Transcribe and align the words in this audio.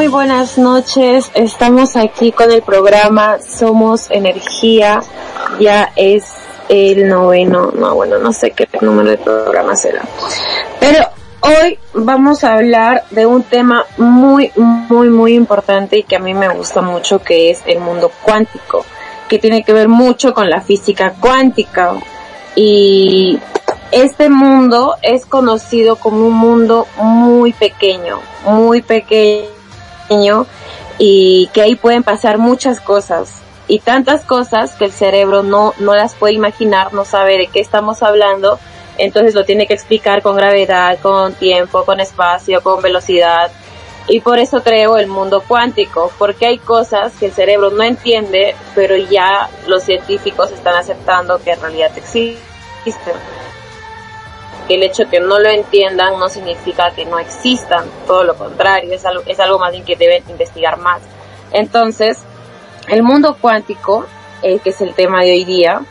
Muy 0.00 0.08
buenas 0.08 0.56
noches. 0.56 1.30
Estamos 1.34 1.94
aquí 1.94 2.32
con 2.32 2.50
el 2.50 2.62
programa 2.62 3.36
Somos 3.38 4.10
Energía. 4.10 5.02
Ya 5.60 5.92
es 5.94 6.24
el 6.70 7.06
noveno, 7.06 7.70
no, 7.70 7.94
bueno, 7.96 8.16
no 8.16 8.32
sé 8.32 8.52
qué 8.52 8.66
número 8.80 9.10
de 9.10 9.18
programa 9.18 9.76
será. 9.76 10.00
Pero 10.80 11.06
hoy 11.42 11.78
vamos 11.92 12.44
a 12.44 12.54
hablar 12.54 13.04
de 13.10 13.26
un 13.26 13.42
tema 13.42 13.84
muy, 13.98 14.50
muy, 14.56 15.10
muy 15.10 15.34
importante 15.34 15.98
y 15.98 16.04
que 16.04 16.16
a 16.16 16.20
mí 16.20 16.32
me 16.32 16.48
gusta 16.48 16.80
mucho, 16.80 17.18
que 17.18 17.50
es 17.50 17.60
el 17.66 17.80
mundo 17.80 18.10
cuántico, 18.22 18.86
que 19.28 19.38
tiene 19.38 19.64
que 19.64 19.74
ver 19.74 19.88
mucho 19.88 20.32
con 20.32 20.48
la 20.48 20.62
física 20.62 21.12
cuántica. 21.20 21.92
Y 22.54 23.38
este 23.92 24.30
mundo 24.30 24.94
es 25.02 25.26
conocido 25.26 25.96
como 25.96 26.26
un 26.26 26.36
mundo 26.38 26.86
muy 26.96 27.52
pequeño, 27.52 28.20
muy 28.46 28.80
pequeño 28.80 29.59
y 30.98 31.48
que 31.54 31.62
ahí 31.62 31.76
pueden 31.76 32.02
pasar 32.02 32.38
muchas 32.38 32.80
cosas 32.80 33.40
y 33.70 33.78
tantas 33.78 34.24
cosas 34.24 34.74
que 34.74 34.86
el 34.86 34.90
cerebro 34.90 35.44
no, 35.44 35.74
no 35.78 35.94
las 35.94 36.16
puede 36.16 36.34
imaginar, 36.34 36.92
no 36.92 37.04
sabe 37.04 37.38
de 37.38 37.46
qué 37.46 37.60
estamos 37.60 38.02
hablando, 38.02 38.58
entonces 38.98 39.32
lo 39.32 39.44
tiene 39.44 39.68
que 39.68 39.74
explicar 39.74 40.22
con 40.22 40.34
gravedad, 40.34 40.98
con 41.00 41.34
tiempo, 41.34 41.84
con 41.84 42.00
espacio, 42.00 42.62
con 42.64 42.82
velocidad. 42.82 43.52
Y 44.08 44.22
por 44.22 44.40
eso 44.40 44.64
creo 44.64 44.96
el 44.96 45.06
mundo 45.06 45.44
cuántico, 45.46 46.10
porque 46.18 46.46
hay 46.46 46.58
cosas 46.58 47.12
que 47.20 47.26
el 47.26 47.32
cerebro 47.32 47.70
no 47.70 47.84
entiende, 47.84 48.56
pero 48.74 48.96
ya 48.96 49.48
los 49.68 49.84
científicos 49.84 50.50
están 50.50 50.74
aceptando 50.74 51.40
que 51.40 51.52
en 51.52 51.60
realidad 51.60 51.92
existen 51.96 53.14
el 54.74 54.82
hecho 54.82 55.04
de 55.04 55.10
que 55.10 55.20
no 55.20 55.38
lo 55.38 55.48
entiendan 55.48 56.18
no 56.18 56.28
significa 56.28 56.90
que 56.90 57.04
no 57.04 57.18
existan, 57.18 57.84
todo 58.06 58.24
lo 58.24 58.36
contrario, 58.36 58.94
es 58.94 59.04
algo, 59.04 59.22
es 59.26 59.40
algo 59.40 59.58
más 59.58 59.72
bien 59.72 59.84
que 59.84 59.96
deben 59.96 60.22
investigar 60.28 60.78
más. 60.78 61.02
Entonces, 61.52 62.18
el 62.88 63.02
mundo 63.02 63.36
cuántico, 63.40 64.06
eh, 64.42 64.58
que 64.60 64.70
es 64.70 64.80
el 64.80 64.94
tema 64.94 65.22
de 65.22 65.32
hoy 65.32 65.44
día, 65.44 65.82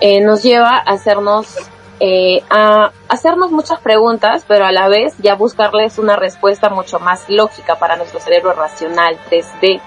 eh, 0.00 0.20
nos 0.20 0.42
lleva 0.42 0.76
a 0.76 0.92
hacernos 0.92 1.56
eh, 1.98 2.42
a 2.50 2.92
hacernos 3.08 3.50
muchas 3.50 3.80
preguntas, 3.80 4.44
pero 4.46 4.66
a 4.66 4.72
la 4.72 4.86
vez 4.86 5.14
ya 5.18 5.34
buscarles 5.34 5.98
una 5.98 6.14
respuesta 6.14 6.68
mucho 6.68 6.98
más 6.98 7.26
lógica 7.30 7.78
para 7.78 7.96
nuestro 7.96 8.20
cerebro 8.20 8.52
racional 8.52 9.18
3D. 9.30 9.80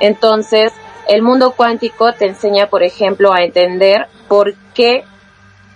Entonces, 0.00 0.72
el 1.06 1.22
mundo 1.22 1.52
cuántico 1.52 2.12
te 2.12 2.26
enseña, 2.26 2.68
por 2.68 2.82
ejemplo, 2.82 3.32
a 3.32 3.44
entender 3.44 4.08
por 4.26 4.54
qué 4.74 5.04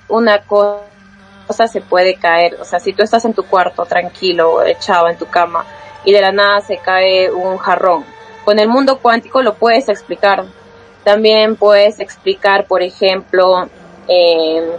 una 0.09 0.41
cosa 0.41 0.83
cosa 1.48 1.66
se 1.66 1.81
puede 1.81 2.14
caer. 2.14 2.56
O 2.60 2.64
sea, 2.64 2.78
si 2.78 2.92
tú 2.92 3.03
estás 3.03 3.25
en 3.25 3.34
tu 3.34 3.42
cuarto 3.44 3.84
tranquilo, 3.86 4.62
echado 4.62 5.09
en 5.09 5.19
tu 5.19 5.26
cama, 5.26 5.64
y 6.04 6.12
de 6.12 6.20
la 6.20 6.31
nada 6.31 6.60
se 6.60 6.76
cae 6.78 7.31
un 7.32 7.59
jarrón, 7.59 8.04
con 8.44 8.60
el 8.60 8.69
mundo 8.69 8.98
cuántico 9.00 9.42
lo 9.42 9.54
puedes 9.54 9.88
explicar. 9.88 10.44
También 11.03 11.56
puedes 11.56 11.98
explicar, 11.98 12.66
por 12.66 12.82
ejemplo, 12.82 13.69
eh, 14.06 14.76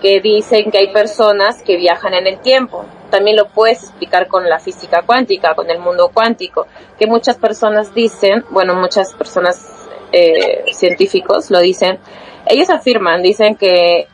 que 0.00 0.20
dicen 0.20 0.70
que 0.70 0.78
hay 0.78 0.92
personas 0.92 1.62
que 1.62 1.76
viajan 1.76 2.14
en 2.14 2.26
el 2.26 2.40
tiempo. 2.40 2.84
También 3.10 3.36
lo 3.36 3.48
puedes 3.48 3.82
explicar 3.84 4.28
con 4.28 4.48
la 4.48 4.58
física 4.58 5.02
cuántica, 5.02 5.54
con 5.54 5.70
el 5.70 5.78
mundo 5.78 6.10
cuántico, 6.12 6.66
que 6.98 7.06
muchas 7.06 7.36
personas 7.36 7.94
dicen, 7.94 8.44
bueno, 8.50 8.74
muchas 8.74 9.14
personas 9.14 9.66
eh, 10.12 10.64
científicos 10.72 11.50
lo 11.50 11.60
dicen, 11.60 11.98
ellos 12.46 12.70
afirman, 12.70 13.22
dicen 13.22 13.56
que 13.56 14.08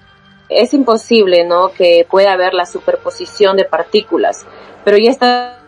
es 0.49 0.75
imposible, 0.75 1.45
¿no? 1.45 1.71
Que 1.71 2.07
pueda 2.09 2.33
haber 2.33 2.55
la 2.55 2.67
superposición 2.67 3.57
de 3.57 3.65
partículas, 3.65 4.47
pero 4.85 4.97
ya 4.99 5.11
está 5.11 5.59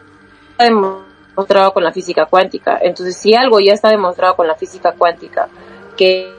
demostrado 0.58 1.72
con 1.72 1.84
la 1.84 1.92
física 1.92 2.26
cuántica. 2.26 2.78
Entonces, 2.80 3.16
si 3.16 3.34
algo 3.34 3.60
ya 3.60 3.72
está 3.72 3.90
demostrado 3.90 4.36
con 4.36 4.46
la 4.46 4.54
física 4.54 4.92
cuántica, 4.92 5.48
que 5.96 6.32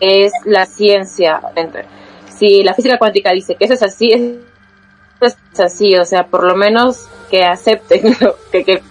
es 0.00 0.32
la 0.44 0.66
ciencia, 0.66 1.40
si 2.28 2.62
la 2.62 2.74
física 2.74 2.98
cuántica 2.98 3.32
dice 3.32 3.54
que 3.54 3.64
eso 3.64 3.74
es 3.74 3.82
así, 3.82 4.10
es 5.20 5.36
así, 5.58 5.96
o 5.96 6.04
sea, 6.04 6.26
por 6.26 6.44
lo 6.44 6.56
menos 6.56 7.08
que 7.30 7.44
acepten, 7.44 8.16
que, 8.52 8.64
que, 8.64 8.82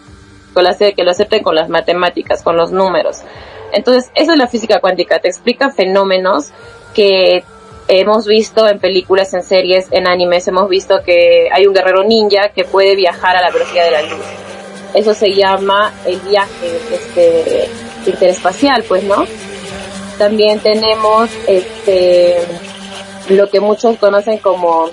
que 0.95 1.03
lo 1.03 1.11
acepten 1.11 1.43
con 1.43 1.55
las 1.55 1.69
matemáticas, 1.69 2.41
con 2.41 2.57
los 2.57 2.71
números. 2.71 3.21
Entonces, 3.71 4.11
eso 4.15 4.31
es 4.31 4.37
la 4.37 4.47
física 4.47 4.79
cuántica, 4.79 5.19
te 5.19 5.27
explica 5.27 5.71
fenómenos 5.71 6.51
que 6.93 7.43
hemos 7.87 8.27
visto 8.27 8.67
en 8.67 8.79
películas, 8.79 9.33
en 9.33 9.43
series, 9.43 9.87
en 9.91 10.07
animes, 10.07 10.47
hemos 10.47 10.69
visto 10.69 11.01
que 11.05 11.47
hay 11.51 11.67
un 11.67 11.73
guerrero 11.73 12.03
ninja 12.03 12.49
que 12.49 12.63
puede 12.63 12.95
viajar 12.95 13.35
a 13.35 13.41
la 13.41 13.51
velocidad 13.51 13.85
de 13.85 13.91
la 13.91 14.01
luz. 14.03 14.25
Eso 14.93 15.13
se 15.13 15.33
llama 15.33 15.93
el 16.05 16.19
viaje 16.19 16.79
este, 16.91 17.69
interespacial, 18.05 18.83
pues, 18.87 19.03
¿no? 19.03 19.25
También 20.17 20.59
tenemos 20.59 21.29
este, 21.47 22.37
lo 23.29 23.49
que 23.49 23.59
muchos 23.59 23.97
conocen 23.97 24.37
como 24.37 24.89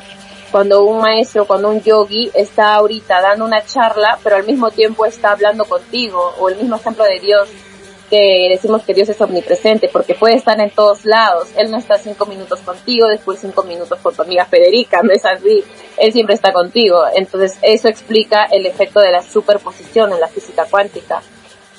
cuando 0.50 0.82
un 0.84 1.00
maestro, 1.00 1.46
cuando 1.46 1.68
un 1.68 1.82
yogi 1.82 2.30
está 2.34 2.74
ahorita 2.74 3.20
dando 3.20 3.44
una 3.44 3.64
charla, 3.64 4.18
pero 4.22 4.36
al 4.36 4.44
mismo 4.44 4.70
tiempo 4.70 5.06
está 5.06 5.32
hablando 5.32 5.64
contigo, 5.64 6.34
o 6.38 6.48
el 6.48 6.56
mismo 6.56 6.76
ejemplo 6.76 7.04
de 7.04 7.20
Dios, 7.20 7.48
que 8.10 8.48
decimos 8.50 8.82
que 8.82 8.92
Dios 8.92 9.08
es 9.08 9.20
omnipresente 9.20 9.88
porque 9.88 10.14
puede 10.14 10.34
estar 10.34 10.60
en 10.60 10.70
todos 10.70 11.04
lados. 11.04 11.48
Él 11.56 11.70
no 11.70 11.78
está 11.78 11.96
cinco 11.96 12.26
minutos 12.26 12.58
contigo, 12.60 13.06
después 13.08 13.38
cinco 13.40 13.62
minutos 13.62 13.98
con 14.00 14.14
tu 14.14 14.22
amiga 14.22 14.44
Federica, 14.44 15.00
no 15.02 15.12
es 15.12 15.24
así. 15.24 15.64
Él 15.96 16.12
siempre 16.12 16.34
está 16.34 16.52
contigo. 16.52 17.04
Entonces 17.14 17.56
eso 17.62 17.88
explica 17.88 18.46
el 18.50 18.66
efecto 18.66 19.00
de 19.00 19.12
la 19.12 19.22
superposición 19.22 20.12
en 20.12 20.20
la 20.20 20.26
física 20.26 20.66
cuántica. 20.68 21.22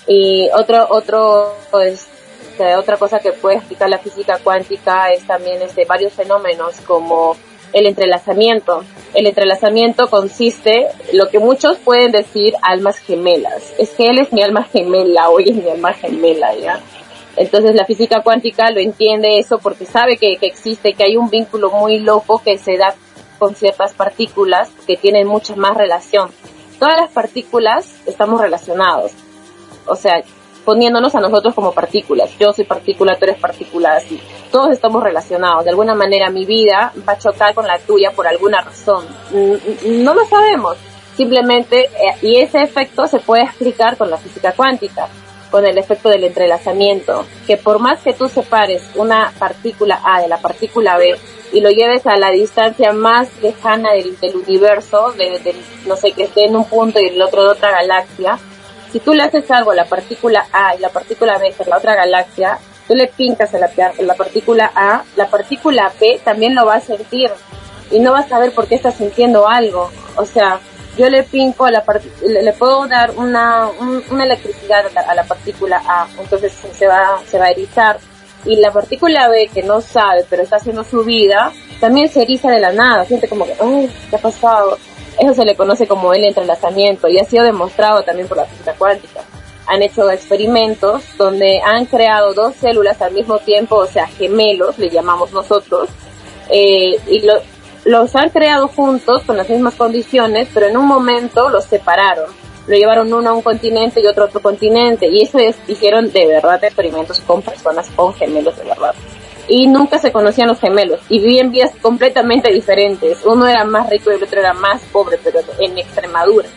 Y 0.08 0.50
otro, 0.54 0.88
otro, 0.90 1.54
este, 1.84 2.76
otra 2.76 2.98
cosa 2.98 3.20
que 3.20 3.34
puede 3.34 3.58
explicar 3.58 3.90
la 3.90 4.00
física 4.00 4.40
cuántica 4.42 5.12
es 5.12 5.28
también 5.28 5.62
este, 5.62 5.86
varios 5.86 6.14
fenómenos 6.14 6.80
como 6.88 7.36
el 7.74 7.88
entrelazamiento. 7.88 8.84
El 9.14 9.28
entrelazamiento 9.28 10.10
consiste, 10.10 10.88
lo 11.14 11.30
que 11.30 11.40
muchos 11.40 11.78
pueden 11.78 12.12
decir, 12.12 12.54
almas 12.62 12.98
gemelas. 12.98 13.74
Es 13.78 13.92
que 13.92 14.08
él 14.08 14.20
es 14.20 14.32
mi 14.32 14.42
alma 14.42 14.64
gemela, 14.64 15.30
hoy 15.30 15.52
mi 15.52 15.70
alma 15.70 15.94
gemela, 15.94 16.56
¿ya? 16.56 16.80
Entonces 17.36 17.76
la 17.76 17.86
física 17.86 18.22
cuántica 18.22 18.72
lo 18.72 18.80
entiende 18.80 19.40
eso 19.40 19.58
porque 19.60 19.86
sabe 19.86 20.18
que, 20.18 20.38
que 20.38 20.48
existe, 20.48 20.94
que 20.94 21.04
hay 21.04 21.18
un 21.18 21.30
vínculo 21.30 21.72
muy 21.72 22.00
loco 22.00 22.42
que 22.44 22.58
se 22.58 22.78
da 22.78 22.94
con 23.40 23.56
ciertas 23.56 23.94
partículas 23.94 24.70
que 24.86 24.98
tienen 24.98 25.28
mucha 25.28 25.56
más 25.56 25.76
relación. 25.76 26.30
Todas 26.78 27.00
las 27.00 27.12
partículas 27.12 27.96
estamos 28.06 28.42
relacionados. 28.42 29.12
O 29.86 29.96
sea, 29.96 30.22
poniéndonos 30.66 31.14
a 31.16 31.20
nosotros 31.20 31.54
como 31.54 31.72
partículas. 31.72 32.38
Yo 32.40 32.54
soy 32.54 32.66
partícula, 32.66 33.16
tú 33.18 33.26
eres 33.26 33.40
partícula, 33.40 33.96
así. 33.96 34.20
Todos 34.52 34.72
estamos 34.72 35.04
relacionados. 35.04 35.64
De 35.64 35.72
alguna 35.72 35.96
manera 35.96 36.30
mi 36.30 36.46
vida 36.46 36.94
va 37.08 37.14
a 37.14 37.18
chocar 37.18 37.54
con 37.54 37.66
la 37.66 37.80
tuya 37.80 38.12
por 38.12 38.28
alguna 38.28 38.62
razón. 38.62 39.06
No 39.86 40.14
lo 40.14 40.26
sabemos. 40.26 40.78
Simplemente, 41.16 41.86
eh, 41.86 42.16
y 42.22 42.38
ese 42.38 42.60
efecto 42.60 43.06
se 43.08 43.20
puede 43.20 43.44
explicar 43.44 43.98
con 43.98 44.10
la 44.10 44.18
física 44.18 44.54
cuántica, 44.54 45.08
con 45.52 45.66
el 45.66 45.78
efecto 45.78 46.10
del 46.10 46.24
entrelazamiento, 46.24 47.26
que 47.46 47.58
por 47.58 47.80
más 47.80 48.00
que 48.02 48.14
tú 48.14 48.30
separes 48.30 48.82
una 48.96 49.34
partícula 49.38 50.02
A 50.04 50.22
de 50.22 50.30
la 50.30 50.38
partícula 50.38 50.98
B 50.98 51.16
y 51.52 51.60
lo 51.60 51.70
lleves 51.70 52.08
a 52.08 52.16
la 52.16 52.32
distancia 52.32 52.94
más 52.94 53.28
lejana 53.42 53.92
del, 53.92 54.16
universo, 54.36 55.12
de, 55.12 55.54
no 55.86 55.98
sé, 55.98 56.14
que 56.14 56.24
esté 56.24 56.46
en 56.46 56.56
un 56.56 56.66
punto 56.66 57.00
y 57.00 57.10
el 57.10 57.22
otro 57.22 57.44
de 57.44 57.50
otra 57.50 57.72
galaxia, 57.72 58.40
si 58.92 59.00
tú 59.00 59.14
le 59.14 59.24
haces 59.24 59.50
algo 59.52 59.72
a 59.72 59.76
la 59.76 59.86
partícula 59.86 60.46
A 60.52 60.76
y 60.76 60.80
la 60.80 60.90
partícula 60.90 61.38
B, 61.38 61.54
que 61.54 61.64
es 61.64 61.70
la 61.70 61.78
otra 61.78 61.96
galaxia, 61.96 62.60
tú 62.88 62.96
le 62.96 63.08
pincas 63.08 63.54
a 63.54 63.58
la, 63.58 63.70
la 64.00 64.16
partícula 64.16 64.72
A, 64.76 65.04
la 65.16 65.28
partícula 65.28 65.92
B 66.00 66.20
también 66.24 66.56
lo 66.56 66.66
va 66.66 66.76
a 66.76 66.82
sentir 66.82 67.30
y 67.90 68.00
no 68.00 68.12
vas 68.12 68.26
a 68.26 68.30
saber 68.30 68.54
por 68.54 68.68
qué 68.68 68.76
está 68.76 68.92
sintiendo 68.92 69.48
algo. 69.48 69.92
O 70.16 70.26
sea, 70.26 70.60
yo 70.98 71.10
le 71.10 71.24
pinco 71.24 71.66
a 71.66 71.72
la 71.72 71.84
le, 72.22 72.44
le 72.44 72.54
puedo 72.54 72.88
dar 72.88 73.12
una, 73.16 73.70
una 74.10 74.24
electricidad 74.24 74.86
a 74.96 75.16
la, 75.16 75.24
partícula 75.24 75.82
A, 75.88 76.08
entonces 76.20 76.54
se 76.54 76.88
va, 76.88 77.20
se 77.26 77.40
va 77.40 77.46
a 77.46 77.52
erizar. 77.52 78.00
Y 78.44 78.56
la 78.56 78.72
partícula 78.72 79.30
B, 79.30 79.50
que 79.54 79.62
no 79.62 79.82
sabe, 79.82 80.26
pero 80.30 80.42
está 80.42 80.56
haciendo 80.56 80.84
su 80.84 81.04
vida, 81.04 81.52
también 81.80 82.10
se 82.10 82.24
eriza 82.24 82.50
de 82.50 82.60
la 82.60 82.72
nada, 82.72 83.06
siente 83.06 83.28
como 83.28 83.46
que, 83.46 83.56
¡ay, 83.62 83.90
qué 84.10 84.16
ha 84.16 84.20
pasado! 84.20 84.78
Eso 85.20 85.34
se 85.34 85.46
le 85.46 85.56
conoce 85.56 85.88
como 85.88 86.14
el 86.14 86.24
entrelazamiento 86.26 87.08
y 87.08 87.20
ha 87.20 87.26
sido 87.26 87.44
demostrado 87.44 88.04
también 88.04 88.28
por 88.28 88.38
la 88.38 88.46
física 88.46 88.74
cuántica. 88.78 89.22
Han 89.68 89.84
hecho 89.84 90.10
experimentos 90.10 91.04
donde 91.18 91.62
han 91.64 91.86
creado 91.86 92.34
dos 92.34 92.56
células 92.56 93.02
al 93.02 93.14
mismo 93.14 93.40
tiempo, 93.40 93.76
o 93.76 93.88
sea, 93.88 94.08
gemelos, 94.08 94.78
le 94.80 94.90
llamamos 94.90 95.32
nosotros, 95.32 95.90
eh, 96.50 96.98
y 97.08 97.24
los 97.86 98.16
han 98.16 98.30
creado 98.30 98.68
juntos 98.68 99.24
con 99.24 99.38
las 99.38 99.50
mismas 99.50 99.76
condiciones, 99.76 100.48
pero 100.54 100.68
en 100.68 100.78
un 100.78 100.88
momento 100.88 101.50
los 101.50 101.66
separaron. 101.66 102.32
Lo 102.68 102.76
llevaron 102.76 103.14
uno 103.14 103.30
a 103.30 103.34
un 103.34 103.42
continente 103.42 104.02
y 104.02 104.08
otro 104.08 104.24
a 104.24 104.28
otro 104.28 104.42
continente, 104.42 105.08
y 105.08 105.22
eso 105.22 105.40
es, 105.40 105.56
hicieron 105.68 106.12
de 106.12 106.28
verdad 106.28 106.64
experimentos 106.64 107.20
con 107.22 107.42
personas 107.42 107.90
con 107.96 108.14
gemelos 108.14 108.58
de 108.58 108.64
verdad 108.64 108.94
y 109.52 109.68
nunca 109.68 110.00
se 110.00 110.14
conocían 110.14 110.48
los 110.48 110.62
gemelos 110.62 111.02
y 111.10 111.20
vivían 111.20 111.52
vidas 111.52 111.74
completamente 111.82 112.50
diferentes. 112.54 113.26
Uno 113.26 113.46
era 113.46 113.66
más 113.66 113.90
rico 113.90 114.10
y 114.10 114.16
el 114.16 114.24
otro 114.24 114.40
era 114.40 114.54
más 114.54 114.82
pobre, 114.94 115.20
pero 115.22 115.40
en 115.60 115.78
Extremadura. 115.78 116.48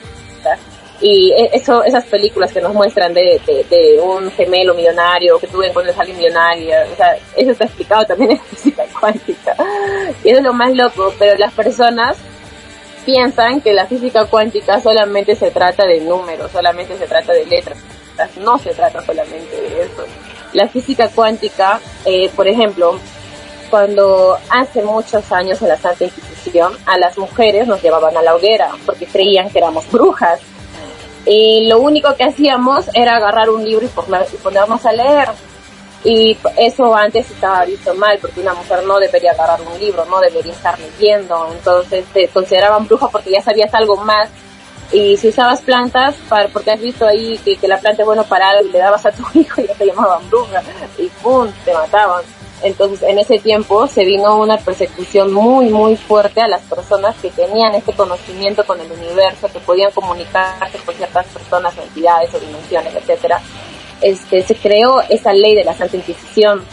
y 1.00 1.32
e, 1.32 1.50
eso, 1.54 1.82
esas 1.82 2.04
películas 2.04 2.52
que 2.52 2.60
nos 2.60 2.72
muestran 2.72 3.12
de, 3.12 3.40
de, 3.68 4.00
un 4.00 4.30
gemelo 4.30 4.74
millonario 4.74 5.40
que 5.40 5.48
tuve 5.48 5.72
con 5.72 5.84
alguien 5.88 6.16
millonario, 6.16 6.72
o 6.92 6.96
sea, 6.96 7.16
eso 7.36 7.50
está 7.50 7.64
explicado 7.64 8.04
también 8.04 8.30
en 8.30 8.40
física 8.50 8.84
cuántica. 9.00 9.56
Y 10.22 10.28
eso 10.28 10.38
es 10.38 10.44
lo 10.44 10.52
más 10.52 10.72
loco, 10.72 11.12
pero 11.18 11.36
las 11.36 11.52
personas 11.52 12.16
piensan 13.04 13.60
que 13.60 13.72
la 13.72 13.86
física 13.86 14.26
cuántica 14.26 14.80
solamente 14.80 15.34
se 15.34 15.50
trata 15.50 15.84
de 15.84 16.00
números, 16.00 16.52
solamente 16.52 16.96
se 16.96 17.08
trata 17.08 17.32
de 17.32 17.44
letras. 17.44 17.76
No 18.40 18.56
se 18.56 18.72
trata 18.72 19.04
solamente 19.04 19.60
de 19.60 19.82
eso. 19.82 20.06
La 20.54 20.68
física 20.68 21.08
cuántica, 21.08 21.80
eh, 22.04 22.30
por 22.34 22.48
ejemplo, 22.48 22.98
cuando 23.70 24.38
hace 24.50 24.82
muchos 24.82 25.30
años 25.32 25.60
en 25.60 25.68
la 25.68 25.76
Santa 25.76 26.04
Inquisición, 26.04 26.72
a 26.86 26.96
las 26.96 27.18
mujeres 27.18 27.66
nos 27.66 27.82
llevaban 27.82 28.16
a 28.16 28.22
la 28.22 28.34
hoguera 28.36 28.70
porque 28.86 29.06
creían 29.06 29.50
que 29.50 29.58
éramos 29.58 29.90
brujas. 29.90 30.40
Y 31.26 31.66
lo 31.68 31.80
único 31.80 32.14
que 32.14 32.24
hacíamos 32.24 32.88
era 32.94 33.16
agarrar 33.16 33.50
un 33.50 33.64
libro 33.64 33.86
y 33.86 34.36
ponernos 34.36 34.86
a 34.86 34.92
leer. 34.92 35.28
Y 36.04 36.36
eso 36.58 36.94
antes 36.94 37.30
estaba 37.30 37.64
visto 37.64 37.94
mal, 37.94 38.18
porque 38.20 38.40
una 38.40 38.52
mujer 38.52 38.84
no 38.84 38.98
debería 39.00 39.32
agarrar 39.32 39.60
un 39.62 39.78
libro, 39.80 40.04
no 40.04 40.20
debería 40.20 40.52
estar 40.52 40.78
leyendo. 40.78 41.48
Entonces 41.50 42.04
te 42.12 42.28
consideraban 42.28 42.86
bruja 42.86 43.08
porque 43.08 43.30
ya 43.30 43.42
sabías 43.42 43.72
algo 43.74 43.96
más. 43.96 44.28
Y 44.94 45.16
si 45.16 45.28
usabas 45.28 45.60
plantas, 45.60 46.14
para, 46.28 46.48
porque 46.48 46.70
has 46.70 46.80
visto 46.80 47.04
ahí 47.04 47.36
que, 47.38 47.66
la 47.66 47.80
planta 47.80 48.02
es 48.02 48.06
bueno 48.06 48.22
para 48.22 48.50
algo 48.50 48.68
y 48.68 48.70
le 48.70 48.78
dabas 48.78 49.04
a 49.04 49.10
tu 49.10 49.24
hijo 49.38 49.60
y 49.60 49.66
ya 49.66 49.74
te 49.74 49.86
llamaban 49.86 50.30
bruja. 50.30 50.62
Y 50.96 51.08
¡pum! 51.20 51.50
te 51.64 51.74
mataban. 51.74 52.22
Entonces, 52.62 53.02
en 53.02 53.18
ese 53.18 53.40
tiempo 53.40 53.88
se 53.88 54.04
vino 54.04 54.38
una 54.38 54.56
persecución 54.56 55.32
muy, 55.32 55.68
muy 55.68 55.96
fuerte 55.96 56.40
a 56.40 56.46
las 56.46 56.62
personas 56.62 57.16
que 57.20 57.30
tenían 57.30 57.74
este 57.74 57.92
conocimiento 57.92 58.64
con 58.64 58.80
el 58.80 58.90
universo, 58.92 59.48
que 59.52 59.58
podían 59.58 59.90
comunicarse 59.90 60.78
con 60.78 60.94
ciertas 60.94 61.26
personas, 61.26 61.76
entidades 61.76 62.32
o 62.32 62.38
dimensiones, 62.38 62.94
etcétera. 62.94 63.40
Este, 64.00 64.42
se 64.42 64.54
creó 64.54 65.00
esa 65.08 65.32
ley 65.32 65.56
de 65.56 65.64
la 65.64 65.74
Santa 65.74 65.96
Inquisición 65.96 66.64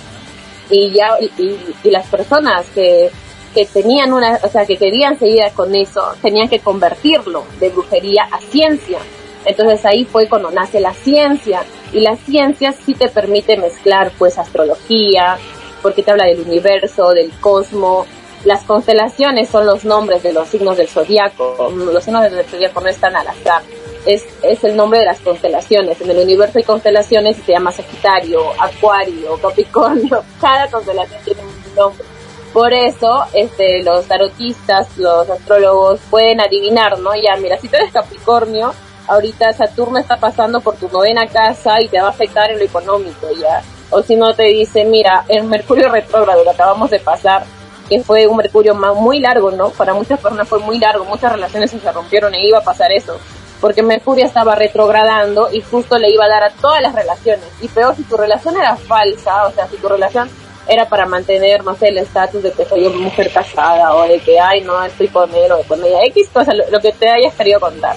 y 0.69 0.91
ya 0.91 1.17
y, 1.19 1.89
las 1.89 2.07
personas 2.07 2.67
que, 2.75 3.09
que 3.53 3.65
tenían 3.65 4.13
una, 4.13 4.39
o 4.43 4.47
sea, 4.47 4.65
que 4.65 4.77
querían 4.77 5.19
seguir 5.19 5.43
con 5.55 5.75
eso, 5.75 6.13
tenían 6.21 6.47
que 6.47 6.59
convertirlo 6.59 7.43
de 7.59 7.69
brujería 7.69 8.27
a 8.31 8.39
ciencia. 8.39 8.99
Entonces 9.45 9.85
ahí 9.85 10.05
fue 10.05 10.27
cuando 10.27 10.51
nace 10.51 10.79
la 10.79 10.93
ciencia 10.93 11.63
y 11.91 11.99
la 11.99 12.15
ciencia 12.15 12.73
sí 12.73 12.93
te 12.93 13.09
permite 13.09 13.57
mezclar 13.57 14.11
pues 14.17 14.37
astrología, 14.37 15.37
porque 15.81 16.03
te 16.03 16.11
habla 16.11 16.25
del 16.25 16.41
universo, 16.41 17.09
del 17.09 17.31
cosmos. 17.39 18.07
Las 18.45 18.63
constelaciones 18.63 19.49
son 19.49 19.65
los 19.65 19.83
nombres 19.83 20.23
de 20.23 20.33
los 20.33 20.47
signos 20.47 20.77
del 20.77 20.87
zodiaco. 20.87 21.71
Los 21.75 22.03
signos 22.03 22.23
del 22.23 22.45
zodiaco 22.45 22.81
no 22.81 22.87
están 22.87 23.15
al 23.15 23.27
azar. 23.27 23.61
Es, 24.05 24.25
es 24.41 24.63
el 24.63 24.75
nombre 24.75 24.99
de 24.99 25.05
las 25.05 25.19
constelaciones. 25.19 26.01
En 26.01 26.09
el 26.09 26.17
universo 26.17 26.57
hay 26.57 26.63
constelaciones 26.63 27.37
y 27.37 27.41
se 27.41 27.51
llama 27.51 27.71
Sagitario, 27.71 28.41
Acuario, 28.59 29.37
Capricornio. 29.41 30.23
Cada 30.41 30.69
constelación 30.69 31.21
tiene 31.23 31.41
un 31.41 31.75
nombre. 31.75 32.05
Por 32.53 32.73
eso, 32.73 33.25
este, 33.33 33.81
los 33.83 34.05
tarotistas, 34.05 34.97
los 34.97 35.29
astrólogos 35.29 35.99
pueden 36.09 36.41
adivinar, 36.41 36.99
¿no? 36.99 37.15
Ya, 37.15 37.37
mira, 37.37 37.57
si 37.57 37.69
tú 37.69 37.77
eres 37.77 37.93
Capricornio, 37.93 38.73
ahorita 39.07 39.53
Saturno 39.53 39.97
está 39.97 40.17
pasando 40.17 40.59
por 40.59 40.75
tu 40.75 40.89
novena 40.89 41.27
casa 41.27 41.81
y 41.81 41.87
te 41.87 41.99
va 41.99 42.07
a 42.07 42.11
afectar 42.11 42.51
en 42.51 42.59
lo 42.59 42.65
económico, 42.65 43.27
ya 43.39 43.61
o 43.91 44.01
si 44.01 44.15
no 44.15 44.33
te 44.33 44.43
dice, 44.43 44.85
mira, 44.85 45.25
el 45.27 45.43
Mercurio 45.43 45.89
retrógrado 45.89 46.43
que 46.43 46.49
acabamos 46.49 46.89
de 46.89 46.99
pasar, 46.99 47.43
que 47.87 48.01
fue 48.01 48.25
un 48.25 48.37
Mercurio 48.37 48.73
muy 48.73 49.19
largo, 49.19 49.51
¿no? 49.51 49.69
Para 49.69 49.93
muchas 49.93 50.19
personas 50.19 50.47
fue 50.47 50.59
muy 50.59 50.79
largo, 50.79 51.05
muchas 51.05 51.31
relaciones 51.31 51.71
se 51.71 51.91
rompieron 51.91 52.33
e 52.33 52.47
iba 52.47 52.59
a 52.59 52.63
pasar 52.63 52.91
eso, 52.91 53.19
porque 53.59 53.83
Mercurio 53.83 54.25
estaba 54.25 54.55
retrogradando 54.55 55.49
y 55.51 55.61
justo 55.61 55.97
le 55.97 56.09
iba 56.09 56.25
a 56.25 56.29
dar 56.29 56.43
a 56.43 56.51
todas 56.51 56.81
las 56.81 56.95
relaciones. 56.95 57.45
Y 57.61 57.67
peor, 57.67 57.95
si 57.95 58.03
tu 58.03 58.15
relación 58.15 58.55
era 58.55 58.77
falsa, 58.77 59.45
o 59.45 59.51
sea, 59.51 59.67
si 59.67 59.75
tu 59.75 59.89
relación 59.89 60.29
era 60.71 60.87
para 60.87 61.05
mantener, 61.05 61.63
no 61.63 61.75
sé, 61.75 61.89
el 61.89 61.97
estatus 61.97 62.43
de 62.43 62.51
que 62.51 62.65
soy 62.65 62.85
una 62.85 62.97
mujer 62.97 63.31
casada 63.31 63.93
o 63.95 64.07
de 64.07 64.19
que, 64.19 64.39
ay, 64.39 64.61
no, 64.61 64.83
estoy 64.83 65.07
con 65.07 65.33
él 65.35 65.51
o 65.51 65.61
con 65.63 65.83
ella, 65.83 66.03
X 66.05 66.29
cosa, 66.33 66.53
lo, 66.53 66.69
lo 66.69 66.79
que 66.79 66.91
te 66.91 67.09
hayas 67.09 67.33
querido 67.35 67.59
contar. 67.59 67.95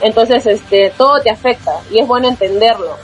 Entonces, 0.00 0.46
este, 0.46 0.90
todo 0.96 1.20
te 1.20 1.30
afecta 1.30 1.80
y 1.90 2.00
es 2.00 2.06
bueno 2.06 2.28
entenderlo 2.28 2.96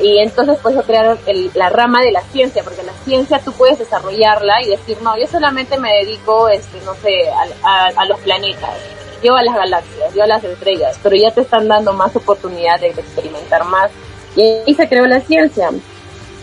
y 0.00 0.18
entonces 0.18 0.58
pues 0.62 0.74
yo 0.74 0.82
crearon 0.82 1.18
la 1.54 1.68
rama 1.68 2.00
de 2.02 2.10
la 2.10 2.22
ciencia, 2.22 2.62
porque 2.64 2.82
la 2.82 2.92
ciencia 3.04 3.38
tú 3.44 3.52
puedes 3.52 3.78
desarrollarla 3.78 4.62
y 4.62 4.70
decir, 4.70 4.96
no, 5.02 5.16
yo 5.18 5.26
solamente 5.26 5.78
me 5.78 5.92
dedico, 5.92 6.48
este, 6.48 6.80
no 6.86 6.94
sé, 6.94 7.28
a, 7.62 8.04
los 8.06 8.18
planetas, 8.20 8.76
yo 9.22 9.36
a 9.36 9.42
las 9.42 9.54
galaxias, 9.54 10.14
yo 10.14 10.22
a 10.22 10.26
las 10.26 10.42
estrellas, 10.42 10.98
pero 11.02 11.16
ya 11.16 11.30
te 11.32 11.42
están 11.42 11.68
dando 11.68 11.92
más 11.92 12.16
oportunidad 12.16 12.80
de 12.80 12.88
experimentar 12.88 13.64
más. 13.64 13.90
Y 14.36 14.42
ahí 14.42 14.74
se 14.74 14.88
creó 14.88 15.06
la 15.06 15.20
ciencia. 15.20 15.70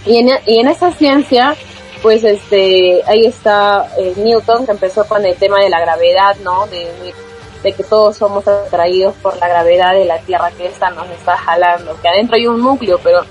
Y 0.06 0.18
en, 0.18 0.30
y 0.46 0.60
en 0.60 0.68
esa 0.68 0.92
ciencia, 0.92 1.56
pues 2.01 2.24
este, 2.24 3.01
ahí 3.06 3.25
está 3.25 3.88
eh, 3.98 4.13
Newton 4.18 4.66
que 4.66 4.72
empezó 4.72 5.06
con 5.06 5.25
el 5.25 5.36
tema 5.36 5.60
de 5.60 5.70
la 5.70 5.80
gravedad, 5.80 6.36
¿no? 6.44 6.68
De, 6.68 7.13
que 7.63 7.84
todos 7.84 8.16
somos 8.16 8.48
atraídos 8.48 9.13
por 9.16 9.36
la 9.39 9.50
gravedad 9.50 9.92
de 9.92 10.06
la 10.06 10.20
Tierra 10.20 10.51
que 10.51 10.68
esta 10.68 10.89
nos 10.89 11.10
está 11.10 11.36
jalando, 11.36 12.00
que 12.01 12.08
adentro 12.08 12.38
hay 12.38 12.48
un 12.48 12.63
núcleo, 12.63 12.98
pero 13.04 13.25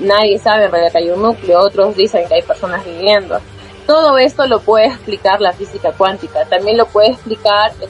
nadie 0.00 0.36
sabe 0.40 0.64
en 0.64 0.72
realidad 0.72 0.90
que 0.90 0.98
hay 0.98 1.10
un 1.10 1.22
núcleo, 1.22 1.60
otros 1.60 1.94
dicen 1.94 2.26
que 2.26 2.34
hay 2.34 2.42
personas 2.42 2.84
viviendo. 2.84 3.38
Todo 3.86 4.18
esto 4.18 4.48
lo 4.48 4.58
puede 4.58 4.86
explicar 4.86 5.40
la 5.40 5.52
física 5.52 5.92
cuántica, 5.92 6.44
también 6.46 6.76
lo 6.76 6.86
puede 6.86 7.12
explicar 7.12 7.70
el, 7.80 7.88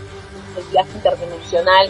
viaje 0.71 0.91
interdimensional, 0.95 1.89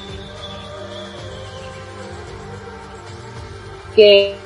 que 3.97 4.37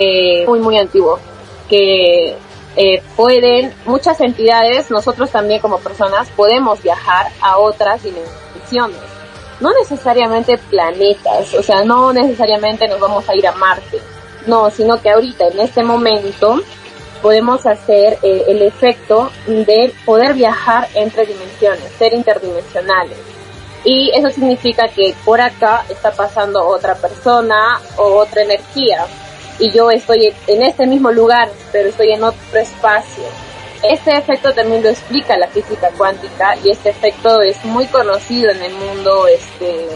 es 0.00 0.48
muy 0.48 0.58
muy 0.58 0.78
antiguo, 0.78 1.20
que 1.68 2.36
eh, 2.76 3.02
pueden, 3.16 3.72
muchas 3.84 4.20
entidades, 4.20 4.90
nosotros 4.90 5.30
también 5.30 5.60
como 5.60 5.78
personas, 5.78 6.28
podemos 6.36 6.82
viajar 6.82 7.28
a 7.40 7.58
otras 7.58 8.02
dimensiones. 8.02 9.00
No 9.60 9.70
necesariamente 9.72 10.58
planetas, 10.58 11.54
o 11.54 11.62
sea, 11.62 11.84
no 11.84 12.12
necesariamente 12.12 12.86
nos 12.88 13.00
vamos 13.00 13.28
a 13.28 13.34
ir 13.34 13.46
a 13.46 13.52
Marte 13.52 14.00
no, 14.46 14.70
sino 14.70 15.00
que 15.00 15.10
ahorita, 15.10 15.48
en 15.48 15.60
este 15.60 15.82
momento, 15.82 16.60
podemos 17.20 17.66
hacer 17.66 18.18
eh, 18.22 18.44
el 18.48 18.62
efecto 18.62 19.30
de 19.46 19.92
poder 20.04 20.34
viajar 20.34 20.88
entre 20.94 21.26
dimensiones, 21.26 21.90
ser 21.98 22.14
interdimensionales. 22.14 23.18
Y 23.84 24.10
eso 24.14 24.30
significa 24.30 24.88
que 24.88 25.14
por 25.24 25.40
acá 25.40 25.84
está 25.88 26.10
pasando 26.12 26.66
otra 26.66 26.94
persona 26.96 27.80
o 27.96 28.14
otra 28.16 28.42
energía. 28.42 29.06
Y 29.58 29.70
yo 29.70 29.90
estoy 29.90 30.32
en 30.46 30.62
este 30.62 30.86
mismo 30.86 31.10
lugar, 31.10 31.48
pero 31.72 31.88
estoy 31.88 32.12
en 32.12 32.24
otro 32.24 32.58
espacio. 32.58 33.24
Este 33.82 34.16
efecto 34.16 34.52
también 34.52 34.82
lo 34.82 34.88
explica 34.88 35.36
la 35.36 35.48
física 35.48 35.90
cuántica 35.96 36.56
y 36.64 36.70
este 36.70 36.90
efecto 36.90 37.40
es 37.42 37.62
muy 37.64 37.86
conocido 37.86 38.50
en 38.50 38.62
el 38.62 38.74
mundo 38.74 39.26
este, 39.28 39.86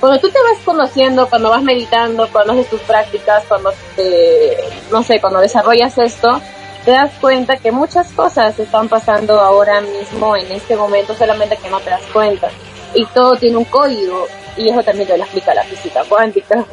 cuando 0.00 0.20
tú 0.20 0.28
te 0.28 0.38
vas 0.42 0.58
conociendo, 0.64 1.28
cuando 1.28 1.50
vas 1.50 1.62
meditando, 1.62 2.28
cuando 2.30 2.52
haces 2.52 2.68
tus 2.68 2.80
prácticas, 2.82 3.44
cuando 3.48 3.72
te, 3.94 4.56
no 4.90 5.02
sé, 5.02 5.20
cuando 5.20 5.40
desarrollas 5.40 5.96
esto, 5.98 6.40
te 6.84 6.90
das 6.90 7.12
cuenta 7.20 7.56
que 7.56 7.72
muchas 7.72 8.12
cosas 8.12 8.58
están 8.58 8.88
pasando 8.88 9.40
ahora 9.40 9.80
mismo, 9.80 10.36
en 10.36 10.52
este 10.52 10.76
momento, 10.76 11.14
solamente 11.14 11.56
que 11.56 11.70
no 11.70 11.80
te 11.80 11.90
das 11.90 12.02
cuenta. 12.12 12.48
Y 12.94 13.04
todo 13.06 13.36
tiene 13.36 13.56
un 13.56 13.64
código, 13.64 14.26
y 14.56 14.68
eso 14.68 14.82
también 14.82 15.08
te 15.08 15.16
lo 15.16 15.24
explica 15.24 15.54
la 15.54 15.64
física 15.64 16.04
cuántica. 16.08 16.64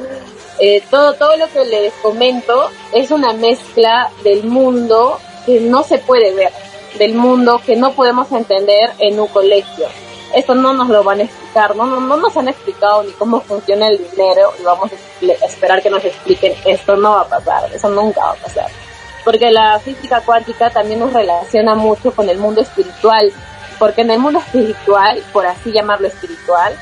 Eh, 0.65 0.81
todo, 0.89 1.13
todo 1.15 1.35
lo 1.35 1.47
que 1.49 1.65
les 1.65 1.93
comento 1.95 2.69
es 2.93 3.11
una 3.11 3.33
mezcla 3.33 4.09
del 4.23 4.45
mundo 4.45 5.19
que 5.45 5.59
no 5.59 5.83
se 5.83 5.97
puede 5.97 6.33
ver, 6.33 6.53
del 6.97 7.15
mundo 7.15 7.61
que 7.65 7.75
no 7.75 7.91
podemos 7.91 8.31
entender 8.31 8.91
en 8.99 9.19
un 9.19 9.27
colegio 9.27 9.87
esto 10.33 10.55
no 10.55 10.73
nos 10.73 10.89
lo 10.89 11.03
van 11.03 11.19
a 11.19 11.23
explicar, 11.23 11.75
no, 11.75 11.85
no, 11.85 12.17
nos 12.17 12.35
han 12.35 12.47
explicado 12.47 13.03
ni 13.03 13.11
cómo 13.11 13.39
funciona 13.41 13.87
el 13.87 13.97
dinero 13.97 14.51
y 14.59 14.63
vamos 14.63 14.91
a 14.91 15.45
esperar 15.45 15.81
que 15.81 15.89
nos 15.89 16.03
expliquen 16.03 16.53
esto 16.65 16.95
no 16.95 17.11
va 17.11 17.21
a 17.21 17.27
pasar, 17.27 17.71
eso 17.73 17.89
nunca 17.89 18.21
va 18.21 18.31
a 18.31 18.35
pasar. 18.35 18.67
Porque 19.23 19.51
la 19.51 19.79
física 19.79 20.21
cuántica 20.21 20.69
también 20.69 20.99
nos 20.99 21.13
relaciona 21.13 21.75
mucho 21.75 22.11
con 22.13 22.29
el 22.29 22.39
mundo 22.39 22.61
espiritual, 22.61 23.31
porque 23.79 24.01
en 24.01 24.11
el 24.11 24.19
mundo 24.19 24.39
espiritual, 24.39 25.23
por 25.31 25.45
así 25.45 25.71
llamarlo 25.71 26.07
espiritual, 26.07 26.75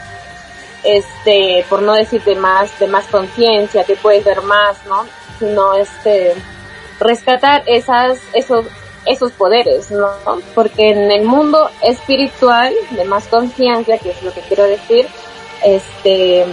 este, 0.84 1.66
por 1.70 1.82
no 1.82 1.94
decir 1.94 2.24
de 2.24 2.36
más, 2.36 2.78
de 2.80 2.88
más 2.88 3.06
conciencia, 3.08 3.84
que 3.84 3.96
puedes 3.96 4.24
ver 4.24 4.42
más, 4.42 4.86
¿no? 4.86 5.06
Sino 5.40 5.74
este, 5.76 6.34
rescatar 7.00 7.64
esas, 7.66 8.20
esos, 8.34 8.66
esos 9.06 9.32
poderes, 9.34 9.92
¿no? 9.92 10.10
Porque 10.56 10.90
en 10.90 11.12
el 11.12 11.24
mundo 11.24 11.70
espiritual, 11.82 12.74
de 12.92 13.06
más 13.06 13.28
conciencia, 13.28 13.98
que 13.98 14.12
es 14.12 14.24
lo 14.24 14.34
que 14.34 14.42
quiero 14.42 14.64
decir, 14.64 15.08
este, 15.64 16.46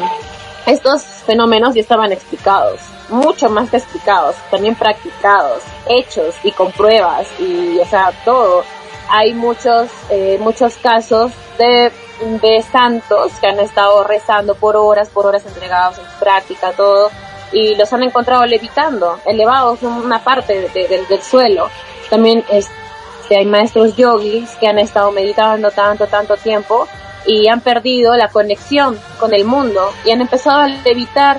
estos 0.67 1.03
fenómenos 1.03 1.75
ya 1.75 1.81
estaban 1.81 2.13
explicados, 2.13 2.81
mucho 3.09 3.49
más 3.49 3.71
que 3.71 3.79
explicados, 3.79 4.37
también 4.51 4.75
practicados, 4.75 5.63
hechos 5.89 6.35
y 6.43 6.53
con 6.53 6.73
pruebas 6.73 7.27
y, 7.39 7.79
o 7.79 7.87
sea, 7.87 8.13
todo. 8.25 8.65
Hay 9.11 9.33
muchos, 9.33 9.89
eh, 10.11 10.37
muchos 10.39 10.77
casos 10.77 11.33
de 11.57 11.91
de 12.21 12.63
santos 12.63 13.33
que 13.41 13.47
han 13.47 13.61
estado 13.61 14.05
rezando 14.05 14.55
por 14.55 14.77
horas, 14.77 15.09
por 15.09 15.27
horas 15.27 15.45
entregados 15.47 15.99
en 15.99 16.05
práctica, 16.19 16.73
todo, 16.73 17.11
y 17.53 17.75
los 17.77 17.93
han 17.93 18.03
encontrado 18.03 18.45
levitando, 18.47 19.19
elevados 19.25 19.83
una 19.83 20.23
parte 20.23 20.69
del 20.69 21.23
suelo. 21.23 21.69
También 22.11 22.45
este, 22.51 23.37
hay 23.37 23.47
maestros 23.47 23.97
yogis 23.97 24.51
que 24.57 24.67
han 24.67 24.79
estado 24.79 25.11
meditando 25.13 25.71
tanto, 25.71 26.07
tanto 26.07 26.37
tiempo 26.37 26.87
y 27.27 27.49
han 27.49 27.61
perdido 27.61 28.17
la 28.17 28.29
conexión 28.29 28.99
con 29.19 29.35
el 29.35 29.45
mundo 29.45 29.93
y 30.05 30.11
han 30.11 30.21
empezado 30.21 30.61
a 30.61 30.69
levitar 30.69 31.39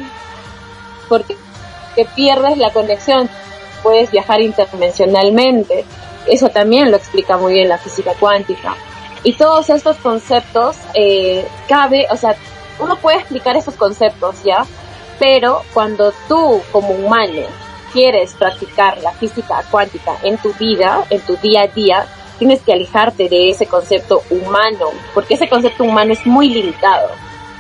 porque 1.07 1.36
que 1.95 2.05
pierdes 2.05 2.57
la 2.57 2.71
conexión, 2.71 3.29
puedes 3.83 4.12
viajar 4.12 4.41
interdimensionalmente. 4.41 5.86
Eso 6.27 6.50
también 6.50 6.91
lo 6.91 6.98
explica 6.98 7.38
muy 7.38 7.53
bien 7.53 7.69
la 7.69 7.77
física 7.77 8.13
cuántica. 8.19 8.75
Y 9.23 9.33
todos 9.33 9.69
estos 9.69 9.97
conceptos, 9.97 10.77
eh, 10.93 11.45
cabe, 11.67 12.07
o 12.09 12.15
sea, 12.15 12.35
uno 12.79 12.95
puede 12.97 13.17
explicar 13.17 13.55
esos 13.57 13.75
conceptos, 13.75 14.43
¿ya? 14.43 14.65
Pero 15.19 15.63
cuando 15.73 16.13
tú 16.27 16.61
como 16.71 16.91
humano 16.91 17.43
quieres 17.91 18.33
practicar 18.33 18.99
la 18.99 19.11
física 19.11 19.63
cuántica 19.69 20.15
en 20.23 20.38
tu 20.38 20.53
vida, 20.53 21.03
en 21.09 21.19
tu 21.21 21.35
día 21.38 21.63
a 21.63 21.67
día, 21.67 22.05
tienes 22.38 22.61
que 22.61 22.71
alejarte 22.71 23.27
de 23.27 23.49
ese 23.49 23.65
concepto 23.65 24.23
humano, 24.29 24.88
porque 25.13 25.33
ese 25.33 25.49
concepto 25.49 25.83
humano 25.83 26.13
es 26.13 26.25
muy 26.25 26.49
limitado. 26.49 27.09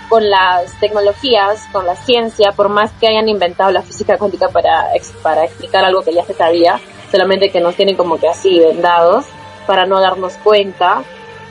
Con 0.07 0.27
las 0.27 0.73
tecnologías, 0.79 1.67
con 1.71 1.85
la 1.85 1.95
ciencia, 1.95 2.53
por 2.53 2.69
más 2.69 2.91
que 2.99 3.07
hayan 3.07 3.29
inventado 3.29 3.71
la 3.71 3.83
física 3.83 4.17
cuántica 4.17 4.47
para, 4.49 4.87
para 5.21 5.43
explicar 5.43 5.83
algo 5.85 6.01
que 6.01 6.13
ya 6.13 6.25
se 6.25 6.33
sabía, 6.33 6.79
solamente 7.11 7.51
que 7.51 7.59
nos 7.59 7.75
tienen 7.75 7.95
como 7.95 8.17
que 8.17 8.27
así 8.27 8.59
vendados 8.59 9.25
para 9.67 9.85
no 9.85 9.99
darnos 9.99 10.33
cuenta. 10.37 11.03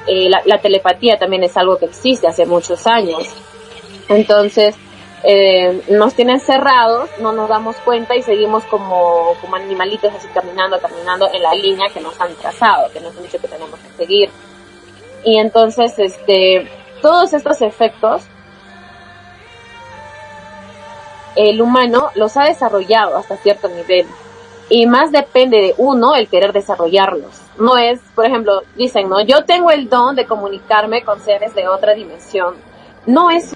Eh, 0.09 0.29
la, 0.29 0.59
telepatía 0.59 1.19
también 1.19 1.45
es 1.45 1.57
algo 1.57 1.77
que 1.77 1.85
existe 1.85 2.27
hace 2.27 2.47
muchos 2.47 2.87
años. 2.87 3.25
Entonces, 4.09 4.75
eh, 5.23 5.83
nos 5.91 6.15
tienen 6.15 6.41
cerrados, 6.41 7.11
no 7.21 7.33
nos 7.33 7.49
damos 7.49 7.77
cuenta 7.77 8.17
y 8.17 8.23
seguimos 8.23 8.65
como, 8.65 9.35
como 9.41 9.57
animalitos 9.57 10.15
así 10.15 10.27
caminando, 10.29 10.79
caminando 10.81 11.29
en 11.33 11.43
la 11.43 11.53
línea 11.55 11.89
que 11.93 12.01
nos 12.01 12.19
han 12.21 12.35
trazado, 12.37 12.91
que 12.91 13.01
nos 13.01 13.15
han 13.17 13.23
dicho 13.23 13.39
que 13.39 13.49
tenemos 13.49 13.79
que 13.81 13.91
seguir. 13.99 14.31
Y 15.25 15.39
entonces, 15.39 15.99
este, 15.99 16.71
todos 17.03 17.35
estos 17.35 17.61
efectos, 17.61 18.23
el 21.37 21.61
humano 21.61 22.11
los 22.15 22.37
ha 22.39 22.45
desarrollado 22.45 23.17
hasta 23.19 23.37
cierto 23.37 23.69
nivel. 23.69 24.07
Y 24.71 24.87
más 24.87 25.13
depende 25.13 25.59
de 25.59 25.75
uno 25.77 26.15
el 26.15 26.29
querer 26.29 26.53
desarrollarlos. 26.53 27.48
No 27.59 27.77
es, 27.77 28.01
por 28.15 28.25
ejemplo, 28.25 28.63
dicen, 28.77 29.09
no, 29.09 29.21
yo 29.21 29.45
tengo 29.45 29.71
el 29.71 29.89
don 29.89 30.15
de 30.15 30.27
comunicarme 30.27 31.05
con 31.05 31.21
seres 31.21 31.55
de 31.55 31.69
otra 31.69 31.95
dimensión. 31.95 32.55
No 33.07 33.31
es 33.31 33.55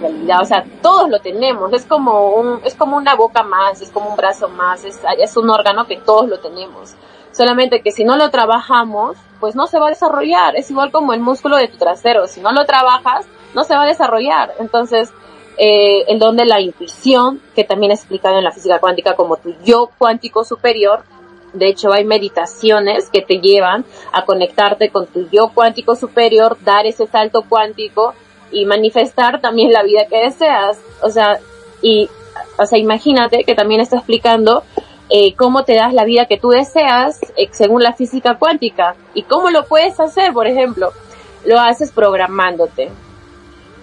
realidad, 0.00 0.42
o 0.42 0.44
sea, 0.44 0.64
todos 0.82 1.08
lo 1.08 1.20
tenemos, 1.20 1.72
es 1.72 1.84
como 1.84 2.30
un, 2.36 2.60
es 2.64 2.74
como 2.74 2.96
una 2.96 3.14
boca 3.14 3.42
más, 3.42 3.80
es 3.80 3.90
como 3.90 4.10
un 4.10 4.16
brazo 4.16 4.48
más, 4.48 4.84
es, 4.84 5.00
es 5.18 5.36
un 5.36 5.50
órgano 5.50 5.86
que 5.86 5.96
todos 5.96 6.28
lo 6.28 6.38
tenemos. 6.38 6.94
Solamente 7.32 7.82
que 7.82 7.92
si 7.92 8.04
no 8.04 8.16
lo 8.16 8.30
trabajamos, 8.30 9.16
pues 9.38 9.54
no 9.54 9.66
se 9.66 9.78
va 9.78 9.86
a 9.86 9.90
desarrollar. 9.90 10.56
Es 10.56 10.70
igual 10.70 10.90
como 10.90 11.12
el 11.12 11.20
músculo 11.20 11.56
de 11.56 11.68
tu 11.68 11.76
trasero. 11.76 12.26
Si 12.26 12.40
no 12.40 12.52
lo 12.52 12.64
trabajas, 12.64 13.26
no 13.54 13.64
se 13.64 13.76
va 13.76 13.82
a 13.82 13.86
desarrollar. 13.86 14.54
Entonces, 14.58 15.12
eh, 15.56 16.04
el 16.08 16.18
don 16.18 16.36
de 16.36 16.46
la 16.46 16.60
intuición, 16.60 17.40
que 17.54 17.64
también 17.64 17.92
es 17.92 18.00
explicado 18.00 18.38
en 18.38 18.44
la 18.44 18.52
física 18.52 18.80
cuántica 18.80 19.14
como 19.14 19.36
tu 19.36 19.54
yo 19.64 19.90
cuántico 19.98 20.44
superior. 20.44 21.04
De 21.52 21.68
hecho, 21.68 21.92
hay 21.92 22.04
meditaciones 22.04 23.08
que 23.10 23.22
te 23.22 23.40
llevan 23.40 23.84
a 24.12 24.24
conectarte 24.24 24.90
con 24.90 25.06
tu 25.06 25.28
yo 25.30 25.50
cuántico 25.54 25.96
superior, 25.96 26.56
dar 26.62 26.86
ese 26.86 27.06
salto 27.06 27.42
cuántico 27.48 28.14
y 28.50 28.64
manifestar 28.64 29.40
también 29.40 29.72
la 29.72 29.82
vida 29.82 30.06
que 30.08 30.24
deseas. 30.24 30.78
O 31.02 31.10
sea, 31.10 31.38
y, 31.82 32.08
o 32.58 32.66
sea, 32.66 32.78
imagínate 32.78 33.44
que 33.44 33.54
también 33.54 33.80
está 33.80 33.96
explicando 33.96 34.62
eh, 35.10 35.34
cómo 35.34 35.64
te 35.64 35.74
das 35.74 35.94
la 35.94 36.04
vida 36.04 36.26
que 36.26 36.38
tú 36.38 36.50
deseas 36.50 37.20
eh, 37.36 37.48
según 37.50 37.82
la 37.82 37.94
física 37.94 38.36
cuántica. 38.38 38.94
¿Y 39.14 39.22
cómo 39.22 39.50
lo 39.50 39.64
puedes 39.64 39.98
hacer? 40.00 40.32
Por 40.32 40.46
ejemplo, 40.46 40.92
lo 41.46 41.58
haces 41.58 41.92
programándote. 41.92 42.90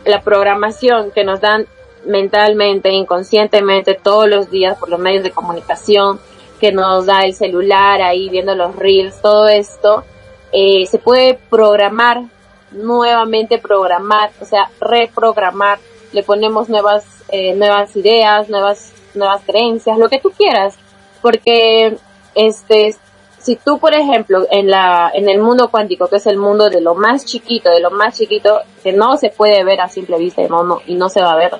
La 0.05 0.21
programación 0.21 1.09
que 1.11 1.23
nos 1.23 1.41
dan 1.41 1.65
mentalmente, 2.05 2.91
inconscientemente, 2.91 3.95
todos 3.95 4.29
los 4.29 4.51
días 4.51 4.77
por 4.77 4.89
los 4.89 4.99
medios 4.99 5.23
de 5.23 5.31
comunicación, 5.31 6.19
que 6.59 6.71
nos 6.71 7.05
da 7.05 7.21
el 7.21 7.33
celular 7.33 8.01
ahí 8.01 8.29
viendo 8.29 8.55
los 8.55 8.75
reels, 8.75 9.21
todo 9.21 9.47
esto, 9.47 10.03
eh, 10.51 10.85
se 10.85 10.97
puede 10.99 11.39
programar 11.49 12.23
nuevamente 12.71 13.57
programar, 13.57 14.31
o 14.41 14.45
sea, 14.45 14.69
reprogramar, 14.79 15.79
le 16.11 16.23
ponemos 16.23 16.69
nuevas, 16.69 17.05
eh, 17.29 17.53
nuevas 17.55 17.95
ideas, 17.95 18.49
nuevas, 18.49 18.93
nuevas 19.13 19.41
creencias, 19.45 19.97
lo 19.97 20.09
que 20.09 20.19
tú 20.19 20.31
quieras, 20.31 20.75
porque 21.21 21.97
este, 22.35 22.95
si 23.37 23.55
tú, 23.55 23.79
por 23.79 23.93
ejemplo, 23.93 24.45
en 24.51 24.69
la, 24.69 25.11
en 25.13 25.29
el 25.29 25.39
mundo 25.39 25.69
cuántico, 25.69 26.07
que 26.07 26.17
es 26.17 26.27
el 26.27 26.37
mundo 26.37 26.69
de 26.69 26.81
lo 26.81 26.95
más 26.95 27.25
chiquito, 27.25 27.69
de 27.69 27.79
lo 27.79 27.91
más 27.91 28.17
chiquito, 28.17 28.61
que 28.83 28.91
no 28.91 29.17
se 29.17 29.29
puede 29.29 29.63
ver 29.63 29.81
a 29.81 29.89
simple 29.89 30.17
vista 30.17 30.41
y 30.41 30.47
no, 30.47 30.81
y 30.85 30.95
no 30.95 31.09
se 31.09 31.21
va 31.21 31.33
a 31.33 31.37
ver 31.37 31.51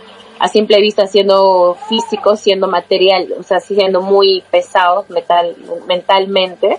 a 0.45 0.47
simple 0.47 0.79
vista 0.79 1.07
siendo 1.07 1.75
físico, 1.89 2.35
siendo 2.35 2.67
material, 2.67 3.33
o 3.39 3.41
sea, 3.41 3.59
siendo 3.59 4.01
muy 4.01 4.43
pesado 4.51 5.03
metal, 5.09 5.55
mentalmente, 5.87 6.77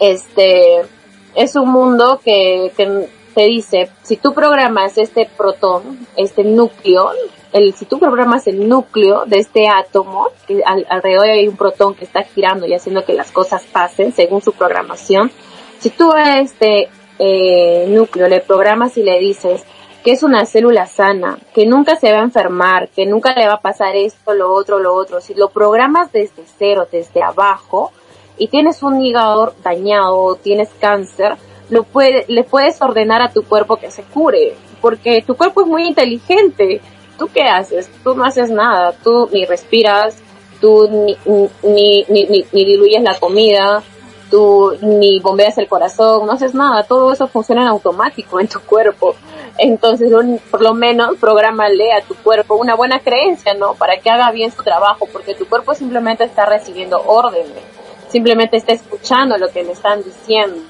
este, 0.00 0.80
es 1.36 1.54
un 1.54 1.70
mundo 1.70 2.20
que, 2.24 2.72
te 3.32 3.42
dice, 3.44 3.90
si 4.02 4.16
tú 4.16 4.34
programas 4.34 4.98
este 4.98 5.30
protón, 5.36 6.04
este 6.16 6.42
núcleo, 6.42 7.12
el, 7.52 7.74
si 7.74 7.84
tú 7.84 8.00
programas 8.00 8.48
el 8.48 8.68
núcleo 8.68 9.24
de 9.26 9.38
este 9.38 9.68
átomo, 9.68 10.30
que 10.48 10.64
alrededor 10.64 11.28
hay 11.28 11.46
un 11.46 11.56
protón 11.56 11.94
que 11.94 12.04
está 12.04 12.24
girando 12.24 12.66
y 12.66 12.74
haciendo 12.74 13.04
que 13.04 13.12
las 13.14 13.30
cosas 13.30 13.62
pasen 13.72 14.12
según 14.12 14.42
su 14.42 14.52
programación, 14.52 15.30
si 15.78 15.90
tú 15.90 16.10
a 16.10 16.40
este 16.40 16.88
eh, 17.20 17.86
núcleo 17.88 18.26
le 18.26 18.40
programas 18.40 18.96
y 18.96 19.04
le 19.04 19.20
dices 19.20 19.64
que 20.04 20.12
es 20.12 20.22
una 20.22 20.46
célula 20.46 20.86
sana, 20.86 21.38
que 21.54 21.66
nunca 21.66 21.96
se 21.96 22.10
va 22.12 22.18
a 22.18 22.24
enfermar, 22.24 22.88
que 22.88 23.06
nunca 23.06 23.34
le 23.34 23.46
va 23.46 23.54
a 23.54 23.60
pasar 23.60 23.96
esto, 23.96 24.34
lo 24.34 24.52
otro, 24.52 24.78
lo 24.78 24.94
otro, 24.94 25.20
si 25.20 25.34
lo 25.34 25.50
programas 25.50 26.10
desde 26.12 26.44
cero, 26.58 26.88
desde 26.90 27.22
abajo, 27.22 27.92
y 28.38 28.48
tienes 28.48 28.82
un 28.82 29.02
hígado 29.02 29.52
dañado, 29.62 30.36
tienes 30.36 30.70
cáncer, 30.80 31.36
lo 31.68 31.82
puede, 31.82 32.24
le 32.28 32.42
puedes 32.44 32.80
ordenar 32.80 33.20
a 33.20 33.30
tu 33.30 33.42
cuerpo 33.42 33.76
que 33.76 33.90
se 33.90 34.02
cure, 34.02 34.54
porque 34.80 35.22
tu 35.26 35.36
cuerpo 35.36 35.60
es 35.60 35.66
muy 35.66 35.86
inteligente. 35.86 36.80
¿Tú 37.18 37.28
qué 37.32 37.42
haces? 37.42 37.90
Tú 38.02 38.14
no 38.14 38.24
haces 38.24 38.50
nada, 38.50 38.94
tú 39.04 39.28
ni 39.30 39.44
respiras, 39.44 40.16
tú 40.60 40.88
ni, 40.90 41.16
ni, 41.62 42.04
ni, 42.08 42.24
ni, 42.26 42.64
diluyes 42.64 43.02
la 43.02 43.18
comida, 43.18 43.82
tú 44.30 44.72
ni 44.80 45.20
bombeas 45.20 45.58
el 45.58 45.68
corazón, 45.68 46.26
no 46.26 46.32
haces 46.32 46.54
nada, 46.54 46.82
todo 46.84 47.12
eso 47.12 47.28
funciona 47.28 47.62
en 47.62 47.68
automático 47.68 48.40
en 48.40 48.48
tu 48.48 48.60
cuerpo. 48.60 49.14
Entonces, 49.62 50.10
por 50.50 50.62
lo 50.62 50.74
menos, 50.74 51.16
prográmale 51.18 51.92
a 51.92 52.00
tu 52.00 52.14
cuerpo 52.14 52.54
una 52.56 52.74
buena 52.74 53.00
creencia, 53.00 53.54
¿no? 53.54 53.74
Para 53.74 53.98
que 53.98 54.08
haga 54.08 54.30
bien 54.30 54.50
su 54.50 54.62
trabajo, 54.62 55.06
porque 55.12 55.34
tu 55.34 55.46
cuerpo 55.46 55.74
simplemente 55.74 56.24
está 56.24 56.46
recibiendo 56.46 57.02
órdenes 57.04 57.62
simplemente 58.10 58.56
está 58.56 58.72
escuchando 58.72 59.38
lo 59.38 59.50
que 59.50 59.62
le 59.62 59.72
están 59.72 60.02
diciendo. 60.02 60.60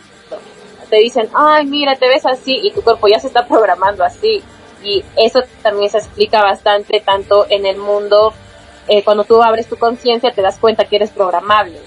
Te 0.89 0.97
dicen, 0.97 1.29
ay, 1.35 1.67
mira, 1.67 1.97
te 1.97 2.09
ves 2.09 2.27
así 2.27 2.59
y 2.63 2.73
tu 2.73 2.83
cuerpo 2.83 3.09
ya 3.09 3.19
se 3.19 3.29
está 3.29 3.47
programando 3.47 4.05
así. 4.05 4.43
Y 4.83 5.05
eso 5.17 5.41
también 5.63 5.91
se 5.91 5.99
explica 5.99 6.43
bastante 6.43 7.01
tanto 7.01 7.47
en 7.49 7.67
el 7.67 7.77
mundo, 7.77 8.33
eh, 8.89 9.03
cuando 9.05 9.25
tú 9.25 9.43
abres 9.43 9.69
tu 9.69 9.77
conciencia 9.77 10.33
te 10.33 10.43
das 10.43 10.59
cuenta 10.59 10.85
que 10.85 10.97
eres 10.97 11.11
programable, 11.11 11.79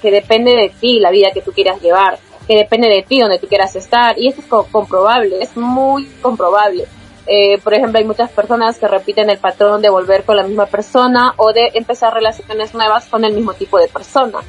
que 0.00 0.10
depende 0.10 0.54
de 0.54 0.68
ti 0.68 1.00
la 1.00 1.10
vida 1.10 1.32
que 1.32 1.42
tú 1.42 1.52
quieras 1.52 1.80
llevar, 1.82 2.18
que 2.46 2.56
depende 2.56 2.88
de 2.88 3.02
ti 3.02 3.20
donde 3.20 3.38
tú 3.38 3.46
quieras 3.46 3.76
estar. 3.76 4.18
Y 4.18 4.28
eso 4.28 4.40
es 4.40 4.46
comprobable, 4.70 5.42
es 5.42 5.56
muy 5.56 6.06
comprobable. 6.22 6.84
Eh, 7.26 7.58
por 7.58 7.74
ejemplo, 7.74 7.98
hay 7.98 8.04
muchas 8.04 8.30
personas 8.30 8.78
que 8.78 8.86
repiten 8.86 9.30
el 9.30 9.38
patrón 9.38 9.82
de 9.82 9.90
volver 9.90 10.24
con 10.24 10.36
la 10.36 10.44
misma 10.44 10.66
persona 10.66 11.34
o 11.36 11.52
de 11.52 11.72
empezar 11.74 12.14
relaciones 12.14 12.72
nuevas 12.72 13.06
con 13.06 13.24
el 13.24 13.32
mismo 13.32 13.54
tipo 13.54 13.78
de 13.78 13.88
persona 13.88 14.40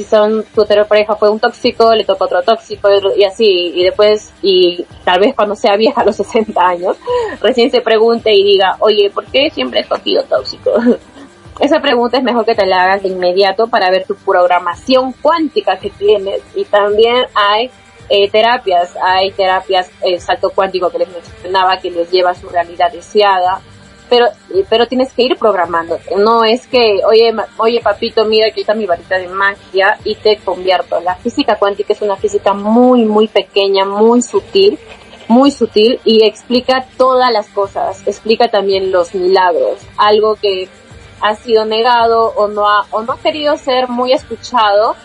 si 0.00 0.04
son 0.04 0.44
tu 0.54 0.62
anterior 0.62 0.86
pareja 0.86 1.14
fue 1.14 1.28
un 1.28 1.38
tóxico, 1.38 1.94
le 1.94 2.04
toca 2.04 2.24
otro 2.24 2.42
tóxico 2.42 2.88
y 3.16 3.24
así, 3.24 3.72
y 3.74 3.84
después, 3.84 4.32
y 4.40 4.86
tal 5.04 5.20
vez 5.20 5.34
cuando 5.34 5.54
sea 5.54 5.76
vieja 5.76 6.00
a 6.00 6.04
los 6.04 6.16
60 6.20 6.60
años, 6.66 6.96
recién 7.40 7.70
se 7.70 7.80
pregunte 7.80 8.32
y 8.32 8.42
diga, 8.42 8.76
oye, 8.80 9.10
¿por 9.10 9.26
qué 9.26 9.50
siempre 9.50 9.80
he 9.80 9.82
escogido 9.82 10.22
tóxico? 10.24 10.72
Esa 11.60 11.80
pregunta 11.80 12.16
es 12.16 12.22
mejor 12.24 12.46
que 12.46 12.54
te 12.54 12.64
la 12.64 12.84
hagas 12.84 13.02
de 13.02 13.08
inmediato 13.08 13.68
para 13.68 13.90
ver 13.90 14.06
tu 14.06 14.14
programación 14.14 15.12
cuántica 15.12 15.78
que 15.78 15.90
tienes. 15.90 16.40
Y 16.54 16.64
también 16.64 17.26
hay 17.34 17.70
eh, 18.08 18.30
terapias, 18.30 18.96
hay 19.02 19.30
terapias, 19.32 19.90
eh, 20.02 20.18
salto 20.18 20.50
cuántico 20.50 20.90
que 20.90 21.00
les 21.00 21.08
mencionaba 21.08 21.78
que 21.78 21.90
les 21.90 22.10
lleva 22.10 22.30
a 22.30 22.34
su 22.34 22.48
realidad 22.48 22.90
deseada, 22.90 23.60
pero, 24.08 24.26
pero 24.70 24.86
tienes 24.86 25.12
que 25.12 25.22
ir 25.22 25.36
programando. 25.36 25.98
No 26.16 26.44
es 26.44 26.66
que, 26.66 27.02
oye, 27.06 27.32
oye 27.58 27.80
papito, 27.82 28.24
mira, 28.24 28.48
aquí 28.48 28.62
está 28.62 28.74
mi 28.74 28.86
varita 28.86 29.18
de 29.18 29.28
magia 29.28 29.98
y 30.02 30.14
te 30.14 30.38
convierto. 30.38 30.98
La 31.00 31.14
física 31.16 31.56
cuántica 31.56 31.92
es 31.92 32.00
una 32.00 32.16
física 32.16 32.54
muy, 32.54 33.04
muy 33.04 33.28
pequeña, 33.28 33.84
muy 33.84 34.22
sutil, 34.22 34.78
muy 35.28 35.50
sutil 35.52 36.00
y 36.04 36.24
explica 36.26 36.86
todas 36.96 37.30
las 37.30 37.48
cosas, 37.50 38.02
explica 38.06 38.48
también 38.48 38.90
los 38.90 39.14
milagros, 39.14 39.78
algo 39.96 40.34
que 40.34 40.68
ha 41.20 41.34
sido 41.34 41.64
negado 41.64 42.32
o 42.36 42.48
no 42.48 42.68
ha, 42.68 42.86
o 42.90 43.02
no 43.02 43.12
ha 43.12 43.18
querido 43.18 43.56
ser 43.56 43.88
muy 43.88 44.12
escuchado, 44.12 44.96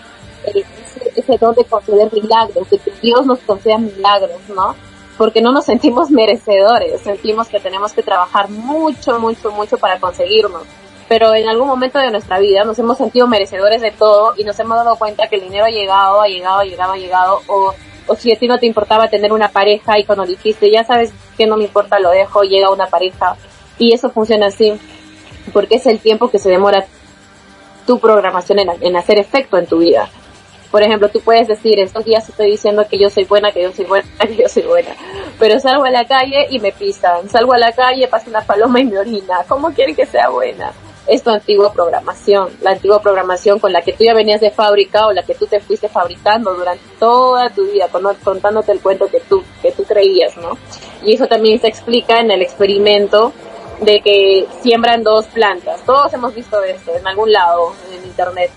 eh, 0.46 0.64
ese, 1.16 1.38
don 1.38 1.54
de 1.56 1.66
conceder 1.66 2.12
milagros, 2.14 2.70
de 2.70 2.78
que 2.78 2.92
Dios 3.02 3.26
nos 3.26 3.40
conceda 3.40 3.78
milagros, 3.78 4.40
¿no? 4.50 4.76
Porque 5.18 5.42
no 5.42 5.52
nos 5.52 5.66
sentimos 5.66 6.10
merecedores, 6.12 7.02
sentimos 7.02 7.48
que 7.48 7.60
tenemos 7.60 7.94
que 7.94 8.04
trabajar 8.04 8.50
mucho, 8.50 9.20
mucho, 9.20 9.52
mucho 9.52 9.78
para 9.78 10.00
conseguirnos. 10.00 10.64
Pero 11.08 11.36
en 11.36 11.48
algún 11.48 11.68
momento 11.68 12.00
de 12.00 12.12
nuestra 12.12 12.40
vida 12.40 12.64
nos 12.64 12.80
hemos 12.80 12.98
sentido 12.98 13.28
merecedores 13.28 13.82
de 13.82 13.92
todo 13.92 14.34
y 14.38 14.44
nos 14.44 14.60
hemos 14.60 14.78
dado 14.78 14.96
cuenta 14.96 15.28
que 15.28 15.36
el 15.36 15.44
dinero 15.44 15.66
ha 15.66 15.70
llegado, 15.70 16.22
ha 16.22 16.28
llegado, 16.28 16.60
ha 16.60 16.66
llegado, 16.66 16.94
ha 16.94 16.98
llegado, 16.98 17.42
o, 17.48 17.74
o 18.08 18.16
si 18.16 18.32
a 18.32 18.40
ti 18.40 18.48
no 18.48 18.58
te 18.58 18.66
importaba 18.66 19.08
tener 19.08 19.32
una 19.32 19.50
pareja 19.50 20.00
y 20.00 20.04
cuando 20.04 20.26
dijiste, 20.26 20.72
ya 20.72 20.84
sabes 20.84 21.14
que 21.38 21.46
no 21.46 21.58
me 21.58 21.66
importa, 21.66 22.00
lo 22.00 22.10
dejo, 22.10 22.42
llega 22.42 22.72
una 22.72 22.88
pareja. 22.88 23.36
Y 23.78 23.94
eso 23.94 24.10
funciona 24.10 24.48
así, 24.48 24.80
porque 25.54 25.76
es 25.76 25.86
el 25.86 26.00
tiempo 26.00 26.30
que 26.30 26.40
se 26.40 26.50
demora 26.50 26.86
tu 27.86 28.00
programación 28.00 28.60
en, 28.60 28.70
en 28.82 28.96
hacer 28.96 29.20
efecto 29.20 29.58
en 29.58 29.68
tu 29.68 29.80
vida. 29.80 30.10
Por 30.76 30.84
ejemplo, 30.84 31.08
tú 31.08 31.22
puedes 31.22 31.48
decir, 31.48 31.80
estos 31.80 32.04
días 32.04 32.28
estoy 32.28 32.52
diciendo 32.52 32.86
que 32.90 32.98
yo 32.98 33.10
soy 33.10 33.24
buena, 33.24 33.50
que 33.54 33.62
yo 33.62 33.72
soy 33.72 33.86
buena, 33.86 34.06
que 34.28 34.36
yo 34.36 34.50
soy 34.50 34.64
buena. 34.64 34.90
Pero 35.40 35.58
salgo 35.58 35.86
a 35.86 35.90
la 35.90 36.06
calle 36.06 36.48
y 36.50 36.60
me 36.60 36.74
pisan. 36.74 37.30
Salgo 37.30 37.54
a 37.54 37.58
la 37.58 37.72
calle, 37.72 38.08
pasa 38.10 38.30
una 38.30 38.42
paloma 38.42 38.82
y 38.82 38.84
me 38.84 39.00
orina. 39.00 39.38
¿Cómo 39.48 39.72
quieren 39.72 39.96
que 39.96 40.06
sea 40.06 40.28
buena? 40.28 40.74
Es 41.08 41.24
tu 41.24 41.30
antigua 41.30 41.72
programación. 41.72 42.50
La 42.62 42.72
antigua 42.72 43.02
programación 43.02 43.60
con 43.60 43.72
la 43.72 43.84
que 43.84 43.94
tú 43.94 44.04
ya 44.04 44.14
venías 44.14 44.42
de 44.42 44.52
fábrica 44.52 45.08
o 45.08 45.14
la 45.14 45.24
que 45.24 45.36
tú 45.36 45.46
te 45.46 45.62
fuiste 45.62 45.88
fabricando 45.88 46.54
durante 46.54 46.84
toda 47.00 47.50
tu 47.52 47.66
vida, 47.72 47.88
contándote 48.24 48.74
el 48.74 48.82
cuento 48.82 49.08
que 49.08 49.22
tú, 49.22 49.44
que 49.62 49.72
tú 49.72 49.84
creías, 49.84 50.36
¿no? 50.36 50.58
Y 51.06 51.14
eso 51.14 51.28
también 51.28 51.58
se 51.62 51.68
explica 51.68 52.20
en 52.20 52.32
el 52.32 52.42
experimento 52.42 53.32
de 53.82 54.02
que 54.02 54.48
siembran 54.62 55.04
dos 55.04 55.26
plantas. 55.28 55.82
Todos 55.86 56.14
hemos 56.14 56.34
visto 56.34 56.62
esto 56.64 56.96
en 56.96 57.08
algún 57.08 57.32
lado 57.32 57.74
en 57.92 58.06
internet 58.06 58.52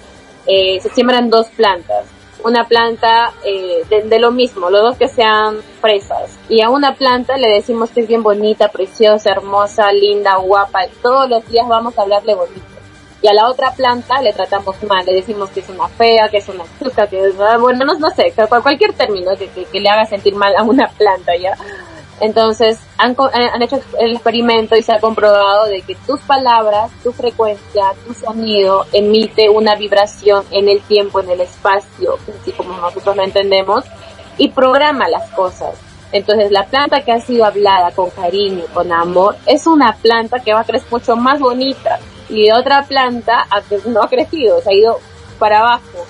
eh, 0.48 0.81
se 0.81 0.88
siembran 0.88 1.28
dos 1.28 1.46
plantas. 1.48 2.07
Una 2.42 2.66
planta 2.66 3.33
eh, 3.44 3.83
de, 3.88 4.18
lo 4.18 4.31
mismo, 4.31 4.70
los 4.70 4.81
dos 4.81 4.96
que 4.96 5.09
sean 5.09 5.59
fresas. 5.81 6.38
Y 6.48 6.62
a 6.62 6.70
una 6.70 6.94
planta 6.94 7.37
le 7.37 7.48
decimos 7.50 7.90
que 7.90 8.00
es 8.00 8.09
bien 8.09 8.22
bonita, 8.22 8.68
preciosa, 8.68 9.31
hermosa, 9.31 9.92
linda, 9.92 10.37
guapa. 10.37 10.87
Todos 11.02 11.28
los 11.28 11.46
días 11.48 11.68
vamos 11.68 11.98
a 11.98 12.02
hablarle 12.02 12.35
bonito. 12.35 12.62
Y 13.20 13.28
a 13.28 13.35
la 13.35 13.48
otra 13.48 13.72
planta 13.72 14.22
le 14.22 14.33
tratamos 14.33 14.81
mal, 14.85 15.04
le 15.04 15.14
decimos 15.14 15.50
que 15.50 15.61
es 15.61 15.68
una 15.68 15.88
fea, 15.88 16.28
que 16.31 16.38
es 16.38 16.48
una 16.48 16.64
chuca, 16.78 17.09
que 17.09 17.20
es, 17.20 17.37
bueno, 17.37 17.85
no, 17.85 17.98
no 17.98 18.11
sé, 18.11 18.33
cualquier 18.62 18.92
término 18.92 19.33
que, 19.37 19.48
que 19.48 19.81
le 19.81 19.88
haga 19.88 20.07
sentir 20.07 20.37
mal 20.37 20.54
a 20.57 20.62
una 20.62 20.88
planta 20.88 21.37
ya. 21.37 21.57
Entonces, 22.20 22.81
han, 22.96 23.12
eh, 23.12 23.50
han, 23.52 23.62
hecho 23.62 23.81
el 24.00 24.12
experimento 24.12 24.76
y 24.76 24.83
se 24.83 24.92
ha 24.92 25.00
comprobado 25.00 25.66
de 25.66 25.83
que 25.83 25.94
tus 25.94 26.20
palabras, 26.20 26.90
tu 27.02 27.12
frecuencia, 27.12 27.92
tu 28.07 28.12
sonido 28.12 28.87
emite 28.92 29.48
una 29.48 29.76
vibración 29.76 30.44
en 30.50 30.68
el 30.68 30.81
tiempo, 30.83 31.20
en 31.20 31.31
el 31.31 31.40
espacio, 31.40 32.18
así 32.40 32.52
como 32.52 32.76
nosotros 32.76 33.16
lo 33.16 33.22
entendemos, 33.22 33.85
y 34.37 34.48
programa 34.48 35.09
las 35.09 35.31
cosas. 35.31 35.74
Entonces, 36.11 36.50
la 36.50 36.64
planta 36.64 37.04
que 37.04 37.12
ha 37.12 37.20
sido 37.20 37.44
hablada 37.44 37.90
con 37.92 38.11
cariño, 38.11 38.64
con 38.72 38.90
amor, 38.92 39.37
es 39.46 39.66
una 39.66 39.92
planta 39.92 40.40
que 40.40 40.54
va 40.54 40.61
a 40.61 40.64
crecer 40.64 40.88
mucho 40.90 41.16
más 41.16 41.38
bonita. 41.38 41.98
Y 42.31 42.50
otra 42.50 42.85
planta 42.85 43.46
no 43.87 44.02
ha 44.02 44.09
crecido, 44.09 44.61
se 44.61 44.70
ha 44.70 44.74
ido 44.74 44.98
para 45.38 45.61
abajo. 45.61 46.07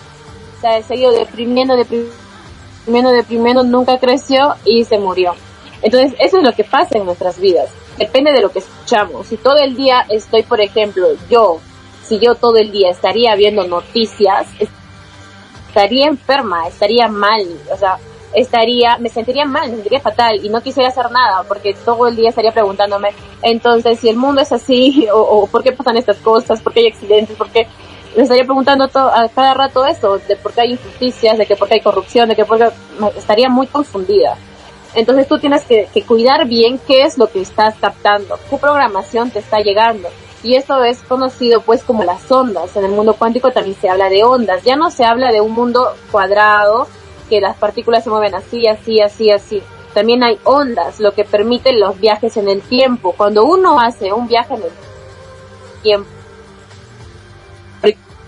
O 0.57 0.61
sea, 0.61 0.81
se 0.83 0.95
ha 0.95 0.97
ido 0.97 1.13
deprimiendo, 1.13 1.77
deprimiendo, 1.77 3.11
deprimiendo, 3.11 3.63
nunca 3.65 3.99
creció 3.99 4.55
y 4.65 4.85
se 4.85 4.99
murió. 4.99 5.35
Entonces, 5.83 6.15
eso 6.19 6.39
es 6.39 6.45
lo 6.45 6.53
que 6.53 6.65
pasa 6.65 6.99
en 6.99 7.05
nuestras 7.05 7.39
vidas. 7.39 7.69
Depende 7.97 8.33
de 8.33 8.41
lo 8.41 8.51
que 8.51 8.61
escuchamos. 8.61 9.27
Si 9.27 9.37
todo 9.37 9.57
el 9.57 9.77
día 9.77 10.05
estoy, 10.09 10.43
por 10.43 10.61
ejemplo, 10.61 11.09
yo, 11.31 11.59
si 12.05 12.19
yo 12.19 12.35
todo 12.35 12.57
el 12.57 12.71
día 12.71 12.91
estaría 12.91 13.35
viendo 13.37 13.67
noticias, 13.67 14.47
estaría 15.69 16.07
enferma, 16.07 16.67
estaría 16.67 17.09
mal, 17.09 17.47
o 17.73 17.77
sea, 17.77 17.99
estaría, 18.35 18.99
me 18.99 19.09
sentiría 19.09 19.45
mal, 19.45 19.69
me 19.69 19.77
sentiría 19.77 20.01
fatal 20.01 20.45
y 20.45 20.49
no 20.49 20.61
quisiera 20.61 20.89
hacer 20.89 21.11
nada 21.11 21.45
porque 21.47 21.75
todo 21.85 22.09
el 22.09 22.17
día 22.17 22.31
estaría 22.31 22.53
preguntándome, 22.53 23.11
entonces, 23.43 24.01
si 24.01 24.09
el 24.09 24.17
mundo 24.17 24.41
es 24.41 24.53
así, 24.53 25.07
o, 25.13 25.47
por 25.47 25.63
qué 25.63 25.73
pasan 25.73 25.97
estas 25.97 26.19
cosas, 26.19 26.61
por 26.61 26.73
qué 26.73 26.81
hay 26.81 26.89
accidentes, 26.89 27.37
por 27.37 27.51
qué, 27.51 27.67
me 28.17 28.23
estaría 28.23 28.45
preguntando 28.45 28.89
todo, 28.89 29.09
a 29.09 29.29
cada 29.29 29.55
rato 29.55 29.87
eso, 29.87 30.19
de 30.19 30.37
por 30.37 30.53
qué 30.53 30.63
hay 30.63 30.73
injusticias, 30.73 31.39
de 31.39 31.47
que 31.47 31.57
por 31.57 31.69
qué 31.69 31.75
hay 31.75 31.81
corrupción, 31.81 32.29
de 32.29 32.37
que 32.37 32.45
por 32.45 32.59
qué, 32.59 32.69
estaría 33.17 33.49
muy 33.49 33.67
confundida. 33.67 34.37
Entonces 34.95 35.29
tú 35.29 35.39
tienes 35.39 35.65
que, 35.65 35.89
cuidar 36.07 36.47
bien 36.47 36.81
qué 36.87 37.03
es 37.03 37.19
lo 37.19 37.31
que 37.31 37.41
estás 37.41 37.77
captando, 37.81 38.39
qué 38.49 38.57
programación 38.57 39.31
te 39.31 39.41
está 39.41 39.59
llegando. 39.61 40.09
Y 40.43 40.55
esto 40.55 40.83
es 40.85 40.99
conocido 41.01 41.61
pues 41.61 41.83
como 41.83 42.05
las 42.05 42.31
ondas. 42.31 42.77
En 42.77 42.85
el 42.85 42.93
mundo 42.93 43.15
cuántico 43.15 43.51
también 43.51 43.77
se 43.81 43.89
habla 43.89 44.09
de 44.09 44.25
ondas. 44.25 44.63
Ya 44.63 44.77
no 44.77 44.91
se 44.91 45.05
habla 45.05 45.33
de 45.33 45.41
un 45.41 45.53
mundo 45.53 45.95
cuadrado, 46.11 46.87
que 47.29 47.41
las 47.41 47.57
partículas 47.57 48.05
se 48.05 48.11
mueven 48.11 48.35
así, 48.35 48.67
así, 48.67 49.01
así, 49.01 49.31
así. 49.31 49.63
También 49.95 50.23
hay 50.23 50.39
ondas, 50.45 51.01
lo 51.01 51.13
que 51.13 51.25
permite 51.25 51.73
los 51.73 51.99
viajes 51.99 52.37
en 52.37 52.49
el 52.49 52.63
tiempo. 52.63 53.15
Cuando 53.17 53.45
uno 53.45 53.81
hace 53.81 54.13
un 54.13 54.29
viaje 54.29 54.55
en 54.55 54.63
el 54.63 54.71
tiempo, 55.83 56.09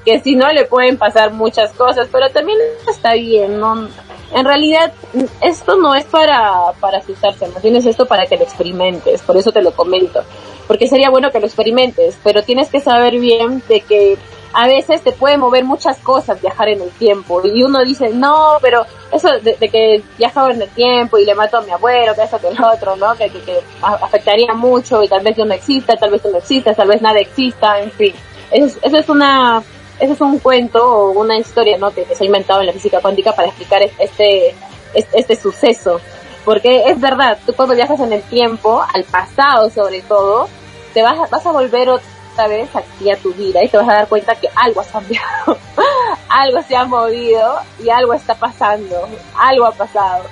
que 0.05 0.21
si 0.21 0.35
no 0.35 0.49
le 0.53 0.65
pueden 0.65 0.97
pasar 0.97 1.33
muchas 1.33 1.73
cosas, 1.73 2.09
pero 2.11 2.31
también 2.31 2.59
está 2.89 3.15
bien, 3.15 3.61
¿no? 3.61 3.89
En 4.33 4.45
realidad, 4.45 4.93
esto 5.41 5.77
no 5.77 5.95
es 5.95 6.05
para, 6.05 6.73
para 6.79 6.99
asustarse, 6.99 7.49
no 7.49 7.61
tienes 7.61 7.85
esto 7.85 8.07
para 8.07 8.27
que 8.27 8.37
lo 8.37 8.45
experimentes, 8.45 9.23
por 9.23 9.37
eso 9.37 9.51
te 9.51 9.61
lo 9.61 9.73
comento. 9.73 10.23
Porque 10.69 10.87
sería 10.87 11.11
bueno 11.11 11.31
que 11.31 11.41
lo 11.41 11.47
experimentes, 11.47 12.17
pero 12.23 12.45
tienes 12.45 12.69
que 12.69 12.81
saber 12.81 13.19
bien 13.19 13.61
de 13.69 13.81
que 13.81 14.19
a 14.53 14.67
veces 14.67 15.03
te 15.03 15.13
puede 15.13 15.37
mover 15.37 15.65
muchas 15.65 15.99
cosas 15.99 16.41
viajar 16.41 16.69
en 16.69 16.81
el 16.81 16.91
tiempo. 16.91 17.41
Y 17.45 17.63
uno 17.65 17.85
dice, 17.85 18.11
no, 18.11 18.59
pero 18.61 18.85
eso 19.13 19.29
de, 19.43 19.57
que 19.57 20.03
viajaba 20.17 20.53
en 20.53 20.63
el 20.63 20.69
tiempo 20.71 21.19
y 21.19 21.25
le 21.25 21.35
mato 21.35 21.59
a 21.59 21.63
mi 21.63 21.73
abuelo, 21.73 22.15
que 22.15 22.23
eso, 22.23 22.39
que 22.41 22.49
el 22.49 22.63
otro, 22.63 22.97
¿no? 22.97 23.15
Que, 23.17 23.31
que, 23.31 23.61
afectaría 23.83 24.53
mucho 24.55 25.03
y 25.03 25.09
tal 25.09 25.23
vez 25.23 25.37
yo 25.37 25.45
no 25.45 25.55
exista, 25.55 25.97
tal 25.97 26.11
vez 26.11 26.23
tú 26.23 26.31
no 26.31 26.39
existas, 26.39 26.77
tal 26.77 26.89
vez 26.89 27.03
nada 27.03 27.19
exista, 27.19 27.81
en 27.81 27.91
fin. 27.91 28.15
Eso, 28.51 28.79
eso 28.83 28.97
es 28.97 29.09
una 29.09 29.63
ese 30.01 30.15
es 30.15 30.21
un 30.21 30.39
cuento 30.39 30.83
o 30.83 31.11
una 31.11 31.37
historia 31.37 31.77
¿no? 31.79 31.91
que, 31.91 32.07
se 32.07 32.25
ha 32.25 32.27
inventado 32.27 32.61
en 32.61 32.67
la 32.67 32.73
física 32.73 33.01
cuántica 33.01 33.35
para 33.35 33.49
explicar 33.49 33.83
este, 33.99 34.55
este, 34.95 35.37
suceso. 35.37 36.01
Porque 36.45 36.85
es 36.87 36.99
verdad, 36.99 37.39
tú 37.45 37.53
cuando 37.53 37.75
viajas 37.75 38.01
en 38.01 38.15
el 38.15 38.23
tiempo, 38.23 38.83
al 38.95 39.05
pasado 39.05 39.69
sobre 39.69 40.01
todo, 40.01 40.49
te 40.95 41.03
vas, 41.03 41.31
vas 41.31 41.47
a 41.47 41.53
volver 41.53 41.91
otra 41.91 42.49
vez 42.49 42.75
aquí 42.75 43.11
a 43.11 43.17
tu 43.17 43.33
vida 43.35 43.63
y 43.63 43.69
te 43.69 43.77
vas 43.77 43.89
a 43.89 43.93
dar 43.93 44.09
cuenta 44.09 44.35
que 44.35 44.49
algo 44.57 44.81
ha 44.81 44.85
cambiado, 44.85 45.59
algo 46.31 46.63
se 46.63 46.77
ha 46.77 46.85
movido 46.87 47.59
y 47.79 47.91
algo 47.91 48.15
está 48.15 48.35
pasando, 48.35 49.07
algo 49.37 49.67
ha 49.67 49.73
pasado. 49.73 50.25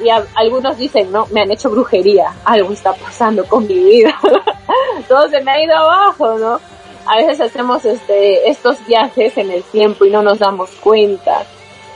Y 0.00 0.10
algunos 0.10 0.76
dicen, 0.76 1.10
no, 1.10 1.26
me 1.32 1.40
han 1.40 1.50
hecho 1.50 1.70
brujería, 1.70 2.32
algo 2.44 2.72
está 2.72 2.92
pasando 2.92 3.44
con 3.46 3.66
mi 3.66 3.74
vida, 3.74 4.14
todo 5.08 5.28
se 5.28 5.40
me 5.40 5.50
ha 5.50 5.64
ido 5.64 5.76
abajo, 5.76 6.38
¿no? 6.38 6.60
A 7.08 7.16
veces 7.16 7.40
hacemos 7.40 7.84
este, 7.86 8.50
estos 8.50 8.84
viajes 8.86 9.36
en 9.38 9.50
el 9.50 9.62
tiempo 9.62 10.04
y 10.04 10.10
no 10.10 10.22
nos 10.22 10.38
damos 10.38 10.70
cuenta. 10.72 11.46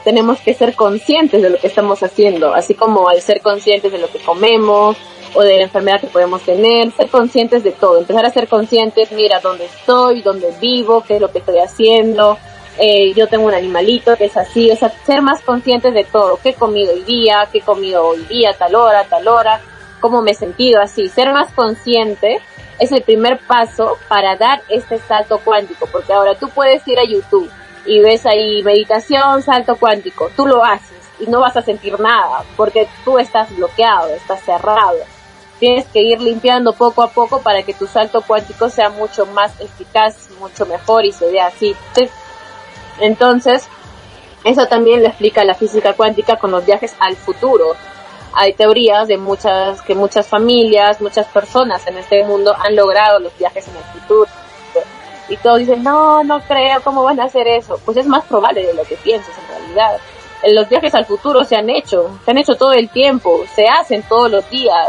Tenemos 0.05 0.41
que 0.41 0.55
ser 0.55 0.75
conscientes 0.75 1.43
de 1.43 1.51
lo 1.51 1.59
que 1.59 1.67
estamos 1.67 2.03
haciendo, 2.03 2.55
así 2.55 2.75
como 2.75 3.09
al 3.09 3.21
ser 3.21 3.43
conscientes 3.43 3.93
de 3.93 3.99
lo 3.99 4.09
que 4.09 4.19
comemos 4.19 4.97
o 5.35 5.43
de 5.43 5.59
la 5.59 5.65
enfermedad 5.65 6.01
que 6.01 6.07
podemos 6.07 6.43
tener, 6.43 6.91
ser 6.93 7.09
conscientes 7.09 7.63
de 7.63 7.73
todo, 7.73 7.99
empezar 7.99 8.25
a 8.25 8.31
ser 8.31 8.49
conscientes, 8.49 9.13
mira 9.13 9.39
dónde 9.41 9.67
estoy, 9.67 10.23
dónde 10.23 10.53
vivo, 10.61 11.05
qué 11.07 11.17
es 11.17 11.21
lo 11.21 11.31
que 11.31 11.39
estoy 11.39 11.59
haciendo, 11.59 12.39
eh, 12.79 13.13
yo 13.15 13.29
tengo 13.29 13.47
un 13.47 13.55
animalito 13.55 14.17
que 14.17 14.25
es 14.25 14.37
así, 14.37 14.71
o 14.71 14.77
sea, 14.77 14.91
ser 15.05 15.21
más 15.21 15.43
conscientes 15.43 15.93
de 15.93 16.05
todo, 16.05 16.39
qué 16.43 16.51
he 16.51 16.55
comido 16.55 16.95
hoy 16.95 17.03
día, 17.03 17.49
qué 17.53 17.59
he 17.59 17.63
comido 17.63 18.07
hoy 18.09 18.25
día, 18.25 18.55
tal 18.59 18.75
hora, 18.75 19.05
tal 19.05 19.29
hora, 19.29 19.61
cómo 20.01 20.23
me 20.23 20.33
he 20.33 20.35
sentido 20.35 20.81
así, 20.81 21.09
ser 21.09 21.33
más 21.33 21.53
consciente 21.53 22.41
es 22.83 22.91
el 22.91 23.03
primer 23.03 23.39
paso 23.39 23.97
para 24.09 24.35
dar 24.35 24.61
este 24.69 24.99
salto 24.99 25.39
cuántico, 25.39 25.87
porque 25.93 26.13
ahora 26.13 26.35
tú 26.35 26.49
puedes 26.49 26.87
ir 26.89 26.99
a 26.99 27.05
YouTube 27.05 27.49
y 27.87 28.01
ves 28.01 28.27
ahí 28.27 28.61
meditación, 28.65 29.41
salto 29.41 29.77
cuántico, 29.77 30.31
tú 30.35 30.49
lo 30.49 30.65
haces 30.65 30.99
y 31.21 31.27
no 31.27 31.39
vas 31.39 31.57
a 31.57 31.63
sentir 31.63 32.01
nada, 32.01 32.43
porque 32.57 32.89
tú 33.05 33.21
estás 33.21 33.55
bloqueado, 33.55 34.09
estás 34.09 34.43
cerrado. 34.43 34.99
Tienes 35.61 35.87
que 35.87 36.01
ir 36.03 36.21
limpiando 36.21 36.73
poco 36.73 37.05
a 37.05 37.11
poco 37.11 37.41
para 37.41 37.63
que 37.63 37.73
tu 37.73 37.87
salto 37.87 38.21
cuántico 38.21 38.69
sea 38.69 38.89
mucho 38.89 39.27
más 39.27 39.61
eficaz, 39.61 40.31
mucho 40.41 40.67
mejor 40.67 41.05
y 41.05 41.13
se 41.13 41.31
vea 41.31 41.47
así. 41.47 41.77
Entonces, 42.99 43.69
eso 44.43 44.67
también 44.67 45.03
lo 45.03 45.09
explica 45.09 45.45
la 45.45 45.55
física 45.55 45.93
cuántica 45.93 46.35
con 46.35 46.51
los 46.51 46.67
viajes 46.67 46.97
al 46.99 47.15
futuro 47.15 47.77
hay 48.35 48.55
teorías 48.55 49.09
de 49.09 49.19
muchas, 49.19 49.83
que 49.83 49.95
muchas 49.95 50.27
familias, 50.27 51.01
muchas 51.01 51.27
personas 51.27 51.87
en 51.87 51.99
este 51.99 52.25
mundo 52.25 52.55
han 52.59 52.75
logrado 52.75 53.19
los 53.19 53.37
viajes 53.39 53.67
en 53.69 53.77
el 53.77 53.83
futuro. 53.85 54.31
Y 55.29 55.37
todos 55.37 55.61
dicen, 55.61 55.83
no, 55.83 56.25
no 56.25 56.41
creo, 56.41 56.83
¿cómo 56.83 57.03
van 57.03 57.21
a 57.21 57.25
hacer 57.25 57.47
eso? 57.47 57.81
Pues 57.85 57.97
es 57.97 58.07
más 58.07 58.25
probable 58.25 58.67
de 58.67 58.75
lo 58.75 58.85
que 58.85 58.97
piensas 58.97 59.35
en 59.39 59.49
realidad. 59.49 59.99
los 60.45 60.69
viajes 60.69 60.95
al 60.95 61.07
futuro 61.07 61.45
se 61.45 61.57
han 61.57 61.71
hecho, 61.71 62.19
se 62.25 62.31
han 62.31 62.39
hecho 62.39 62.57
todo 62.57 62.73
el 62.73 62.91
tiempo, 62.91 63.45
se 63.55 63.67
hacen 63.67 64.03
todos 64.03 64.31
los 64.31 64.49
días. 64.51 64.89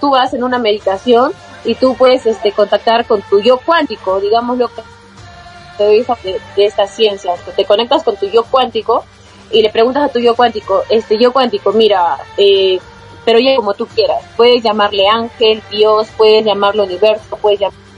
Tú 0.00 0.10
vas 0.10 0.32
en 0.34 0.44
una 0.44 0.58
meditación 0.58 1.32
y 1.64 1.74
tú 1.74 1.94
puedes 1.94 2.24
este, 2.26 2.52
contactar 2.52 3.04
con 3.04 3.20
tu 3.22 3.40
yo 3.40 3.58
cuántico, 3.58 4.20
digamos 4.20 4.58
lo 4.58 4.68
que 4.68 4.82
de, 5.78 6.40
de 6.56 6.64
estas 6.64 6.90
ciencias, 6.90 7.38
te 7.54 7.64
conectas 7.64 8.02
con 8.02 8.16
tu 8.16 8.26
yo 8.26 8.42
cuántico 8.44 9.04
y 9.50 9.62
le 9.62 9.70
preguntas 9.70 10.08
a 10.08 10.12
tu 10.12 10.18
yo 10.18 10.34
cuántico, 10.34 10.84
este 10.88 11.18
yo 11.18 11.32
cuántico, 11.32 11.72
mira, 11.72 12.18
eh, 12.36 12.78
pero 13.24 13.38
ya 13.38 13.56
como 13.56 13.74
tú 13.74 13.86
quieras, 13.86 14.24
puedes 14.36 14.62
llamarle 14.62 15.06
ángel, 15.06 15.62
Dios, 15.70 16.08
puedes 16.16 16.44
llamarlo 16.44 16.84
universo, 16.84 17.36
puedes 17.40 17.60
llamarlo 17.60 17.88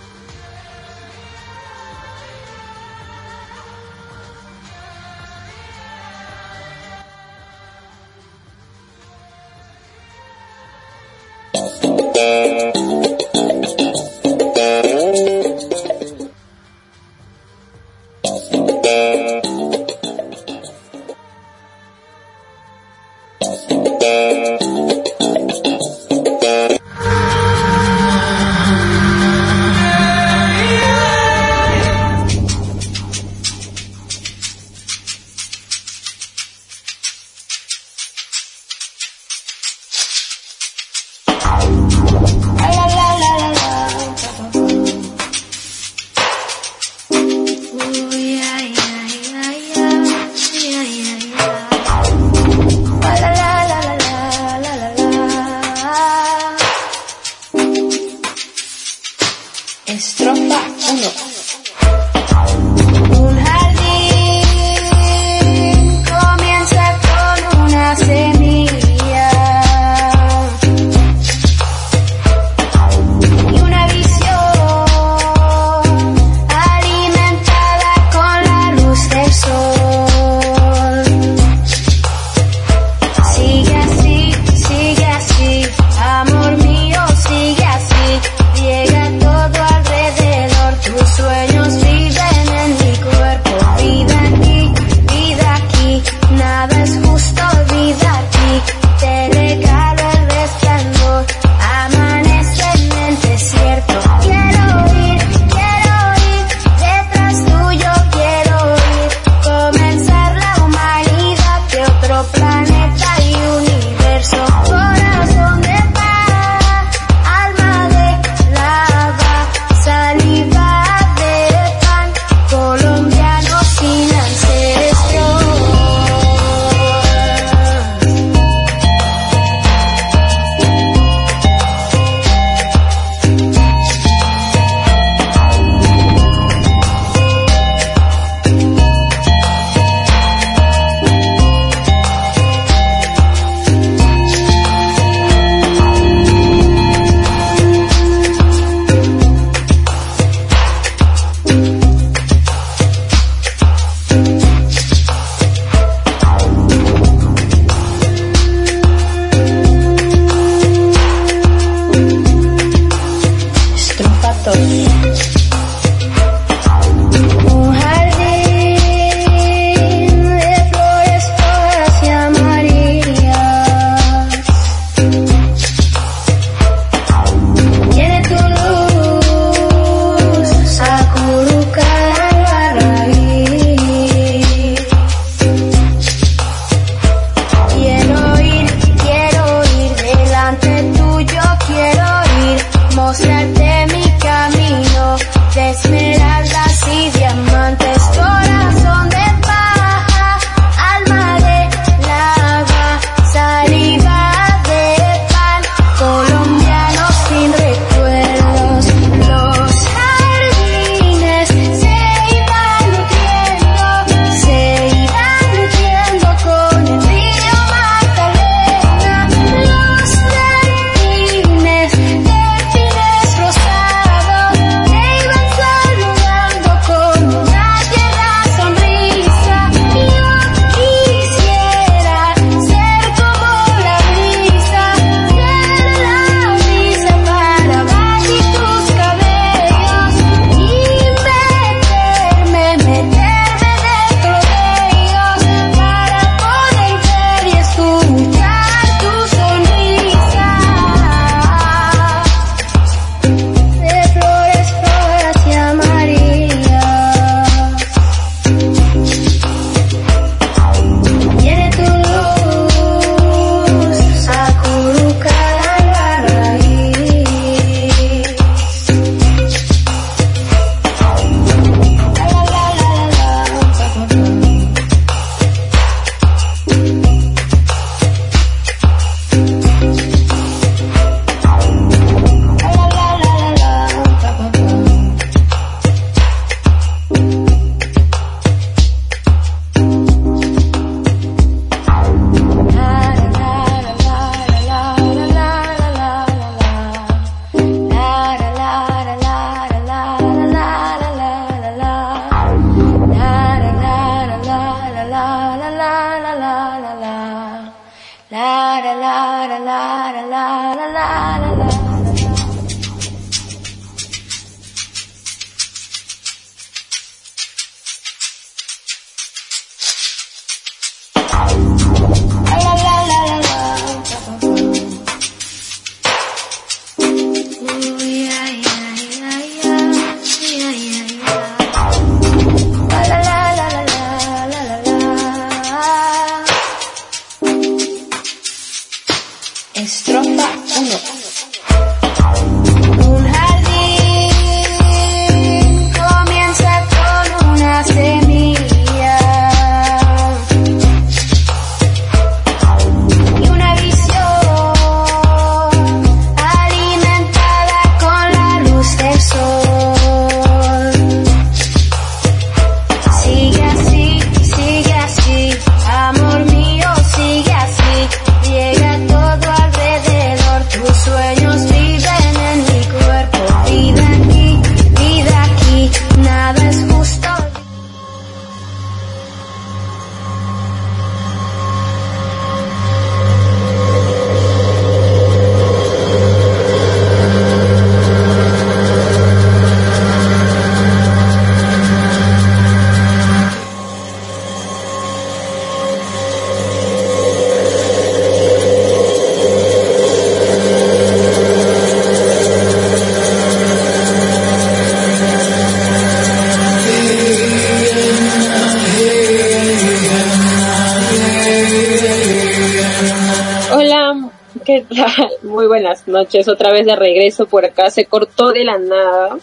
noches, 416.11 416.49
otra 416.49 416.73
vez 416.73 416.87
de 416.87 416.97
regreso 416.97 417.47
por 417.47 417.65
acá, 417.65 417.91
se 417.91 418.05
cortó 418.05 418.53
de 418.53 418.65
la 418.65 418.79
nada, 418.79 419.39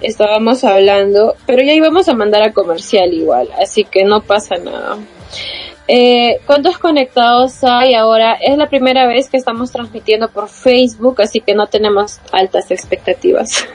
estábamos 0.00 0.64
hablando, 0.64 1.34
pero 1.46 1.62
ya 1.62 1.72
íbamos 1.72 2.08
a 2.08 2.14
mandar 2.14 2.42
a 2.42 2.52
comercial 2.52 3.12
igual, 3.12 3.48
así 3.60 3.84
que 3.84 4.04
no 4.04 4.20
pasa 4.20 4.56
nada. 4.56 4.98
Eh, 5.90 6.40
¿Cuántos 6.44 6.76
conectados 6.76 7.64
hay 7.64 7.94
ahora? 7.94 8.34
Es 8.34 8.58
la 8.58 8.68
primera 8.68 9.06
vez 9.06 9.30
que 9.30 9.38
estamos 9.38 9.72
transmitiendo 9.72 10.28
por 10.28 10.50
Facebook, 10.50 11.22
así 11.22 11.40
que 11.40 11.54
no 11.54 11.66
tenemos 11.66 12.20
altas 12.30 12.70
expectativas. 12.70 13.66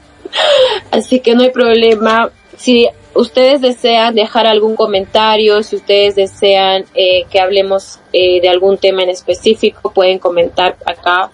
así 0.90 1.20
que 1.20 1.34
no 1.34 1.42
hay 1.42 1.50
problema. 1.50 2.30
Si 2.56 2.88
ustedes 3.14 3.60
desean 3.60 4.14
dejar 4.14 4.46
algún 4.46 4.74
comentario, 4.74 5.62
si 5.62 5.76
ustedes 5.76 6.16
desean 6.16 6.86
eh, 6.94 7.24
que 7.30 7.40
hablemos 7.40 8.00
eh, 8.14 8.40
de 8.40 8.48
algún 8.48 8.78
tema 8.78 9.02
en 9.02 9.10
específico, 9.10 9.92
pueden 9.92 10.18
comentar 10.18 10.76
acá, 10.86 11.30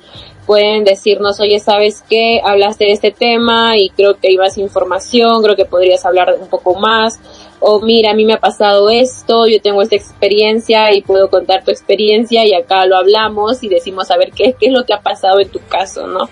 pueden 0.46 0.84
decirnos, 0.84 1.40
oye, 1.40 1.58
¿sabes 1.60 2.02
qué? 2.08 2.40
Hablaste 2.44 2.86
de 2.86 2.92
este 2.92 3.10
tema 3.10 3.76
y 3.76 3.90
creo 3.90 4.14
que 4.14 4.28
hay 4.28 4.36
más 4.36 4.58
información, 4.58 5.42
creo 5.42 5.56
que 5.56 5.64
podrías 5.64 6.04
hablar 6.04 6.36
un 6.40 6.48
poco 6.48 6.74
más, 6.74 7.20
o 7.60 7.80
mira, 7.80 8.12
a 8.12 8.14
mí 8.14 8.24
me 8.24 8.34
ha 8.34 8.40
pasado 8.40 8.90
esto, 8.90 9.46
yo 9.46 9.60
tengo 9.60 9.82
esta 9.82 9.96
experiencia 9.96 10.92
y 10.94 11.02
puedo 11.02 11.28
contar 11.30 11.64
tu 11.64 11.70
experiencia 11.70 12.44
y 12.46 12.54
acá 12.54 12.86
lo 12.86 12.96
hablamos 12.96 13.62
y 13.62 13.68
decimos 13.68 14.10
a 14.10 14.16
ver 14.16 14.32
qué, 14.32 14.54
qué 14.58 14.66
es 14.66 14.72
lo 14.72 14.84
que 14.84 14.94
ha 14.94 15.00
pasado 15.00 15.40
en 15.40 15.48
tu 15.48 15.60
caso, 15.68 16.06
¿no? 16.06 16.28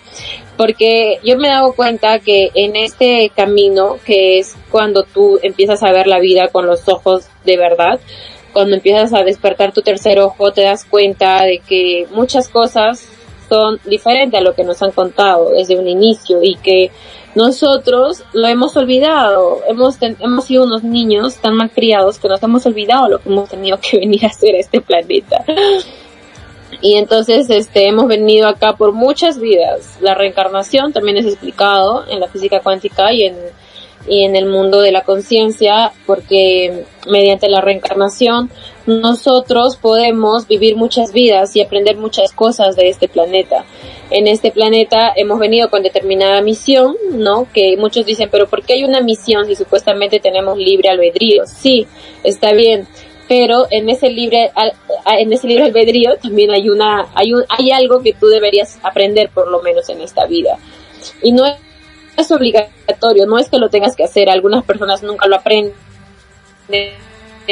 porque 0.59 1.21
yo 1.23 1.39
me 1.39 1.47
he 1.47 1.53
dado 1.53 1.73
cuenta 1.73 2.19
que 2.19 2.51
en 2.53 2.75
este 2.75 3.31
camino, 3.35 3.97
que 4.05 4.41
es 4.41 4.57
cuando 4.71 5.05
tú 5.05 5.39
empiezas 5.41 5.85
a 5.85 5.93
ver 5.93 6.09
la 6.09 6.19
vida 6.19 6.49
con 6.49 6.67
los 6.67 6.89
ojos 6.89 7.29
de 7.45 7.57
verdad, 7.57 8.01
cuando 8.53 8.75
empiezas 8.75 9.15
a 9.15 9.23
despertar 9.23 9.73
tu 9.73 9.83
tercer 9.83 10.19
ojo, 10.19 10.53
te 10.53 10.63
das 10.63 10.85
cuenta 10.85 11.45
de 11.45 11.61
que 11.61 12.09
muchas 12.11 12.49
cosas 12.49 13.09
son 13.49 13.81
diferentes 13.85 14.39
a 14.39 14.43
lo 14.43 14.55
que 14.55 14.65
nos 14.65 14.83
han 14.83 14.93
contado 14.93 15.51
desde 15.51 15.79
un 15.79 15.89
inicio 15.89 16.43
y 16.43 16.57
que 16.57 16.91
nosotros 17.35 18.25
lo 18.33 18.47
hemos 18.49 18.77
olvidado. 18.77 19.61
Hemos, 19.69 19.97
hemos 20.01 20.45
sido 20.45 20.65
unos 20.65 20.83
niños 20.83 21.37
tan 21.37 21.55
mal 21.55 21.71
criados 21.71 22.19
que 22.19 22.29
nos 22.29 22.43
hemos 22.43 22.67
olvidado 22.67 23.09
lo 23.09 23.19
que 23.21 23.29
hemos 23.29 23.49
tenido 23.49 23.79
que 23.81 23.99
venir 24.01 24.25
a 24.25 24.29
hacer 24.29 24.55
a 24.55 24.59
este 24.59 24.81
planeta. 24.81 25.45
Y 26.81 26.97
entonces 26.97 27.51
este, 27.51 27.89
hemos 27.89 28.07
venido 28.07 28.47
acá 28.47 28.75
por 28.77 28.93
muchas 28.93 29.39
vidas. 29.39 29.99
La 30.01 30.15
reencarnación 30.15 30.93
también 30.93 31.17
es 31.17 31.27
explicado 31.27 32.05
en 32.09 32.21
la 32.21 32.29
física 32.29 32.61
cuántica 32.61 33.13
y 33.13 33.25
en, 33.25 33.37
y 34.07 34.25
en 34.25 34.37
el 34.37 34.47
mundo 34.47 34.81
de 34.81 34.93
la 34.93 35.03
conciencia, 35.03 35.93
porque 36.07 36.85
mediante 37.11 37.49
la 37.49 37.61
reencarnación 37.61 38.51
nosotros 38.89 39.77
podemos 39.77 40.49
vivir 40.49 40.75
muchas 40.77 41.13
vidas 41.13 41.55
y 41.55 41.61
aprender 41.61 41.99
muchas 41.99 42.33
cosas 42.33 42.75
de 42.75 42.89
este 42.89 43.07
planeta. 43.07 43.67
En 44.11 44.27
este 44.27 44.51
planeta 44.51 45.13
hemos 45.15 45.39
venido 45.39 45.69
con 45.69 45.83
determinada 45.83 46.41
misión, 46.41 46.97
¿no? 47.13 47.47
Que 47.53 47.77
muchos 47.77 48.07
dicen, 48.07 48.31
pero 48.33 48.49
¿por 48.49 48.65
qué 48.65 48.75
hay 48.75 48.85
una 48.85 49.03
misión 49.03 49.47
si 49.47 49.55
supuestamente 49.55 50.21
tenemos 50.21 50.57
libre 50.57 50.89
albedrío? 50.89 51.45
Sí, 51.47 51.87
está 52.25 52.53
bien 52.53 52.89
pero 53.29 53.67
en 53.71 53.91
ese 53.91 54.09
libre 54.09 54.51
en 55.07 55.33
ese 55.35 55.47
libre 55.47 55.65
albedrío 55.65 56.17
también 56.17 56.51
hay 56.51 56.71
una 56.71 57.09
hay 57.15 57.35
un, 57.35 57.45
hay 57.51 57.71
algo 57.73 58.01
que 58.01 58.15
tú 58.15 58.29
deberías 58.29 58.79
aprender 58.83 59.29
por 59.29 59.51
lo 59.51 59.61
menos 59.61 59.87
en 59.91 60.01
esta 60.01 60.25
vida 60.25 60.57
y 61.23 61.33
no 61.33 61.45
es 62.17 62.31
obligatorio 62.31 63.27
no 63.27 63.39
es 63.39 63.51
que 63.51 63.59
lo 63.59 63.69
tengas 63.69 63.95
que 63.95 64.05
hacer 64.05 64.31
algunas 64.31 64.65
personas 64.65 65.03
nunca 65.03 65.29
lo 65.29 65.37
aprenden 65.37 65.75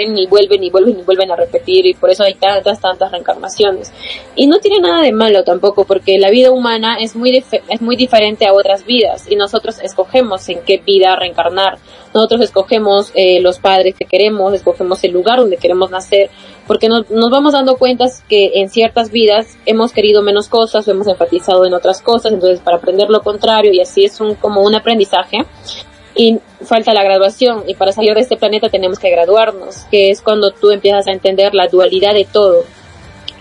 ni 0.04 0.26
vuelven 0.26 0.62
y 0.62 0.70
vuelven 0.70 0.98
y 0.98 1.02
vuelven 1.02 1.30
a 1.30 1.36
repetir 1.36 1.86
y 1.86 1.94
por 1.94 2.10
eso 2.10 2.24
hay 2.24 2.34
tantas, 2.34 2.80
tantas 2.80 3.10
reencarnaciones. 3.10 3.92
Y 4.34 4.46
no 4.46 4.58
tiene 4.58 4.80
nada 4.80 5.02
de 5.02 5.12
malo 5.12 5.44
tampoco 5.44 5.84
porque 5.84 6.18
la 6.18 6.30
vida 6.30 6.50
humana 6.50 6.98
es 7.00 7.16
muy, 7.16 7.44
es 7.68 7.80
muy 7.80 7.96
diferente 7.96 8.46
a 8.46 8.52
otras 8.52 8.84
vidas 8.84 9.30
y 9.30 9.36
nosotros 9.36 9.78
escogemos 9.80 10.48
en 10.48 10.60
qué 10.64 10.78
vida 10.78 11.16
reencarnar. 11.16 11.78
Nosotros 12.14 12.40
escogemos 12.40 13.12
eh, 13.14 13.40
los 13.40 13.58
padres 13.58 13.94
que 13.94 14.06
queremos, 14.06 14.54
escogemos 14.54 15.02
el 15.04 15.12
lugar 15.12 15.38
donde 15.38 15.58
queremos 15.58 15.90
nacer, 15.90 16.30
porque 16.66 16.88
nos, 16.88 17.10
nos 17.10 17.30
vamos 17.30 17.52
dando 17.52 17.76
cuenta 17.76 18.06
que 18.28 18.52
en 18.54 18.70
ciertas 18.70 19.10
vidas 19.10 19.58
hemos 19.66 19.92
querido 19.92 20.22
menos 20.22 20.48
cosas 20.48 20.86
hemos 20.88 21.06
enfatizado 21.06 21.64
en 21.66 21.74
otras 21.74 22.00
cosas, 22.00 22.32
entonces 22.32 22.60
para 22.60 22.78
aprender 22.78 23.08
lo 23.08 23.22
contrario 23.22 23.72
y 23.72 23.80
así 23.80 24.04
es 24.04 24.20
un, 24.20 24.34
como 24.34 24.62
un 24.62 24.74
aprendizaje 24.74 25.44
y 26.16 26.40
falta 26.64 26.94
la 26.94 27.04
graduación 27.04 27.64
y 27.66 27.74
para 27.74 27.92
salir 27.92 28.14
de 28.14 28.22
este 28.22 28.38
planeta 28.38 28.70
tenemos 28.70 28.98
que 28.98 29.10
graduarnos, 29.10 29.84
que 29.90 30.10
es 30.10 30.22
cuando 30.22 30.50
tú 30.50 30.70
empiezas 30.70 31.06
a 31.06 31.12
entender 31.12 31.54
la 31.54 31.68
dualidad 31.68 32.14
de 32.14 32.24
todo, 32.24 32.64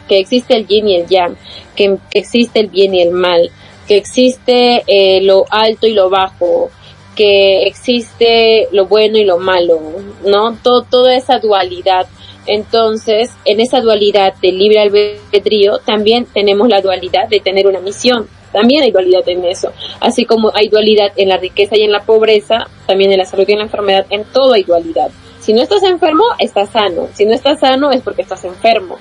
que 0.09 0.19
existe 0.19 0.55
el 0.55 0.67
yin 0.67 0.89
y 0.89 0.95
el 0.97 1.07
yang, 1.07 1.38
que, 1.75 1.97
existe 2.11 2.59
el 2.59 2.67
bien 2.67 2.93
y 2.93 3.01
el 3.01 3.11
mal, 3.11 3.49
que 3.88 3.95
existe 3.95 4.83
eh, 4.88 5.21
lo 5.21 5.45
alto 5.49 5.88
y 5.88 5.93
lo 5.93 6.09
bajo, 6.09 6.69
que 7.15 7.63
existe 7.63 8.67
lo 8.71 8.88
bueno 8.88 9.17
y 9.17 9.23
lo 9.23 9.38
malo, 9.38 9.79
¿no? 10.25 10.57
Todo, 10.61 10.83
toda 10.83 11.15
esa 11.15 11.39
dualidad. 11.39 12.07
Entonces, 12.45 13.31
en 13.45 13.59
esa 13.59 13.79
dualidad 13.79 14.35
de 14.41 14.51
libre 14.51 14.79
albedrío, 14.79 15.79
también 15.79 16.25
tenemos 16.25 16.67
la 16.67 16.81
dualidad 16.81 17.27
de 17.29 17.39
tener 17.39 17.67
una 17.67 17.79
misión. 17.79 18.27
También 18.55 18.83
hay 18.83 18.91
dualidad 18.91 19.27
en 19.27 19.43
eso. 19.43 19.73
Así 19.99 20.23
como 20.23 20.49
hay 20.55 20.69
dualidad 20.69 21.11
en 21.17 21.27
la 21.27 21.35
riqueza 21.35 21.75
y 21.75 21.81
en 21.81 21.91
la 21.91 22.03
pobreza, 22.05 22.67
también 22.87 23.11
en 23.11 23.17
la 23.17 23.25
salud 23.25 23.43
y 23.45 23.51
en 23.51 23.57
la 23.57 23.65
enfermedad, 23.65 24.05
en 24.09 24.23
todo 24.23 24.53
hay 24.53 24.63
dualidad. 24.63 25.09
Si 25.41 25.51
no 25.51 25.61
estás 25.61 25.83
enfermo, 25.83 26.23
estás 26.39 26.69
sano. 26.69 27.09
Si 27.13 27.25
no 27.25 27.33
estás 27.33 27.59
sano, 27.59 27.91
es 27.91 28.01
porque 28.01 28.21
estás 28.21 28.45
enfermo. 28.45 28.97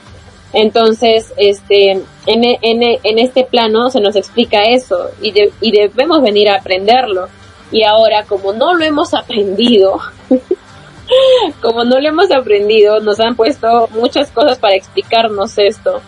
Entonces, 0.52 1.32
este, 1.36 1.92
en, 1.92 2.04
en, 2.26 2.82
en 3.00 3.18
este 3.20 3.44
plano 3.44 3.90
se 3.90 4.00
nos 4.00 4.16
explica 4.16 4.64
eso 4.64 5.10
y, 5.22 5.32
y 5.60 5.70
debemos 5.70 6.20
venir 6.20 6.48
a 6.48 6.56
aprenderlo. 6.56 7.28
Y 7.70 7.84
ahora, 7.84 8.24
como 8.24 8.52
no 8.52 8.74
lo 8.74 8.84
hemos 8.84 9.14
aprendido, 9.14 10.00
como 11.62 11.84
no 11.84 12.00
lo 12.00 12.08
hemos 12.08 12.32
aprendido, 12.32 12.98
nos 12.98 13.20
han 13.20 13.36
puesto 13.36 13.88
muchas 13.92 14.32
cosas 14.32 14.58
para 14.58 14.74
explicarnos 14.74 15.56
esto. 15.58 16.02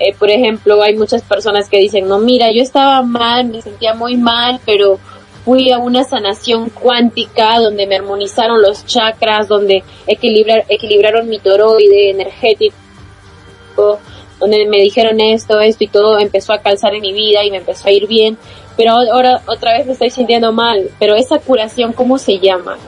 Eh, 0.00 0.14
por 0.18 0.30
ejemplo, 0.30 0.82
hay 0.82 0.96
muchas 0.96 1.20
personas 1.20 1.68
que 1.68 1.76
dicen, 1.76 2.08
no, 2.08 2.18
mira, 2.18 2.50
yo 2.50 2.62
estaba 2.62 3.02
mal, 3.02 3.44
me 3.44 3.60
sentía 3.60 3.92
muy 3.92 4.16
mal, 4.16 4.58
pero 4.64 4.98
fui 5.44 5.70
a 5.72 5.78
una 5.78 6.04
sanación 6.04 6.70
cuántica 6.70 7.60
donde 7.60 7.86
me 7.86 7.96
armonizaron 7.96 8.62
los 8.62 8.86
chakras, 8.86 9.46
donde 9.46 9.84
equilibrar, 10.06 10.64
equilibraron 10.68 11.28
mi 11.28 11.38
toroide 11.38 12.10
energético, 12.10 13.98
donde 14.38 14.66
me 14.66 14.78
dijeron 14.78 15.20
esto, 15.20 15.60
esto 15.60 15.84
y 15.84 15.88
todo 15.88 16.18
empezó 16.18 16.54
a 16.54 16.62
calzar 16.62 16.94
en 16.94 17.02
mi 17.02 17.12
vida 17.12 17.44
y 17.44 17.50
me 17.50 17.58
empezó 17.58 17.88
a 17.88 17.92
ir 17.92 18.06
bien, 18.06 18.38
pero 18.78 18.92
ahora 18.92 19.42
otra 19.46 19.76
vez 19.76 19.86
me 19.86 19.92
estoy 19.92 20.08
sintiendo 20.08 20.50
mal. 20.50 20.88
Pero 20.98 21.14
esa 21.14 21.38
curación, 21.38 21.92
¿cómo 21.92 22.16
se 22.16 22.38
llama? 22.38 22.78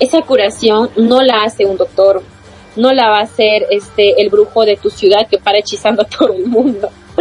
Esa 0.00 0.20
curación 0.22 0.90
no 0.96 1.22
la 1.22 1.44
hace 1.44 1.64
un 1.64 1.76
doctor, 1.76 2.24
no 2.76 2.92
la 2.92 3.08
va 3.08 3.18
a 3.18 3.22
hacer 3.22 3.66
este 3.70 4.20
el 4.20 4.28
brujo 4.28 4.64
de 4.64 4.76
tu 4.76 4.90
ciudad 4.90 5.26
que 5.28 5.38
para 5.38 5.58
hechizando 5.58 6.02
a 6.02 6.06
todo 6.06 6.32
el 6.32 6.46
mundo. 6.46 6.88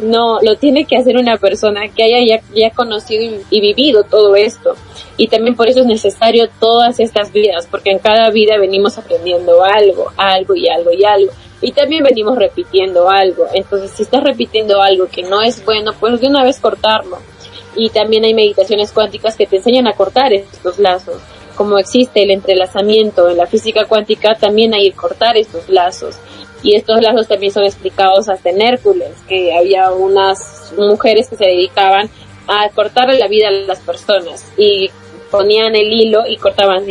No, 0.00 0.38
lo 0.42 0.56
tiene 0.56 0.84
que 0.84 0.96
hacer 0.96 1.16
una 1.16 1.36
persona 1.36 1.88
que 1.88 2.02
haya 2.02 2.40
ya, 2.54 2.70
conocido 2.70 3.40
y, 3.50 3.60
vivido 3.60 4.02
todo 4.02 4.34
esto. 4.36 4.74
Y 5.16 5.28
también 5.28 5.56
por 5.56 5.68
eso 5.68 5.80
es 5.80 5.86
necesario 5.86 6.48
todas 6.60 7.00
estas 7.00 7.32
vidas, 7.32 7.66
porque 7.68 7.90
en 7.90 7.98
cada 7.98 8.30
vida 8.30 8.58
venimos 8.58 8.98
aprendiendo 8.98 9.62
algo, 9.64 10.12
algo 10.16 10.54
y 10.54 10.68
algo 10.68 10.92
y 10.92 11.04
algo. 11.04 11.32
Y 11.60 11.72
también 11.72 12.04
venimos 12.04 12.36
repitiendo 12.36 13.08
algo. 13.08 13.46
Entonces, 13.52 13.90
si 13.92 14.04
estás 14.04 14.22
repitiendo 14.22 14.80
algo 14.80 15.06
que 15.06 15.22
no 15.22 15.42
es 15.42 15.64
bueno, 15.64 15.92
pues 15.98 16.20
de 16.20 16.28
una 16.28 16.44
vez 16.44 16.60
cortarlo. 16.60 17.18
Y 17.76 17.90
también 17.90 18.24
hay 18.24 18.34
meditaciones 18.34 18.92
cuánticas 18.92 19.36
que 19.36 19.46
te 19.46 19.56
enseñan 19.56 19.88
a 19.88 19.92
cortar 19.92 20.32
estos 20.32 20.78
lazos 20.78 21.20
como 21.58 21.76
existe 21.76 22.22
el 22.22 22.30
entrelazamiento 22.30 23.28
en 23.28 23.36
la 23.36 23.48
física 23.48 23.84
cuántica, 23.86 24.36
también 24.36 24.72
hay 24.74 24.92
que 24.92 24.96
cortar 24.96 25.36
estos 25.36 25.68
lazos. 25.68 26.16
Y 26.62 26.76
estos 26.76 27.02
lazos 27.02 27.26
también 27.26 27.52
son 27.52 27.64
explicados 27.64 28.28
hasta 28.28 28.50
en 28.50 28.62
Hércules, 28.62 29.10
que 29.28 29.52
había 29.52 29.90
unas 29.90 30.72
mujeres 30.78 31.28
que 31.28 31.34
se 31.34 31.46
dedicaban 31.46 32.08
a 32.46 32.68
cortarle 32.70 33.18
la 33.18 33.26
vida 33.26 33.48
a 33.48 33.50
las 33.50 33.80
personas 33.80 34.52
y 34.56 34.88
ponían 35.32 35.74
el 35.74 35.92
hilo 35.92 36.28
y 36.28 36.36
cortaban 36.36 36.84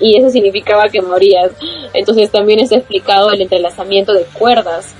y 0.00 0.16
eso 0.16 0.30
significaba 0.30 0.88
que 0.88 1.02
morías. 1.02 1.52
Entonces 1.92 2.30
también 2.30 2.60
es 2.60 2.72
explicado 2.72 3.30
el 3.30 3.42
entrelazamiento 3.42 4.14
de 4.14 4.24
cuerdas. 4.24 4.94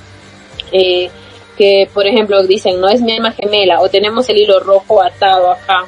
Eh, 0.72 1.09
que 1.57 1.88
por 1.94 2.07
ejemplo 2.07 2.42
dicen 2.42 2.83
no 2.83 2.88
es 2.88 3.00
mi 3.00 3.12
alma 3.12 3.33
gemela 3.33 3.81
o 3.81 3.88
tenemos 3.88 4.29
el 4.29 4.37
hilo 4.37 4.61
rojo 4.61 5.02
atado 5.02 5.52
acá 5.52 5.87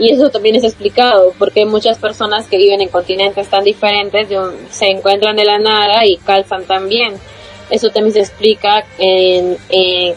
y 0.00 0.10
eso 0.10 0.30
también 0.30 0.56
es 0.56 0.64
explicado 0.64 1.34
porque 1.38 1.66
muchas 1.66 1.98
personas 1.98 2.48
que 2.48 2.56
viven 2.56 2.80
en 2.80 2.88
continentes 2.88 3.48
tan 3.48 3.64
diferentes 3.64 4.28
se 4.70 4.86
encuentran 4.86 5.36
de 5.36 5.44
la 5.44 5.58
nada 5.58 6.06
y 6.06 6.16
calzan 6.16 6.64
también. 6.64 7.12
Eso 7.68 7.90
también 7.90 8.14
se 8.14 8.20
explica 8.20 8.82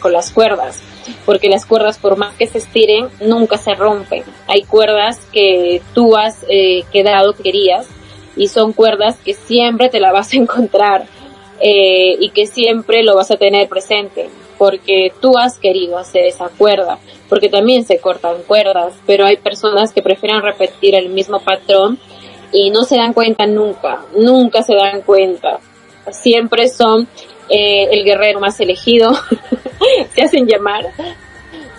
con 0.02 0.14
las 0.14 0.32
cuerdas, 0.32 0.82
porque 1.26 1.50
las 1.50 1.66
cuerdas 1.66 2.00
por 2.00 2.16
más 2.16 2.34
que 2.36 2.48
se 2.48 2.60
estiren 2.60 3.10
nunca 3.20 3.58
se 3.58 3.76
rompen. 3.76 4.24
Hay 4.48 4.64
cuerdas 4.64 5.20
que 5.34 5.82
tú 5.94 6.16
has 6.16 6.46
eh, 6.48 6.86
quedado 6.94 7.34
querías 7.34 7.86
y 8.38 8.48
son 8.48 8.72
cuerdas 8.72 9.18
que 9.18 9.34
siempre 9.34 9.90
te 9.90 10.00
la 10.00 10.14
vas 10.14 10.34
a 10.34 10.38
encontrar 10.38 11.08
eh, 11.60 12.16
y 12.22 12.30
que 12.30 12.48
siempre 12.48 13.04
lo 13.04 13.16
vas 13.16 13.32
a 13.32 13.36
tener 13.36 13.68
presente 13.68 14.30
porque 14.64 15.12
tú 15.20 15.38
has 15.38 15.60
querido 15.60 15.98
hacer 15.98 16.24
esa 16.24 16.48
cuerda, 16.48 16.98
porque 17.28 17.50
también 17.50 17.84
se 17.84 18.00
cortan 18.00 18.44
cuerdas, 18.48 18.94
pero 19.06 19.26
hay 19.26 19.36
personas 19.36 19.92
que 19.92 20.02
prefieren 20.02 20.42
repetir 20.42 20.96
el 20.96 21.10
mismo 21.10 21.42
patrón 21.42 22.00
y 22.54 22.70
no 22.70 22.86
se 22.86 22.96
dan 22.96 23.12
cuenta 23.12 23.46
nunca, 23.46 24.06
nunca 24.16 24.64
se 24.64 24.74
dan 24.76 25.02
cuenta. 25.02 25.60
Siempre 26.12 26.70
son 26.70 27.10
eh, 27.50 27.90
el 27.92 28.06
guerrero 28.06 28.40
más 28.40 28.58
elegido, 28.62 29.12
se 30.16 30.22
hacen 30.22 30.48
llamar, 30.48 30.86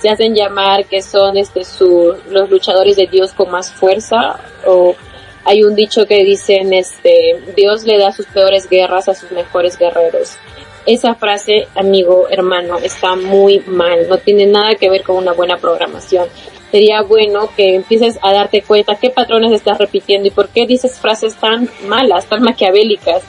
se 0.03 0.11
hacen 0.11 0.35
llamar 0.35 0.85
que 0.85 1.01
son 1.01 1.39
este 1.39 1.65
su, 1.65 2.15
los 2.29 2.51
luchadores 2.51 2.97
de 2.97 3.07
Dios 3.07 3.33
con 3.33 3.51
más 3.51 3.73
fuerza 3.73 4.39
o 4.67 4.95
hay 5.47 5.63
un 5.63 5.75
dicho 5.75 6.05
que 6.05 6.23
dicen 6.23 6.75
este 6.75 7.41
Dios 7.57 7.85
le 7.85 7.97
da 7.97 8.13
sus 8.13 8.27
peores 8.27 8.69
guerras 8.69 9.09
a 9.09 9.15
sus 9.15 9.33
mejores 9.33 9.79
guerreros 9.79 10.37
esa 10.87 11.15
frase, 11.15 11.69
amigo, 11.75 12.27
hermano, 12.31 12.79
está 12.79 13.17
muy 13.17 13.61
mal, 13.67 14.09
no 14.09 14.19
tiene 14.19 14.47
nada 14.47 14.75
que 14.75 14.91
ver 14.91 15.03
con 15.03 15.17
una 15.17 15.33
buena 15.33 15.57
programación. 15.59 16.29
Sería 16.71 17.03
bueno 17.03 17.51
que 17.57 17.77
empieces 17.77 18.19
a 18.21 18.33
darte 18.33 18.63
cuenta 18.63 18.97
qué 18.97 19.11
patrones 19.11 19.53
estás 19.53 19.79
repitiendo 19.79 20.29
y 20.29 20.33
por 20.33 20.49
qué 20.49 20.67
dices 20.67 20.99
frases 20.99 21.37
tan 21.37 21.71
malas, 21.87 22.27
tan 22.27 22.43
maquiavélicas. 22.43 23.23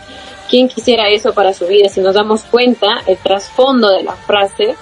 ¿Quién 0.50 0.68
quisiera 0.68 1.10
eso 1.10 1.34
para 1.34 1.54
su 1.54 1.68
vida? 1.68 1.90
Si 1.90 2.02
nos 2.02 2.16
damos 2.16 2.44
cuenta, 2.44 2.88
el 3.08 3.18
trasfondo 3.18 3.92
de 3.92 4.04
la 4.04 4.14
frase, 4.14 4.76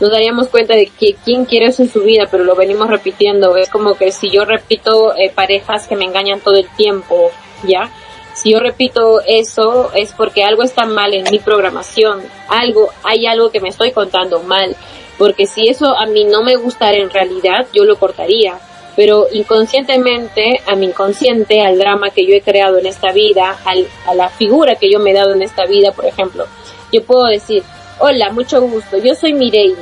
nos 0.00 0.10
daríamos 0.10 0.48
cuenta 0.48 0.74
de 0.74 0.86
que 0.86 1.14
quién 1.24 1.44
quiere 1.44 1.66
eso 1.66 1.82
en 1.82 1.90
su 1.90 2.02
vida, 2.02 2.26
pero 2.30 2.44
lo 2.44 2.56
venimos 2.56 2.88
repitiendo. 2.88 3.56
Es 3.56 3.68
como 3.68 3.94
que 3.94 4.12
si 4.12 4.30
yo 4.30 4.44
repito 4.44 5.14
eh, 5.16 5.30
parejas 5.34 5.86
que 5.86 5.96
me 5.96 6.04
engañan 6.04 6.40
todo 6.40 6.56
el 6.56 6.68
tiempo, 6.76 7.30
¿ya? 7.64 7.90
Si 8.34 8.52
yo 8.52 8.60
repito 8.60 9.20
eso 9.26 9.90
es 9.94 10.12
porque 10.12 10.44
algo 10.44 10.62
está 10.62 10.86
mal 10.86 11.12
en 11.14 11.24
mi 11.30 11.38
programación, 11.38 12.22
algo, 12.48 12.88
hay 13.02 13.26
algo 13.26 13.50
que 13.50 13.60
me 13.60 13.68
estoy 13.68 13.92
contando 13.92 14.42
mal, 14.42 14.76
porque 15.18 15.46
si 15.46 15.68
eso 15.68 15.96
a 15.96 16.06
mí 16.06 16.24
no 16.24 16.42
me 16.42 16.56
gustara 16.56 16.96
en 16.96 17.10
realidad, 17.10 17.66
yo 17.72 17.84
lo 17.84 17.98
cortaría, 17.98 18.58
pero 18.96 19.26
inconscientemente, 19.32 20.60
a 20.66 20.76
mi 20.76 20.86
inconsciente, 20.86 21.60
al 21.60 21.78
drama 21.78 22.10
que 22.10 22.24
yo 22.24 22.34
he 22.34 22.40
creado 22.40 22.78
en 22.78 22.86
esta 22.86 23.12
vida, 23.12 23.58
a 24.06 24.14
la 24.14 24.28
figura 24.28 24.76
que 24.76 24.90
yo 24.90 25.00
me 25.00 25.10
he 25.10 25.14
dado 25.14 25.34
en 25.34 25.42
esta 25.42 25.66
vida, 25.66 25.92
por 25.92 26.06
ejemplo, 26.06 26.46
yo 26.92 27.02
puedo 27.04 27.24
decir, 27.24 27.62
hola, 27.98 28.30
mucho 28.30 28.62
gusto, 28.62 28.96
yo 28.98 29.14
soy 29.14 29.34
Mireille, 29.34 29.76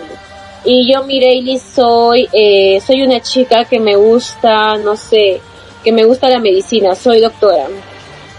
y 0.65 0.93
yo 0.93 1.05
Mireille 1.05 1.59
soy, 1.59 2.29
eh, 2.33 2.81
soy 2.85 3.03
una 3.03 3.21
chica 3.21 3.65
que 3.65 3.79
me 3.79 3.95
gusta, 3.95 4.77
no 4.77 4.97
sé, 4.97 5.41
que 5.85 5.93
me 5.93 6.05
gusta 6.05 6.29
la 6.29 6.41
medicina, 6.41 6.95
soy 6.95 7.21
doctora 7.21 7.69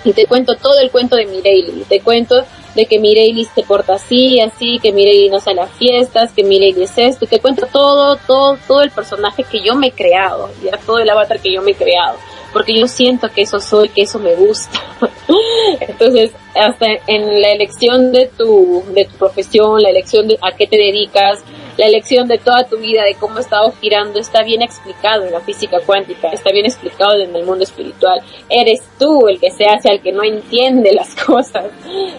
y 0.09 0.13
te 0.13 0.25
cuento 0.25 0.55
todo 0.55 0.79
el 0.79 0.89
cuento 0.89 1.15
de 1.15 1.27
Mireille, 1.27 1.85
te 1.87 2.01
cuento 2.01 2.43
de 2.73 2.85
que 2.87 2.97
Mireille 2.97 3.45
se 3.53 3.61
porta 3.61 3.93
así, 3.93 4.39
así, 4.39 4.79
que 4.79 4.91
Mireille 4.91 5.29
no 5.29 5.39
sale 5.39 5.61
a 5.61 5.67
fiestas, 5.67 6.33
que 6.33 6.43
Mireille 6.43 6.83
es 6.83 6.97
esto, 6.97 7.27
te 7.27 7.39
cuento 7.39 7.67
todo, 7.71 8.15
todo, 8.15 8.57
todo 8.67 8.81
el 8.81 8.89
personaje 8.89 9.43
que 9.43 9.61
yo 9.61 9.75
me 9.75 9.87
he 9.87 9.91
creado, 9.91 10.49
ya 10.63 10.77
todo 10.83 10.97
el 10.97 11.09
avatar 11.09 11.39
que 11.39 11.53
yo 11.53 11.61
me 11.61 11.71
he 11.71 11.75
creado, 11.75 12.17
porque 12.51 12.79
yo 12.79 12.87
siento 12.87 13.29
que 13.29 13.43
eso 13.43 13.59
soy, 13.59 13.89
que 13.89 14.01
eso 14.01 14.17
me 14.17 14.33
gusta. 14.33 14.81
Entonces, 15.79 16.31
hasta 16.55 16.87
en 17.05 17.41
la 17.41 17.51
elección 17.51 18.11
de 18.11 18.31
tu, 18.35 18.83
de 18.93 19.05
tu 19.05 19.15
profesión, 19.15 19.81
la 19.81 19.89
elección 19.89 20.27
de 20.27 20.39
a 20.41 20.55
qué 20.55 20.65
te 20.65 20.77
dedicas, 20.77 21.43
la 21.79 21.85
elección 21.85 22.27
de 22.27 22.37
toda 22.37 22.65
tu 22.65 22.75
vida, 22.77 23.03
de 23.05 23.15
cómo 23.15 23.37
ha 23.37 23.39
estado 23.39 23.71
girando, 23.79 24.19
está 24.19 24.43
bien 24.43 24.61
explicado 24.61 25.23
en 25.23 25.31
la 25.31 25.39
física 25.39 25.77
cuántica, 25.85 26.27
está 26.27 26.51
bien 26.51 26.65
explicado 26.65 27.13
en 27.13 27.33
el 27.33 27.45
mundo 27.45 27.63
espiritual. 27.63 28.19
Eres 28.49 28.83
tú 28.99 29.29
el 29.29 29.39
que 29.39 29.49
se 29.49 29.63
hace 29.63 29.89
al 29.89 30.01
que 30.01 30.11
no 30.11 30.21
entiende 30.21 30.91
las 30.91 31.15
cosas. 31.25 31.67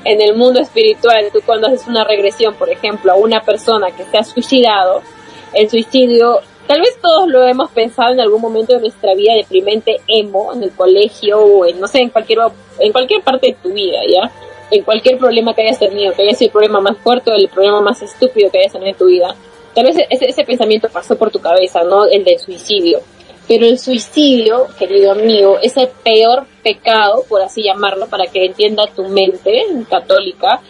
En 0.04 0.22
el 0.22 0.34
mundo 0.34 0.61
espiritual, 0.61 1.28
tú 1.30 1.40
cuando 1.44 1.66
haces 1.66 1.86
una 1.86 2.04
regresión, 2.04 2.54
por 2.54 2.70
ejemplo, 2.70 3.12
a 3.12 3.16
una 3.16 3.42
persona 3.42 3.88
que 3.94 4.04
se 4.04 4.16
ha 4.16 4.24
suicidado, 4.24 5.02
el 5.52 5.68
suicidio 5.68 6.40
tal 6.66 6.80
vez 6.80 6.98
todos 7.02 7.28
lo 7.28 7.46
hemos 7.46 7.70
pensado 7.72 8.14
en 8.14 8.20
algún 8.20 8.40
momento 8.40 8.72
de 8.72 8.80
nuestra 8.80 9.12
vida 9.14 9.34
deprimente 9.34 10.00
emo 10.06 10.54
en 10.54 10.62
el 10.62 10.70
colegio 10.70 11.38
o 11.38 11.66
en 11.66 11.80
no 11.80 11.86
sé 11.88 11.98
en 11.98 12.08
cualquier 12.08 12.38
en 12.78 12.92
cualquier 12.92 13.22
parte 13.22 13.48
de 13.48 13.56
tu 13.61 13.72
vida 13.72 13.98
ya 14.08 14.30
en 14.70 14.84
cualquier 14.84 15.18
problema 15.18 15.52
que 15.52 15.62
hayas 15.62 15.80
tenido 15.80 16.14
que 16.14 16.22
haya 16.22 16.34
sido 16.34 16.46
el 16.46 16.52
problema 16.52 16.80
más 16.80 16.96
fuerte 16.98 17.32
o 17.32 17.34
el 17.34 17.48
problema 17.48 17.80
más 17.80 18.00
estúpido 18.02 18.52
que 18.52 18.58
hayas 18.61 18.72
tenido 18.72 18.92
en 18.92 18.96
tu 18.96 19.06
vida 19.06 19.34
Tal 19.74 19.84
vez 19.84 19.96
ese, 20.10 20.26
ese 20.26 20.44
pensamiento 20.44 20.88
pasó 20.88 21.16
por 21.16 21.30
tu 21.30 21.40
cabeza, 21.40 21.82
¿no? 21.84 22.06
El 22.06 22.24
del 22.24 22.38
suicidio. 22.38 23.00
Pero 23.46 23.66
el 23.66 23.78
suicidio, 23.78 24.68
querido 24.78 25.12
amigo, 25.12 25.58
es 25.60 25.76
el 25.76 25.88
peor 26.04 26.46
pecado, 26.62 27.24
por 27.28 27.42
así 27.42 27.64
llamarlo, 27.64 28.06
para 28.06 28.26
que 28.26 28.46
entienda 28.46 28.86
tu 28.94 29.08
mente 29.08 29.64
católica, 29.88 30.60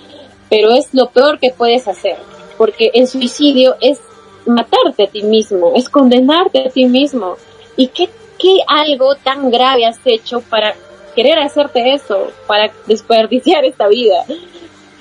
pero 0.48 0.72
es 0.72 0.92
lo 0.92 1.10
peor 1.10 1.38
que 1.38 1.50
puedes 1.50 1.86
hacer, 1.88 2.16
porque 2.56 2.90
el 2.94 3.06
suicidio 3.06 3.76
es 3.80 4.00
matarte 4.46 5.04
a 5.04 5.06
ti 5.06 5.22
mismo, 5.22 5.72
es 5.76 5.88
condenarte 5.88 6.66
a 6.66 6.70
ti 6.70 6.86
mismo. 6.86 7.36
¿Y 7.76 7.88
qué, 7.88 8.08
qué 8.38 8.58
algo 8.66 9.14
tan 9.16 9.50
grave 9.50 9.86
has 9.86 10.00
hecho 10.04 10.40
para 10.40 10.74
querer 11.14 11.38
hacerte 11.38 11.92
eso, 11.92 12.28
para 12.46 12.72
desperdiciar 12.86 13.64
esta 13.64 13.88
vida? 13.88 14.24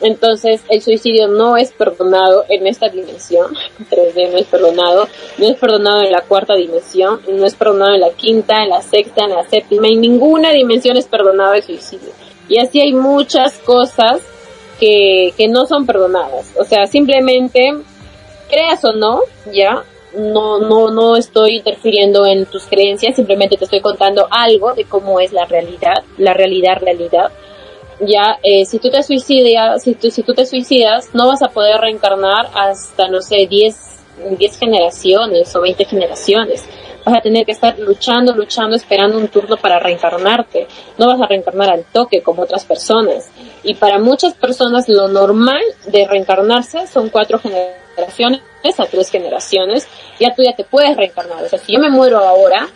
Entonces, 0.02 0.62
el 0.70 0.82
suicidio 0.82 1.28
no 1.28 1.58
es 1.58 1.72
perdonado 1.72 2.46
en 2.50 2.68
esta 2.68 2.90
dimensión, 2.90 3.54
3D 3.90 4.32
no 4.32 4.38
es 4.38 4.48
perdonado, 4.48 5.08
no 5.38 5.48
es 5.48 5.58
perdonado 5.58 6.02
en 6.04 6.12
la 6.12 6.22
cuarta 6.22 6.56
dimensión, 6.56 7.22
no 7.28 7.46
es 7.46 7.56
perdonado 7.56 7.94
en 7.94 8.02
la 8.02 8.12
quinta, 8.12 8.64
en 8.64 8.70
la 8.70 8.82
sexta, 8.82 9.26
en 9.26 9.32
la 9.32 9.48
séptima, 9.50 9.88
en 9.88 10.02
ninguna 10.02 10.52
dimensión 10.52 10.98
es 10.98 11.06
perdonado 11.06 11.54
el 11.54 11.64
suicidio. 11.64 12.10
Y 12.48 12.60
así 12.60 12.82
hay 12.82 12.94
muchas 12.94 13.54
cosas 13.60 14.22
que, 14.80 15.34
que 15.38 15.48
no 15.48 15.66
son 15.66 15.86
perdonadas. 15.86 16.54
O 16.58 16.64
sea, 16.64 16.88
simplemente, 16.88 17.74
creas 18.50 18.84
o 18.86 18.94
no, 18.94 19.22
ya, 19.54 19.84
no, 20.16 20.60
no, 20.60 20.90
no 20.90 21.16
estoy 21.16 21.58
interfiriendo 21.58 22.26
en 22.26 22.46
tus 22.46 22.64
creencias, 22.64 23.16
simplemente 23.16 23.58
te 23.58 23.66
estoy 23.66 23.82
contando 23.82 24.28
algo 24.32 24.74
de 24.74 24.86
cómo 24.86 25.20
es 25.20 25.32
la 25.34 25.46
realidad, 25.46 26.04
la 26.18 26.34
realidad, 26.34 26.80
realidad 26.82 27.32
ya, 28.02 28.40
eh, 28.44 28.66
si 28.66 28.80
tú 28.80 28.90
te 28.90 29.04
suicidas, 29.04 29.84
si 29.84 29.96
tú, 29.96 30.10
si 30.10 30.24
tú 30.24 30.34
te 30.34 30.46
suicidas, 30.46 31.10
no 31.14 31.28
vas 31.28 31.42
a 31.42 31.50
poder 31.50 31.80
reencarnar 31.80 32.50
hasta, 32.54 33.08
no 33.08 33.22
sé, 33.22 33.48
10, 33.48 33.76
10 34.38 34.60
generaciones 34.60 35.56
o 35.56 35.62
20 35.62 35.86
generaciones. 35.86 36.66
Vas 37.06 37.18
a 37.18 37.22
tener 37.22 37.46
que 37.46 37.54
estar 37.54 37.78
luchando, 37.80 38.34
luchando, 38.34 38.76
esperando 38.76 39.18
un 39.18 39.28
turno 39.30 39.58
para 39.58 39.80
reencarnarte. 39.80 40.68
No 40.98 41.08
vas 41.08 41.22
a 41.22 41.28
reencarnar 41.28 41.70
al 41.70 41.86
toque 41.86 42.22
como 42.22 42.44
otras 42.44 42.66
personas. 42.66 43.30
Y 43.64 43.76
para 43.76 44.00
muchas 44.00 44.34
personas 44.34 44.88
lo 44.88 45.08
normal 45.08 45.62
de 45.88 46.06
reencarnarse 46.08 46.88
son 46.88 47.10
cuatro 47.10 47.40
generaciones 47.40 48.42
a 48.78 48.86
tres 48.86 49.10
generaciones. 49.10 49.88
Ya 50.20 50.36
tú 50.36 50.44
ya 50.44 50.56
te 50.56 50.64
puedes 50.64 50.96
reencarnar. 50.96 51.44
O 51.44 51.50
sea, 51.50 51.60
si 51.60 51.74
yo 51.74 51.80
me 51.80 51.90
muero 51.90 52.20
ahora, 52.20 52.68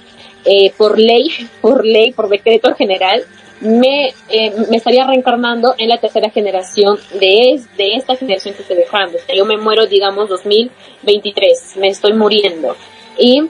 eh, 0.45 0.71
por 0.77 0.99
ley, 0.99 1.29
por 1.61 1.85
ley, 1.85 2.11
por 2.11 2.29
decreto 2.29 2.73
general, 2.75 3.23
me, 3.63 4.13
eh, 4.29 4.53
me 4.69 4.77
estaría 4.77 5.05
reencarnando 5.07 5.73
en 5.77 5.89
la 5.89 5.97
tercera 5.97 6.29
generación 6.29 6.99
de, 7.13 7.61
de 7.77 7.95
esta 7.95 8.15
generación 8.15 8.53
que 8.53 8.61
estoy 8.61 8.77
dejando. 8.77 9.17
O 9.17 9.21
sea, 9.21 9.35
yo 9.35 9.45
me 9.45 9.57
muero, 9.57 9.85
digamos, 9.85 10.29
2023, 10.29 11.77
me 11.77 11.87
estoy 11.87 12.13
muriendo. 12.13 12.75
Y 13.17 13.49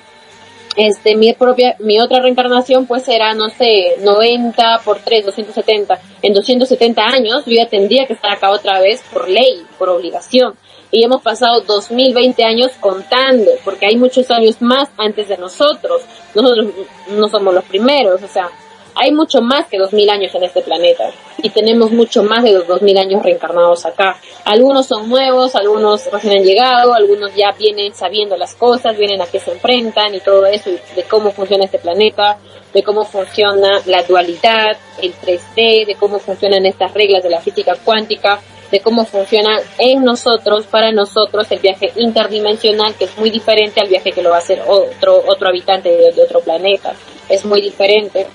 este, 0.75 1.15
mi 1.15 1.33
propia, 1.33 1.75
mi 1.79 1.99
otra 1.99 2.19
reencarnación 2.19 2.87
pues 2.87 3.03
será, 3.03 3.33
no 3.33 3.49
sé, 3.49 3.97
90 4.01 4.81
por 4.83 4.99
3, 4.99 5.25
270. 5.25 5.99
En 6.21 6.33
270 6.33 7.01
años 7.03 7.43
yo 7.45 7.53
ya 7.53 7.67
tendría 7.67 8.05
que 8.05 8.13
estar 8.13 8.31
acá 8.31 8.49
otra 8.49 8.79
vez 8.79 9.03
por 9.11 9.29
ley, 9.29 9.65
por 9.77 9.89
obligación. 9.89 10.55
Y 10.91 11.03
hemos 11.03 11.23
pasado 11.23 11.61
2020 11.61 12.43
años 12.43 12.71
contando, 12.79 13.49
porque 13.65 13.87
hay 13.87 13.95
muchos 13.95 14.29
años 14.29 14.61
más 14.61 14.89
antes 14.97 15.27
de 15.27 15.37
nosotros. 15.37 16.03
Nosotros 16.35 16.67
no 17.09 17.27
somos 17.29 17.53
los 17.53 17.63
primeros, 17.65 18.21
o 18.21 18.27
sea, 18.27 18.49
hay 18.95 19.11
mucho 19.11 19.41
más 19.41 19.67
que 19.67 19.77
2000 19.77 20.09
años 20.09 20.35
en 20.35 20.43
este 20.43 20.61
planeta 20.61 21.11
y 21.41 21.49
tenemos 21.49 21.91
mucho 21.91 22.23
más 22.23 22.43
de 22.43 22.53
los 22.53 22.67
2000 22.67 22.97
años 22.97 23.23
reencarnados 23.23 23.85
acá. 23.85 24.17
Algunos 24.45 24.87
son 24.87 25.09
nuevos, 25.09 25.55
algunos 25.55 26.11
recién 26.11 26.37
han 26.37 26.43
llegado, 26.43 26.93
algunos 26.93 27.35
ya 27.35 27.51
vienen 27.51 27.93
sabiendo 27.93 28.37
las 28.37 28.55
cosas, 28.55 28.97
vienen 28.97 29.21
a 29.21 29.25
qué 29.25 29.39
se 29.39 29.51
enfrentan 29.51 30.13
y 30.15 30.19
todo 30.19 30.45
eso, 30.45 30.69
de 30.95 31.03
cómo 31.03 31.31
funciona 31.31 31.65
este 31.65 31.79
planeta, 31.79 32.37
de 32.73 32.83
cómo 32.83 33.05
funciona 33.05 33.81
la 33.85 34.03
dualidad, 34.03 34.77
el 35.01 35.13
3D, 35.13 35.85
de 35.85 35.95
cómo 35.99 36.19
funcionan 36.19 36.65
estas 36.65 36.93
reglas 36.93 37.23
de 37.23 37.29
la 37.29 37.41
física 37.41 37.75
cuántica, 37.83 38.39
de 38.71 38.79
cómo 38.79 39.05
funciona 39.05 39.59
en 39.77 40.03
nosotros, 40.03 40.65
para 40.65 40.91
nosotros, 40.91 41.45
el 41.51 41.59
viaje 41.59 41.91
interdimensional, 41.95 42.95
que 42.95 43.05
es 43.05 43.17
muy 43.17 43.29
diferente 43.29 43.79
al 43.79 43.87
viaje 43.87 44.11
que 44.11 44.23
lo 44.23 44.31
va 44.31 44.37
a 44.37 44.39
hacer 44.39 44.63
otro, 44.65 45.23
otro 45.27 45.49
habitante 45.49 45.89
de 45.89 46.21
otro 46.23 46.39
planeta. 46.39 46.93
Es 47.29 47.45
muy 47.45 47.61
diferente. 47.61 48.25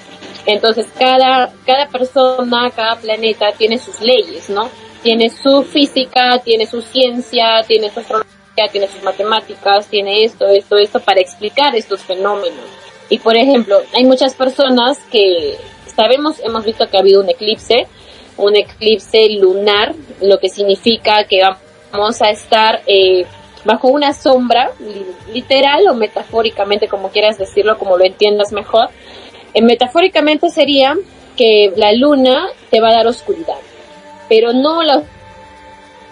Entonces, 0.47 0.87
cada, 0.99 1.53
cada 1.67 1.89
persona, 1.89 2.71
cada 2.75 2.97
planeta 2.97 3.53
tiene 3.53 3.79
sus 3.79 4.01
leyes, 4.01 4.49
¿no? 4.49 4.69
Tiene 5.03 5.31
su 5.31 5.63
física, 5.63 6.39
tiene 6.39 6.67
su 6.67 6.83
ciencia, 6.83 7.63
tiene 7.67 7.91
su 7.91 8.01
astrología, 8.01 8.69
tiene 8.71 8.89
sus 8.89 9.03
matemáticas, 9.03 9.87
tiene 9.89 10.25
esto, 10.25 10.47
esto, 10.49 10.77
esto 10.77 11.01
para 11.01 11.21
explicar 11.21 11.75
estos 11.77 12.03
fenómenos. 12.03 12.65
Y 13.09 13.19
por 13.19 13.37
ejemplo, 13.37 13.81
hay 13.95 14.05
muchas 14.05 14.35
personas 14.35 14.99
que 15.11 15.57
sabemos, 15.95 16.41
hemos 16.45 16.65
visto 16.65 16.87
que 16.89 16.97
ha 16.97 17.01
habido 17.01 17.21
un 17.21 17.31
eclipse, 17.31 17.87
un 18.37 18.57
eclipse 18.57 19.29
lunar, 19.31 19.95
lo 20.21 20.39
que 20.39 20.49
significa 20.49 21.25
que 21.25 21.41
vamos 21.93 22.23
a 22.23 22.31
estar 22.31 22.83
eh, 22.87 23.27
bajo 23.65 23.89
una 23.89 24.13
sombra, 24.13 24.71
literal 25.33 25.89
o 25.89 25.95
metafóricamente, 25.95 26.89
como 26.89 27.11
quieras 27.11 27.39
decirlo, 27.39 27.79
como 27.79 27.97
lo 27.97 28.05
entiendas 28.05 28.53
mejor, 28.53 28.91
eh, 29.55 29.63
metafóricamente 29.63 30.51
sería 30.51 30.97
que 31.37 31.73
la 31.77 31.93
luna 31.93 32.49
te 32.71 32.81
va 32.81 32.89
a 32.89 32.93
dar 32.93 33.07
oscuridad, 33.07 33.59
pero 34.29 34.53
no 34.53 34.83
la 34.83 35.03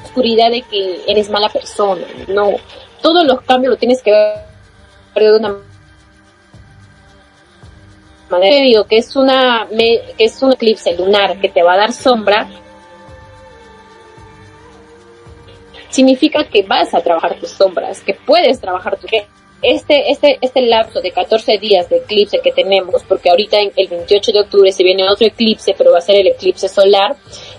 oscuridad 0.04 0.50
de 0.50 0.62
que 0.62 1.02
eres 1.06 1.28
mala 1.28 1.48
persona, 1.48 2.06
no. 2.28 2.52
Todos 3.02 3.26
los 3.26 3.42
cambios 3.42 3.72
lo 3.72 3.76
tienes 3.76 4.02
que 4.02 4.10
ver 4.10 4.44
de 5.14 5.36
una 5.38 5.56
manera. 8.30 8.84
Que 8.88 8.98
es 8.98 9.16
una 9.16 9.66
que 9.68 10.14
es 10.18 10.42
un 10.42 10.52
eclipse 10.52 10.96
lunar 10.96 11.40
que 11.40 11.48
te 11.48 11.62
va 11.62 11.74
a 11.74 11.76
dar 11.76 11.92
sombra. 11.92 12.48
Significa 15.88 16.44
que 16.44 16.62
vas 16.62 16.92
a 16.94 17.00
trabajar 17.00 17.38
tus 17.38 17.50
sombras, 17.50 18.00
que 18.00 18.14
puedes 18.14 18.60
trabajar 18.60 18.98
tu 18.98 19.06
este, 19.62 20.10
este, 20.10 20.38
este 20.40 20.62
lapso 20.62 21.00
de 21.00 21.12
14 21.12 21.58
días 21.58 21.88
de 21.88 21.98
eclipse 21.98 22.40
que 22.42 22.52
tenemos, 22.52 23.02
porque 23.04 23.30
ahorita 23.30 23.58
en 23.58 23.72
el 23.76 23.88
28 23.88 24.32
de 24.32 24.40
octubre 24.40 24.72
se 24.72 24.84
viene 24.84 25.08
otro 25.08 25.26
eclipse, 25.26 25.74
pero 25.76 25.92
va 25.92 25.98
a 25.98 26.02
ser 26.02 26.16
el 26.16 26.28
eclipse 26.28 26.68
solar, 26.68 27.16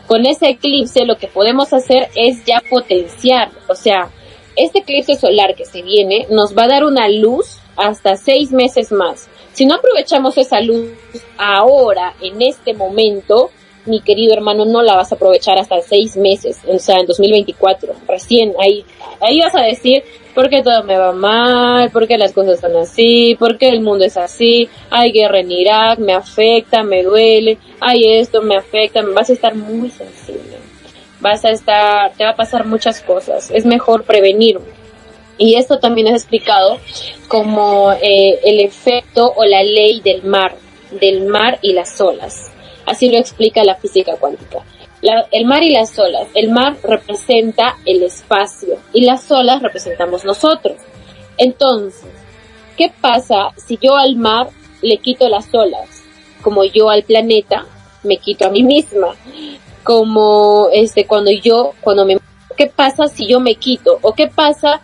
con 0.08 0.26
ese 0.26 0.50
eclipse 0.50 1.06
lo 1.06 1.18
que 1.18 1.28
podemos 1.28 1.74
hacer 1.74 2.10
es 2.16 2.45
ya 2.45 2.62
potenciar, 2.70 3.50
o 3.68 3.76
sea, 3.76 4.10
este 4.56 4.80
eclipse 4.80 5.16
solar 5.16 5.56
que 5.56 5.66
se 5.66 5.82
viene 5.82 6.26
nos 6.30 6.58
va 6.58 6.64
a 6.64 6.68
dar 6.68 6.84
una 6.84 7.08
luz 7.10 7.60
hasta 7.76 8.16
seis 8.18 8.52
meses 8.52 8.91
más. 8.91 9.30
Si 9.54 9.66
no 9.66 9.76
aprovechamos 9.76 10.38
esa 10.38 10.62
luz 10.62 10.89
ahora, 11.38 12.16
en 12.22 12.41
este 12.41 12.74
momento, 12.74 13.52
mi 13.88 14.02
querido 14.02 14.34
hermano, 14.34 14.66
no 14.66 14.82
la 14.82 14.96
vas 14.96 15.12
a 15.12 15.16
aprovechar 15.16 15.58
hasta 15.58 15.82
seis 15.82 16.16
meses, 16.18 16.60
o 16.68 16.78
sea, 16.80 16.98
en 17.00 17.06
2024, 17.06 17.94
recién 18.08 18.54
ahí, 18.60 18.86
ahí 19.22 19.40
vas 19.40 19.56
a 19.56 19.62
decir, 19.62 20.04
¿por 20.36 20.50
qué 20.50 20.62
todo 20.62 20.84
me 20.84 20.98
va 20.98 21.12
mal? 21.12 21.90
¿Por 21.92 22.08
qué 22.08 22.18
las 22.18 22.34
cosas 22.34 22.56
están 22.56 22.76
así? 22.76 23.36
¿Por 23.40 23.58
qué 23.58 23.70
el 23.70 23.82
mundo 23.82 24.06
es 24.06 24.18
así? 24.18 24.70
Hay 24.90 25.12
guerra 25.12 25.40
en 25.40 25.52
Irak, 25.52 26.00
me 26.00 26.14
afecta, 26.14 26.84
me 26.84 27.04
duele, 27.04 27.58
hay 27.80 28.04
esto, 28.20 28.42
me 28.42 28.56
afecta, 28.56 29.02
vas 29.02 29.30
a 29.30 29.34
estar 29.34 29.56
muy 29.56 29.90
sensible, 29.90 30.58
vas 31.20 31.44
a 31.46 31.50
estar, 31.50 32.12
te 32.14 32.24
va 32.24 32.32
a 32.32 32.36
pasar 32.36 32.66
muchas 32.66 33.02
cosas, 33.02 33.52
es 33.52 33.66
mejor 33.66 34.04
prevenir. 34.04 34.60
Y 35.40 35.56
esto 35.56 35.78
también 35.78 36.08
es 36.08 36.16
explicado 36.16 36.80
como 37.28 37.92
eh, 37.94 38.40
el 38.44 38.60
efecto 38.60 39.32
o 39.36 39.46
la 39.46 39.62
ley 39.64 40.02
del 40.02 40.24
mar, 40.24 40.56
del 41.00 41.26
mar 41.26 41.60
y 41.62 41.74
las 41.74 42.02
olas 42.02 42.52
Así 42.88 43.12
lo 43.12 43.18
explica 43.18 43.64
la 43.64 43.76
física 43.76 44.16
cuántica. 44.16 44.64
el 45.32 45.46
mar 45.46 45.62
y 45.62 45.72
las 45.72 46.00
olas. 46.00 46.28
El 46.34 46.50
mar 46.50 46.78
representa 46.82 47.78
el 47.86 48.02
espacio 48.02 48.80
y 48.94 49.02
las 49.02 49.30
olas 49.30 49.62
representamos 49.62 50.26
nosotros. 50.26 50.78
Entonces, 51.38 52.10
¿qué 52.76 52.92
pasa 53.00 53.52
si 53.58 53.78
yo 53.80 53.96
al 53.96 54.16
mar 54.16 54.50
le 54.82 54.98
quito 54.98 55.30
las 55.30 55.54
olas? 55.54 56.04
Como 56.42 56.64
yo 56.64 56.90
al 56.90 57.04
planeta 57.04 57.66
me 58.04 58.18
quito 58.18 58.48
a 58.48 58.50
mí 58.50 58.64
misma. 58.64 59.16
Como 59.84 60.70
este 60.74 61.06
cuando 61.06 61.30
yo 61.32 61.74
cuando 61.82 62.06
me 62.06 62.18
¿qué 62.56 62.68
pasa 62.68 63.08
si 63.08 63.28
yo 63.28 63.40
me 63.40 63.56
quito? 63.56 64.00
¿O 64.02 64.14
qué 64.14 64.28
pasa 64.28 64.82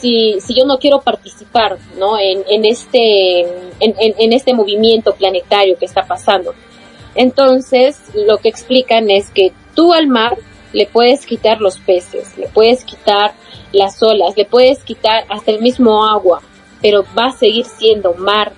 si, 0.00 0.40
si 0.40 0.54
yo 0.54 0.64
no 0.64 0.78
quiero 0.78 1.02
participar 1.02 1.76
¿no? 1.98 2.18
en, 2.18 2.42
en 2.48 2.64
este, 2.64 3.40
en, 3.40 3.94
en, 3.98 4.32
este 4.32 4.54
movimiento 4.54 5.14
planetario 5.14 5.76
que 5.76 5.84
está 5.84 6.06
pasando. 6.06 6.54
Entonces, 7.14 8.00
lo 8.14 8.38
que 8.38 8.48
explican 8.48 9.10
es 9.10 9.30
que 9.30 9.52
tú 9.74 9.92
al 9.92 10.06
mar 10.06 10.36
le 10.72 10.86
puedes 10.86 11.26
quitar 11.26 11.60
los 11.60 11.78
peces, 11.78 12.36
le 12.38 12.46
puedes 12.48 12.84
quitar 12.84 13.32
las 13.72 14.02
olas, 14.02 14.36
le 14.36 14.44
puedes 14.44 14.82
quitar 14.84 15.24
hasta 15.28 15.50
el 15.50 15.60
mismo 15.60 16.04
agua, 16.04 16.42
pero 16.80 17.04
va 17.18 17.26
a 17.26 17.32
seguir 17.32 17.64
siendo 17.66 18.14
mar 18.14 18.52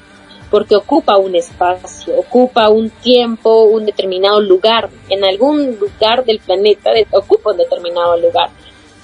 porque 0.51 0.77
ocupa 0.77 1.17
un 1.17 1.35
espacio, 1.35 2.15
ocupa 2.19 2.69
un 2.69 2.91
tiempo, 2.91 3.65
un 3.65 3.87
determinado 3.87 4.39
lugar, 4.41 4.91
en 5.09 5.25
algún 5.25 5.79
lugar 5.79 6.27
del 6.27 6.41
planeta 6.41 6.91
ocupa 7.11 7.53
un 7.53 7.57
determinado 7.57 8.19
lugar. 8.19 8.51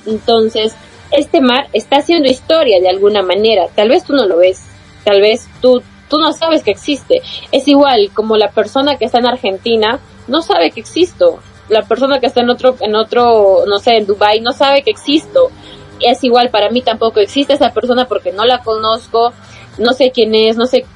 Entonces, 0.05 0.75
este 1.11 1.41
mar 1.41 1.69
está 1.73 1.97
haciendo 1.97 2.29
historia 2.29 2.81
de 2.81 2.91
alguna 2.91 3.23
manera, 3.23 3.69
tal 3.75 3.89
vez 3.89 4.05
tú 4.05 4.13
no 4.13 4.27
lo 4.27 4.37
ves, 4.37 4.63
tal 5.05 5.23
vez 5.23 5.49
tú 5.63 5.83
tú 6.09 6.19
no 6.19 6.33
sabes 6.33 6.63
que 6.63 6.71
existe. 6.71 7.23
Es 7.53 7.69
igual 7.69 8.11
como 8.15 8.37
la 8.37 8.51
persona 8.51 8.97
que 8.97 9.05
está 9.05 9.19
en 9.19 9.27
Argentina 9.27 10.01
no 10.27 10.43
sabe 10.43 10.71
que 10.71 10.81
existo. 10.81 11.41
La 11.69 11.83
persona 11.83 12.19
que 12.19 12.27
está 12.27 12.41
en 12.41 12.51
otro, 12.51 12.77
en 12.81 12.95
otro, 12.95 13.65
no 13.67 13.79
sé, 13.79 13.97
en 13.97 14.07
Dubai 14.07 14.41
no 14.41 14.53
sabe 14.53 14.83
que 14.83 14.91
existo. 14.91 15.51
Es 16.01 16.23
igual, 16.25 16.51
para 16.51 16.71
mí 16.71 16.83
tampoco 16.83 17.21
existe 17.21 17.55
esa 17.55 17.73
persona 17.73 18.07
porque 18.07 18.33
no 18.33 18.45
la 18.45 18.63
conozco, 18.63 19.33
no 19.79 19.93
sé 19.93 20.11
quién 20.13 20.35
es, 20.35 20.57
no 20.57 20.67
sé 20.67 20.87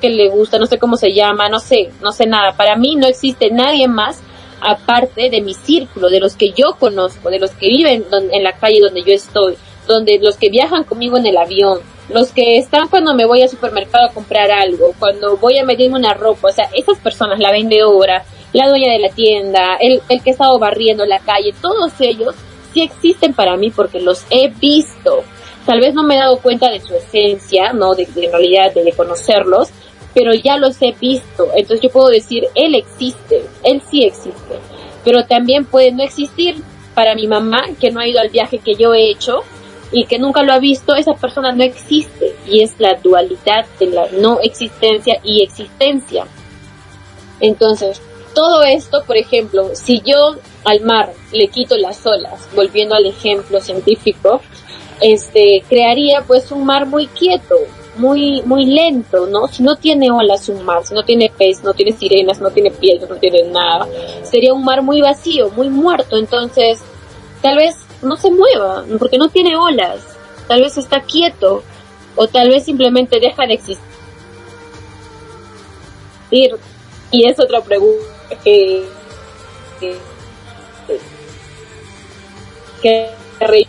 qué 0.00 0.08
le 0.08 0.28
gusta, 0.28 0.58
no 0.58 0.66
sé 0.66 0.78
cómo 0.78 0.96
se 0.96 1.12
llama, 1.12 1.48
no 1.48 1.60
sé, 1.60 1.90
no 2.00 2.12
sé 2.12 2.26
nada. 2.26 2.56
Para 2.56 2.76
mí 2.76 2.96
no 2.96 3.06
existe 3.06 3.50
nadie 3.50 3.88
más 3.88 4.20
aparte 4.60 5.28
de 5.28 5.40
mi 5.40 5.54
círculo, 5.54 6.08
de 6.08 6.20
los 6.20 6.36
que 6.36 6.52
yo 6.52 6.76
conozco, 6.78 7.30
de 7.30 7.40
los 7.40 7.50
que 7.50 7.68
viven 7.68 8.04
en 8.30 8.44
la 8.44 8.52
calle 8.52 8.80
donde 8.80 9.02
yo 9.02 9.12
estoy, 9.12 9.56
donde 9.92 10.18
los 10.18 10.36
que 10.36 10.50
viajan 10.50 10.84
conmigo 10.84 11.16
en 11.16 11.26
el 11.26 11.36
avión, 11.36 11.80
los 12.08 12.32
que 12.32 12.58
están 12.58 12.88
cuando 12.88 13.14
me 13.14 13.24
voy 13.24 13.42
al 13.42 13.48
supermercado 13.48 14.06
a 14.06 14.12
comprar 14.12 14.50
algo, 14.50 14.94
cuando 14.98 15.36
voy 15.36 15.58
a 15.58 15.64
medirme 15.64 15.98
una 15.98 16.14
ropa, 16.14 16.48
o 16.48 16.52
sea, 16.52 16.68
esas 16.74 16.98
personas, 16.98 17.38
la 17.38 17.52
vendedora, 17.52 18.24
la 18.52 18.68
dueña 18.68 18.92
de 18.92 18.98
la 18.98 19.08
tienda, 19.08 19.76
el, 19.80 20.02
el 20.08 20.22
que 20.22 20.30
ha 20.30 20.32
estado 20.32 20.58
barriendo 20.58 21.06
la 21.06 21.20
calle, 21.20 21.54
todos 21.60 21.92
ellos 22.00 22.34
sí 22.72 22.82
existen 22.82 23.34
para 23.34 23.56
mí 23.56 23.70
porque 23.70 24.00
los 24.00 24.24
he 24.30 24.48
visto. 24.48 25.22
Tal 25.66 25.80
vez 25.80 25.94
no 25.94 26.02
me 26.02 26.16
he 26.16 26.18
dado 26.18 26.38
cuenta 26.38 26.70
de 26.70 26.80
su 26.80 26.94
esencia, 26.94 27.72
¿no? 27.72 27.94
De, 27.94 28.02
en 28.02 28.32
realidad 28.32 28.72
de, 28.74 28.92
conocerlos, 28.92 29.68
pero 30.12 30.34
ya 30.34 30.56
los 30.56 30.80
he 30.82 30.92
visto. 30.92 31.48
Entonces 31.54 31.80
yo 31.80 31.90
puedo 31.90 32.08
decir, 32.08 32.44
él 32.54 32.74
existe, 32.74 33.42
él 33.62 33.80
sí 33.88 34.04
existe. 34.04 34.58
pero 35.04 35.24
también 35.24 35.64
puede 35.64 35.92
no 35.92 36.02
existir 36.02 36.56
para 36.94 37.14
mi 37.14 37.26
mamá 37.26 37.62
que 37.80 37.90
no 37.90 38.00
ha 38.00 38.06
ido 38.06 38.20
al 38.20 38.28
viaje 38.28 38.58
que 38.58 38.74
yo 38.74 38.92
he 38.92 39.10
hecho 39.10 39.42
y 39.92 40.06
que 40.06 40.18
nunca 40.18 40.42
lo 40.42 40.52
ha 40.52 40.58
visto, 40.58 40.94
esa 40.94 41.14
persona 41.14 41.52
no 41.52 41.62
existe 41.62 42.34
y 42.46 42.62
es 42.62 42.74
la 42.78 42.94
dualidad 42.94 43.66
de 43.78 43.86
la 43.86 44.06
no 44.18 44.40
existencia 44.40 45.20
y 45.22 45.42
existencia. 45.42 46.26
Entonces, 47.40 48.00
todo 48.34 48.62
esto, 48.62 49.02
por 49.06 49.16
ejemplo, 49.16 49.70
si 49.74 50.00
yo 50.00 50.36
al 50.64 50.80
mar 50.80 51.12
le 51.32 51.48
quito 51.48 51.76
las 51.76 52.06
olas, 52.06 52.48
volviendo 52.54 52.94
al 52.94 53.06
ejemplo 53.06 53.60
científico, 53.60 54.40
este 55.00 55.62
crearía 55.68 56.22
pues 56.26 56.50
un 56.52 56.64
mar 56.64 56.86
muy 56.86 57.08
quieto, 57.08 57.56
muy 57.96 58.42
muy 58.42 58.64
lento, 58.64 59.26
¿no? 59.26 59.48
Si 59.48 59.62
no 59.62 59.76
tiene 59.76 60.10
olas 60.10 60.48
un 60.48 60.64
mar, 60.64 60.86
si 60.86 60.94
no 60.94 61.04
tiene 61.04 61.30
pez, 61.36 61.62
no 61.62 61.74
tiene 61.74 61.92
sirenas, 61.92 62.40
no 62.40 62.50
tiene 62.50 62.70
piedras, 62.70 63.10
no 63.10 63.16
tiene 63.16 63.42
nada, 63.44 63.86
sería 64.22 64.54
un 64.54 64.64
mar 64.64 64.82
muy 64.82 65.02
vacío, 65.02 65.50
muy 65.50 65.68
muerto, 65.68 66.16
entonces 66.16 66.80
tal 67.42 67.56
vez 67.56 67.76
no 68.02 68.16
se 68.16 68.30
mueva, 68.30 68.84
porque 68.98 69.18
no 69.18 69.28
tiene 69.28 69.56
olas, 69.56 70.00
tal 70.48 70.60
vez 70.60 70.76
está 70.76 71.00
quieto, 71.02 71.62
o 72.16 72.26
tal 72.26 72.48
vez 72.48 72.64
simplemente 72.64 73.20
deja 73.20 73.46
de 73.46 73.54
existir. 73.54 73.78
Y 77.10 77.28
es 77.28 77.38
otra 77.38 77.60
pregunta 77.60 78.04
que, 78.42 78.84
que, 79.80 79.96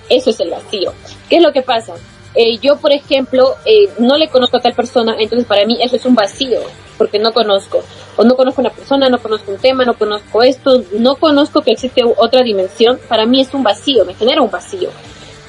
eso 0.09 0.29
es 0.29 0.39
el 0.39 0.49
vacío. 0.49 0.93
¿Qué 1.29 1.37
es 1.37 1.43
lo 1.43 1.51
que 1.51 1.61
pasa? 1.61 1.93
Eh, 2.35 2.57
yo, 2.59 2.77
por 2.77 2.91
ejemplo, 2.91 3.55
eh, 3.65 3.89
no 3.99 4.17
le 4.17 4.29
conozco 4.29 4.57
a 4.57 4.61
tal 4.61 4.73
persona, 4.73 5.15
entonces 5.19 5.47
para 5.47 5.65
mí 5.65 5.77
eso 5.81 5.95
es 5.95 6.05
un 6.05 6.15
vacío, 6.15 6.61
porque 7.03 7.19
no 7.19 7.33
conozco. 7.33 7.83
O 8.15 8.23
no 8.23 8.37
conozco 8.37 8.61
una 8.61 8.69
persona, 8.69 9.09
no 9.09 9.21
conozco 9.21 9.51
un 9.51 9.57
tema, 9.57 9.83
no 9.83 9.95
conozco 9.95 10.41
esto, 10.41 10.85
no 10.97 11.17
conozco 11.17 11.61
que 11.61 11.71
existe 11.71 12.01
otra 12.05 12.43
dimensión, 12.43 12.97
para 13.09 13.25
mí 13.25 13.41
es 13.41 13.53
un 13.53 13.61
vacío, 13.61 14.05
me 14.05 14.13
genera 14.13 14.41
un 14.41 14.49
vacío. 14.49 14.89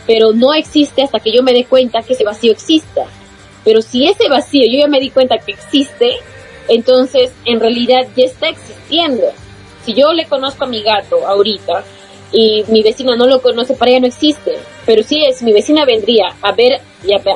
Pero 0.05 0.33
no 0.33 0.53
existe 0.53 1.05
hasta 1.05 1.21
que 1.21 1.33
yo 1.33 1.45
me 1.45 1.53
dé 1.53 1.65
cuenta 1.65 2.03
que 2.03 2.15
ese 2.15 2.25
vacío 2.25 2.51
exista. 2.51 3.05
Pero 3.65 3.83
si 3.83 4.09
ese 4.09 4.29
vacío 4.29 4.65
yo 4.67 4.81
ya 4.81 4.89
me 4.89 4.99
di 4.99 5.11
cuenta 5.11 5.39
que 5.39 5.53
existe, 5.53 6.17
entonces 6.67 7.31
en 7.45 7.61
realidad 7.61 8.05
ya 8.17 8.25
está 8.25 8.49
existiendo. 8.49 9.27
Si 9.85 9.95
yo 9.95 10.13
le 10.13 10.27
conozco 10.27 10.65
a 10.65 10.67
mi 10.67 10.83
gato 10.83 11.25
ahorita, 11.25 11.85
y 12.35 12.65
mi 12.67 12.83
vecina 12.83 13.15
no 13.15 13.27
lo 13.27 13.41
conoce, 13.41 13.75
para 13.75 13.93
ella 13.93 14.01
no 14.01 14.07
existe. 14.09 14.55
Pero 14.85 15.05
si 15.05 15.25
es 15.25 15.41
mi 15.41 15.53
vecina 15.53 15.85
vendría 15.85 16.35
a 16.43 16.51
ver 16.51 16.81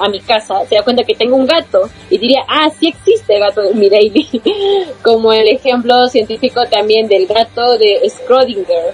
a, 0.00 0.08
mi 0.08 0.20
casa, 0.20 0.66
se 0.68 0.74
da 0.74 0.82
cuenta 0.82 1.04
que 1.04 1.14
tengo 1.14 1.36
un 1.36 1.46
gato 1.46 1.88
y 2.10 2.18
diría, 2.18 2.44
ah, 2.48 2.68
sí 2.78 2.88
existe 2.88 3.38
gato 3.38 3.62
de 3.62 3.74
mi 3.74 3.88
baby. 3.88 4.28
Como 5.02 5.32
el 5.32 5.46
ejemplo 5.48 6.08
científico 6.08 6.62
también 6.68 7.06
del 7.06 7.28
gato 7.28 7.78
de 7.78 8.00
Schrödinger, 8.06 8.92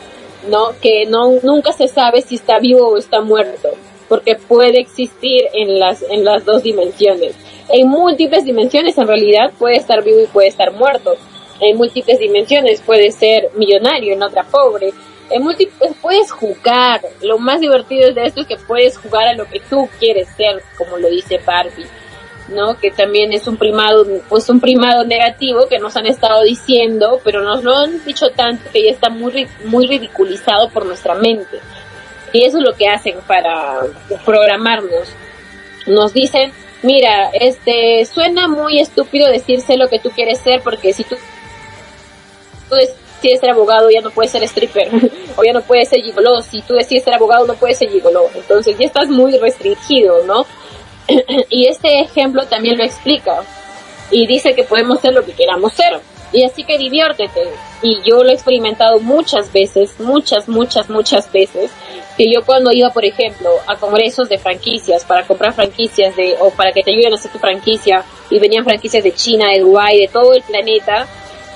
¿no? 0.50 0.72
Que 0.82 1.06
no, 1.06 1.32
nunca 1.42 1.72
se 1.72 1.88
sabe 1.88 2.20
si 2.20 2.34
está 2.34 2.58
vivo 2.58 2.86
o 2.86 2.98
está 2.98 3.22
muerto, 3.22 3.70
porque 4.06 4.36
puede 4.36 4.80
existir 4.80 5.44
en 5.54 5.78
las, 5.78 6.02
en 6.02 6.22
las 6.22 6.44
dos 6.44 6.62
dimensiones. 6.62 7.34
En 7.70 7.88
múltiples 7.88 8.44
dimensiones 8.44 8.98
en 8.98 9.08
realidad 9.08 9.52
puede 9.58 9.76
estar 9.76 10.04
vivo 10.04 10.20
y 10.20 10.26
puede 10.26 10.48
estar 10.48 10.70
muerto. 10.70 11.14
En 11.60 11.78
múltiples 11.78 12.18
dimensiones 12.18 12.82
puede 12.82 13.10
ser 13.10 13.48
millonario, 13.56 14.12
en 14.12 14.22
otra 14.22 14.42
pobre, 14.44 14.92
en 15.30 15.42
múltiples 15.42 15.92
puedes 16.00 16.30
jugar. 16.30 17.00
Lo 17.22 17.38
más 17.38 17.60
divertido 17.60 18.12
de 18.12 18.26
esto 18.26 18.42
es 18.42 18.46
que 18.46 18.56
puedes 18.56 18.98
jugar 18.98 19.28
a 19.28 19.34
lo 19.34 19.46
que 19.46 19.60
tú 19.60 19.88
quieres 19.98 20.28
ser, 20.36 20.62
como 20.76 20.98
lo 20.98 21.08
dice 21.08 21.40
Barbie. 21.44 21.86
¿no? 22.48 22.78
Que 22.78 22.90
también 22.90 23.32
es 23.32 23.46
un 23.46 23.56
primado, 23.56 24.06
pues 24.28 24.48
un 24.50 24.60
primado 24.60 25.04
negativo 25.04 25.66
que 25.66 25.78
nos 25.78 25.96
han 25.96 26.06
estado 26.06 26.42
diciendo, 26.42 27.20
pero 27.24 27.42
nos 27.42 27.64
lo 27.64 27.76
han 27.76 28.04
dicho 28.04 28.30
tanto 28.30 28.70
que 28.70 28.84
ya 28.84 28.90
está 28.90 29.08
muy, 29.08 29.48
muy 29.64 29.86
ridiculizado 29.86 30.68
por 30.68 30.84
nuestra 30.84 31.14
mente. 31.14 31.58
Y 32.32 32.44
eso 32.44 32.58
es 32.58 32.64
lo 32.64 32.74
que 32.74 32.88
hacen 32.88 33.16
para 33.26 33.80
programarnos. 34.24 35.08
Nos 35.86 36.12
dicen, 36.12 36.52
mira, 36.82 37.30
este, 37.32 38.04
suena 38.04 38.48
muy 38.48 38.78
estúpido 38.78 39.28
decirse 39.30 39.76
lo 39.76 39.88
que 39.88 40.00
tú 40.00 40.10
quieres 40.10 40.40
ser 40.40 40.60
porque 40.62 40.92
si 40.92 41.04
tú 41.04 41.16
decides 43.24 43.40
ser 43.40 43.50
abogado 43.50 43.90
ya 43.90 44.00
no 44.00 44.10
puedes 44.10 44.30
ser 44.30 44.42
stripper 44.44 44.88
o 45.36 45.44
ya 45.44 45.52
no 45.52 45.62
puedes 45.62 45.88
ser 45.88 46.00
gigoló. 46.02 46.40
Si 46.42 46.62
tú 46.62 46.74
decides 46.74 47.04
ser 47.04 47.14
abogado 47.14 47.46
no 47.46 47.54
puedes 47.54 47.78
ser 47.78 47.90
gigoló. 47.90 48.28
Entonces 48.34 48.76
ya 48.78 48.86
estás 48.86 49.08
muy 49.08 49.36
restringido, 49.38 50.24
¿no? 50.26 50.46
y 51.50 51.66
este 51.66 52.00
ejemplo 52.00 52.46
también 52.46 52.78
lo 52.78 52.84
explica 52.84 53.42
y 54.10 54.26
dice 54.26 54.54
que 54.54 54.64
podemos 54.64 55.00
ser 55.00 55.14
lo 55.14 55.24
que 55.24 55.32
queramos 55.32 55.72
ser. 55.72 56.00
Y 56.32 56.44
así 56.44 56.64
que 56.64 56.76
diviértete. 56.78 57.42
Y 57.82 58.00
yo 58.04 58.24
lo 58.24 58.30
he 58.30 58.32
experimentado 58.32 58.98
muchas 58.98 59.52
veces, 59.52 59.94
muchas, 60.00 60.48
muchas, 60.48 60.90
muchas 60.90 61.30
veces, 61.30 61.70
que 62.16 62.26
yo 62.32 62.44
cuando 62.44 62.72
iba, 62.72 62.90
por 62.90 63.04
ejemplo, 63.04 63.50
a 63.66 63.76
congresos 63.76 64.28
de 64.28 64.38
franquicias, 64.38 65.04
para 65.04 65.24
comprar 65.26 65.52
franquicias 65.52 66.16
de, 66.16 66.34
o 66.40 66.50
para 66.50 66.72
que 66.72 66.82
te 66.82 66.90
ayuden 66.90 67.12
a 67.12 67.16
hacer 67.16 67.30
tu 67.30 67.38
franquicia, 67.38 68.04
y 68.30 68.40
venían 68.40 68.64
franquicias 68.64 69.04
de 69.04 69.12
China, 69.12 69.46
de 69.48 69.60
de 69.60 70.10
todo 70.12 70.34
el 70.34 70.42
planeta, 70.42 71.06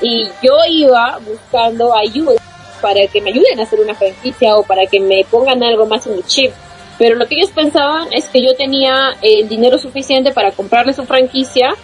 y 0.00 0.28
yo 0.42 0.56
iba 0.68 1.18
buscando 1.24 1.94
ayuda 1.94 2.40
para 2.80 3.06
que 3.08 3.20
me 3.20 3.30
ayuden 3.30 3.58
a 3.58 3.64
hacer 3.64 3.80
una 3.80 3.94
franquicia 3.94 4.56
o 4.56 4.62
para 4.62 4.86
que 4.86 5.00
me 5.00 5.24
pongan 5.30 5.62
algo 5.62 5.86
más 5.86 6.06
en 6.06 6.16
mi 6.16 6.22
chip. 6.22 6.52
Pero 6.98 7.16
lo 7.16 7.26
que 7.26 7.36
ellos 7.36 7.50
pensaban 7.50 8.12
es 8.12 8.26
que 8.28 8.42
yo 8.42 8.54
tenía 8.56 9.16
el 9.22 9.48
dinero 9.48 9.78
suficiente 9.78 10.32
para 10.32 10.50
comprarles 10.52 10.96
su 10.96 11.04
franquicia, 11.04 11.74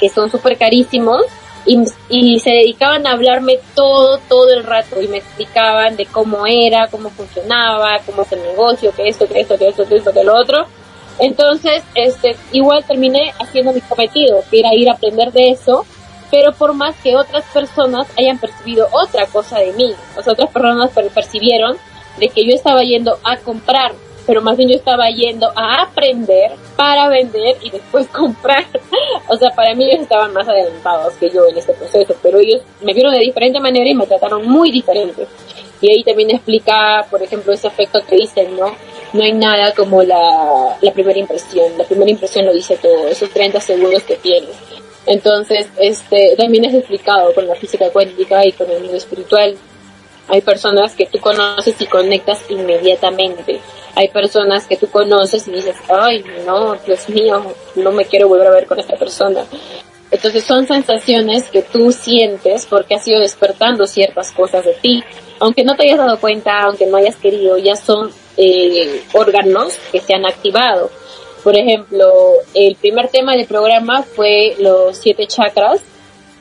que 0.00 0.08
son 0.08 0.30
súper 0.30 0.58
carísimos, 0.58 1.22
y, 1.68 1.82
y, 2.08 2.38
se 2.38 2.50
dedicaban 2.50 3.08
a 3.08 3.12
hablarme 3.12 3.58
todo, 3.74 4.18
todo 4.28 4.50
el 4.50 4.62
rato 4.62 5.02
y 5.02 5.08
me 5.08 5.16
explicaban 5.16 5.96
de 5.96 6.06
cómo 6.06 6.46
era, 6.46 6.86
cómo 6.86 7.10
funcionaba, 7.10 7.98
cómo 8.06 8.22
es 8.22 8.30
el 8.30 8.42
negocio, 8.42 8.92
que 8.94 9.08
esto, 9.08 9.26
que 9.26 9.40
esto, 9.40 9.58
que 9.58 9.68
esto, 9.68 9.84
que 9.84 9.96
esto, 9.96 10.12
que 10.12 10.22
lo 10.22 10.36
otro. 10.36 10.64
Entonces, 11.18 11.82
este, 11.96 12.36
igual 12.52 12.84
terminé 12.84 13.34
haciendo 13.40 13.72
mi 13.72 13.80
cometido, 13.80 14.44
que 14.48 14.60
era 14.60 14.74
ir 14.74 14.88
a 14.88 14.92
aprender 14.92 15.32
de 15.32 15.50
eso 15.50 15.84
pero 16.30 16.52
por 16.52 16.74
más 16.74 16.94
que 17.02 17.16
otras 17.16 17.44
personas 17.52 18.06
hayan 18.18 18.38
percibido 18.38 18.88
otra 18.92 19.26
cosa 19.26 19.58
de 19.58 19.72
mí, 19.72 19.94
o 20.16 20.22
sea, 20.22 20.32
otras 20.32 20.50
personas 20.50 20.90
percibieron 21.14 21.76
de 22.18 22.28
que 22.28 22.46
yo 22.46 22.54
estaba 22.54 22.82
yendo 22.82 23.18
a 23.24 23.36
comprar, 23.36 23.92
pero 24.26 24.42
más 24.42 24.56
bien 24.56 24.70
yo 24.70 24.76
estaba 24.76 25.08
yendo 25.08 25.52
a 25.54 25.82
aprender 25.82 26.52
para 26.76 27.08
vender 27.08 27.56
y 27.62 27.70
después 27.70 28.06
comprar. 28.12 28.64
o 29.28 29.36
sea, 29.36 29.50
para 29.50 29.74
mí 29.74 29.84
ellos 29.84 30.02
estaban 30.02 30.32
más 30.32 30.48
adelantados 30.48 31.14
que 31.14 31.30
yo 31.30 31.46
en 31.46 31.58
este 31.58 31.74
proceso, 31.74 32.14
pero 32.22 32.38
ellos 32.38 32.62
me 32.80 32.92
vieron 32.92 33.12
de 33.12 33.20
diferente 33.20 33.60
manera 33.60 33.88
y 33.88 33.94
me 33.94 34.06
trataron 34.06 34.46
muy 34.48 34.70
diferente. 34.70 35.26
Y 35.80 35.90
ahí 35.90 36.02
también 36.02 36.30
explica, 36.30 37.06
por 37.10 37.22
ejemplo, 37.22 37.52
ese 37.52 37.68
efecto 37.68 38.00
que 38.08 38.16
dicen, 38.16 38.56
¿no? 38.56 38.74
No 39.12 39.22
hay 39.22 39.32
nada 39.32 39.74
como 39.74 40.02
la, 40.02 40.78
la 40.80 40.92
primera 40.92 41.18
impresión. 41.18 41.76
La 41.76 41.84
primera 41.84 42.10
impresión 42.10 42.46
lo 42.46 42.54
dice 42.54 42.78
todo, 42.78 43.06
esos 43.08 43.30
30 43.30 43.60
segundos 43.60 44.02
que 44.04 44.16
tienes 44.16 44.56
entonces, 45.06 45.68
este, 45.78 46.34
también 46.36 46.64
es 46.64 46.74
explicado 46.74 47.32
con 47.34 47.46
la 47.46 47.54
física 47.54 47.90
cuántica 47.90 48.44
y 48.44 48.52
con 48.52 48.70
el 48.70 48.80
mundo 48.80 48.96
espiritual. 48.96 49.56
Hay 50.28 50.40
personas 50.40 50.94
que 50.94 51.06
tú 51.06 51.20
conoces 51.20 51.80
y 51.80 51.86
conectas 51.86 52.42
inmediatamente. 52.48 53.60
Hay 53.94 54.08
personas 54.08 54.66
que 54.66 54.76
tú 54.76 54.88
conoces 54.90 55.46
y 55.46 55.52
dices, 55.52 55.76
ay, 55.88 56.24
no, 56.44 56.74
Dios 56.74 57.08
mío, 57.08 57.54
no 57.76 57.92
me 57.92 58.04
quiero 58.04 58.28
volver 58.28 58.48
a 58.48 58.50
ver 58.50 58.66
con 58.66 58.80
esta 58.80 58.96
persona. 58.96 59.44
Entonces 60.10 60.44
son 60.44 60.66
sensaciones 60.66 61.48
que 61.50 61.62
tú 61.62 61.92
sientes 61.92 62.66
porque 62.66 62.96
has 62.96 63.06
ido 63.06 63.20
despertando 63.20 63.86
ciertas 63.86 64.32
cosas 64.32 64.64
de 64.64 64.74
ti. 64.74 65.04
Aunque 65.38 65.64
no 65.64 65.76
te 65.76 65.84
hayas 65.84 65.98
dado 65.98 66.18
cuenta, 66.18 66.62
aunque 66.62 66.86
no 66.86 66.96
hayas 66.96 67.16
querido, 67.16 67.58
ya 67.58 67.76
son 67.76 68.10
eh, 68.36 69.02
órganos 69.12 69.74
que 69.92 70.00
se 70.00 70.14
han 70.14 70.26
activado. 70.26 70.90
Por 71.46 71.56
ejemplo, 71.56 72.12
el 72.54 72.74
primer 72.74 73.06
tema 73.06 73.36
del 73.36 73.46
programa 73.46 74.02
fue 74.02 74.56
los 74.58 74.96
siete 74.96 75.28
chakras, 75.28 75.80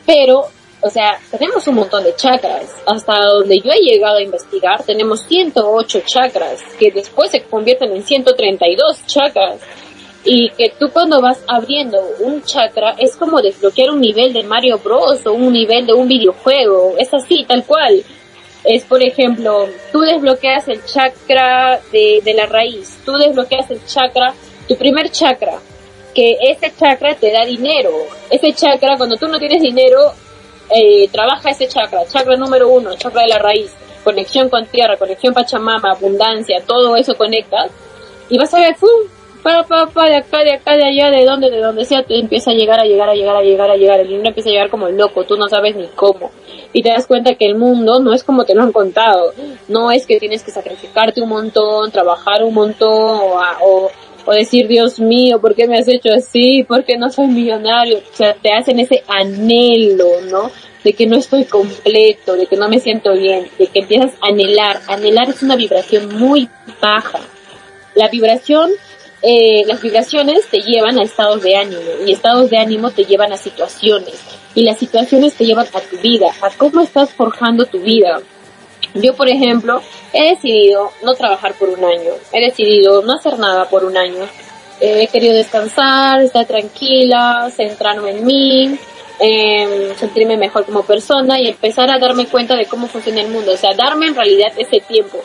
pero, 0.04 0.46
o 0.82 0.90
sea, 0.90 1.20
tenemos 1.30 1.68
un 1.68 1.76
montón 1.76 2.04
de 2.04 2.16
chakras. 2.16 2.74
Hasta 2.88 3.14
donde 3.24 3.60
yo 3.60 3.72
he 3.72 3.82
llegado 3.82 4.18
a 4.18 4.24
investigar, 4.24 4.82
tenemos 4.82 5.22
108 5.28 6.02
chakras, 6.08 6.60
que 6.80 6.90
después 6.90 7.30
se 7.30 7.44
convierten 7.44 7.92
en 7.96 8.02
132 8.02 9.06
chakras. 9.06 9.60
Y 10.24 10.50
que 10.58 10.74
tú 10.80 10.90
cuando 10.92 11.22
vas 11.22 11.38
abriendo 11.48 12.02
un 12.22 12.42
chakra 12.42 12.96
es 12.98 13.16
como 13.16 13.44
desbloquear 13.44 13.92
un 13.92 14.02
nivel 14.02 14.34
de 14.34 14.42
Mario 14.42 14.80
Bros 14.80 15.24
o 15.28 15.34
un 15.34 15.54
nivel 15.54 15.86
de 15.86 15.94
un 15.94 16.08
videojuego. 16.08 16.96
Es 16.98 17.14
así, 17.14 17.46
tal 17.48 17.64
cual 17.64 18.04
es 18.64 18.84
por 18.86 19.04
ejemplo, 19.04 19.70
tú 19.92 20.00
desbloqueas 20.00 20.68
el 20.68 20.84
chakra 20.84 21.80
de, 21.92 22.22
de, 22.26 22.34
la 22.34 22.48
raíz, 22.48 22.98
tú 23.06 23.12
desbloqueas 23.12 23.70
el 23.70 23.86
chakra 23.86 24.34
tu 24.68 24.76
primer 24.78 25.10
chakra, 25.12 25.60
que 26.14 26.38
ese 26.42 26.74
chakra 26.76 27.16
te 27.16 27.32
da 27.32 27.46
dinero. 27.46 27.92
Ese 28.30 28.54
chakra, 28.54 28.98
cuando 28.98 29.18
tú 29.18 29.28
no 29.28 29.38
tienes 29.38 29.62
dinero, 29.62 30.14
eh, 30.70 31.08
trabaja 31.12 31.50
ese 31.50 31.68
chakra, 31.68 32.06
chakra 32.08 32.36
número 32.36 32.70
uno, 32.70 32.96
chakra 32.96 33.22
de 33.24 33.28
la 33.28 33.40
raíz, 33.40 33.72
conexión 34.04 34.50
con 34.50 34.66
tierra, 34.68 34.98
conexión 34.98 35.34
Pachamama, 35.34 35.92
abundancia, 35.92 36.62
todo 36.66 36.96
eso 36.96 37.16
conectas 37.16 37.72
y 38.30 38.38
vas 38.38 38.54
a 38.54 38.60
ver, 38.60 38.76
¡pum! 38.78 38.90
pa, 39.46 39.62
pa, 39.62 39.86
pa, 39.86 40.10
de 40.10 40.16
acá, 40.16 40.44
de 40.44 40.54
acá, 40.54 40.76
de 40.76 40.84
allá, 40.84 41.12
de 41.12 41.24
donde, 41.24 41.52
de 41.52 41.60
donde 41.60 41.86
sea, 41.86 42.02
te 42.02 42.18
empieza 42.18 42.50
a 42.50 42.56
llegar, 42.56 42.80
a 42.80 42.84
llegar, 42.84 43.08
a 43.08 43.14
llegar, 43.14 43.36
a 43.36 43.44
llegar, 43.44 43.70
a 43.70 43.76
llegar, 43.76 44.00
el 44.00 44.08
dinero 44.08 44.30
empieza 44.30 44.50
a 44.50 44.54
llegar 44.54 44.72
como 44.72 44.90
loco, 44.90 45.24
tú 45.24 45.38
no 45.38 45.48
sabes 45.48 45.76
ni 45.76 45.86
cómo. 45.90 46.32
Y 46.74 46.82
te 46.82 46.90
das 46.90 47.06
cuenta 47.06 47.36
que 47.36 47.46
el 47.46 47.56
mundo 47.56 48.00
no 48.00 48.12
es 48.12 48.24
como 48.24 48.44
te 48.44 48.56
lo 48.56 48.64
han 48.64 48.72
contado, 48.72 49.34
no 49.68 49.92
es 49.92 50.08
que 50.08 50.20
tienes 50.20 50.44
que 50.44 50.50
sacrificarte 50.50 51.22
un 51.22 51.30
montón, 51.30 51.92
trabajar 51.92 52.44
un 52.44 52.56
montón, 52.56 52.90
o, 52.92 53.40
o, 53.62 53.92
o 54.26 54.32
decir, 54.34 54.68
Dios 54.68 55.00
mío, 55.00 55.40
¿por 55.40 55.56
qué 55.56 55.68
me 55.68 55.78
has 55.78 55.88
hecho 55.88 56.10
así? 56.14 56.64
¿Por 56.64 56.84
qué 56.84 56.98
no 56.98 57.10
soy 57.10 57.28
millonario? 57.28 58.00
O 58.00 58.16
sea, 58.16 58.34
te 58.34 58.52
hacen 58.52 58.80
ese 58.80 59.04
anhelo, 59.08 60.22
¿no? 60.30 60.52
de 60.84 60.94
que 60.94 61.08
no 61.08 61.18
estoy 61.18 61.46
completo, 61.46 62.36
de 62.36 62.46
que 62.46 62.58
no 62.58 62.70
me 62.70 62.80
siento 62.80 63.14
bien, 63.14 63.48
de 63.58 63.66
que 63.66 63.80
empiezas 63.80 64.12
a 64.22 64.28
anhelar. 64.28 64.80
Anhelar 64.88 65.30
es 65.30 65.42
una 65.42 65.56
vibración 65.56 66.16
muy 66.20 66.48
baja. 66.80 67.22
La 67.96 68.08
vibración 68.08 68.70
eh, 69.28 69.64
las 69.66 69.82
vibraciones 69.82 70.46
te 70.52 70.60
llevan 70.60 71.00
a 71.00 71.04
estados 71.04 71.42
de 71.42 71.56
ánimo 71.56 71.82
y 72.06 72.12
estados 72.12 72.52
de 72.52 72.60
ánimo 72.60 72.92
te 72.92 73.06
llevan 73.06 73.34
a 73.34 73.38
situaciones 73.38 74.14
y 74.54 74.62
las 74.62 74.78
situaciones 74.78 75.34
te 75.34 75.46
llevan 75.46 75.66
a 75.74 75.82
tu 75.82 75.98
vida, 75.98 76.28
a 76.44 76.52
cómo 76.52 76.82
estás 76.82 77.10
forjando 77.12 77.66
tu 77.66 77.80
vida. 77.80 78.22
Yo, 78.96 79.14
por 79.14 79.28
ejemplo, 79.28 79.82
he 80.14 80.30
decidido 80.30 80.92
no 81.04 81.14
trabajar 81.16 81.54
por 81.56 81.70
un 81.70 81.84
año, 81.84 82.14
he 82.32 82.46
decidido 82.46 83.02
no 83.02 83.14
hacer 83.14 83.38
nada 83.38 83.70
por 83.70 83.84
un 83.84 83.98
año. 83.98 84.26
he 84.80 85.08
querido 85.08 85.34
descansar, 85.34 86.22
estar 86.22 86.46
tranquila, 86.46 87.50
centrarme 87.56 88.12
en 88.12 88.26
mí, 88.26 88.78
eh, 89.20 89.94
sentirme 89.98 90.38
mejor 90.38 90.66
como 90.66 90.84
persona 90.84 91.40
y 91.40 91.48
empezar 91.48 91.90
a 91.90 92.00
darme 92.00 92.26
cuenta 92.26 92.56
de 92.56 92.66
cómo 92.66 92.88
funciona 92.88 93.22
el 93.22 93.30
mundo, 93.30 93.54
o 93.54 93.58
sea, 93.58 93.74
darme 93.74 94.08
en 94.08 94.16
realidad 94.16 94.52
ese 94.58 94.80
tiempo. 94.82 95.20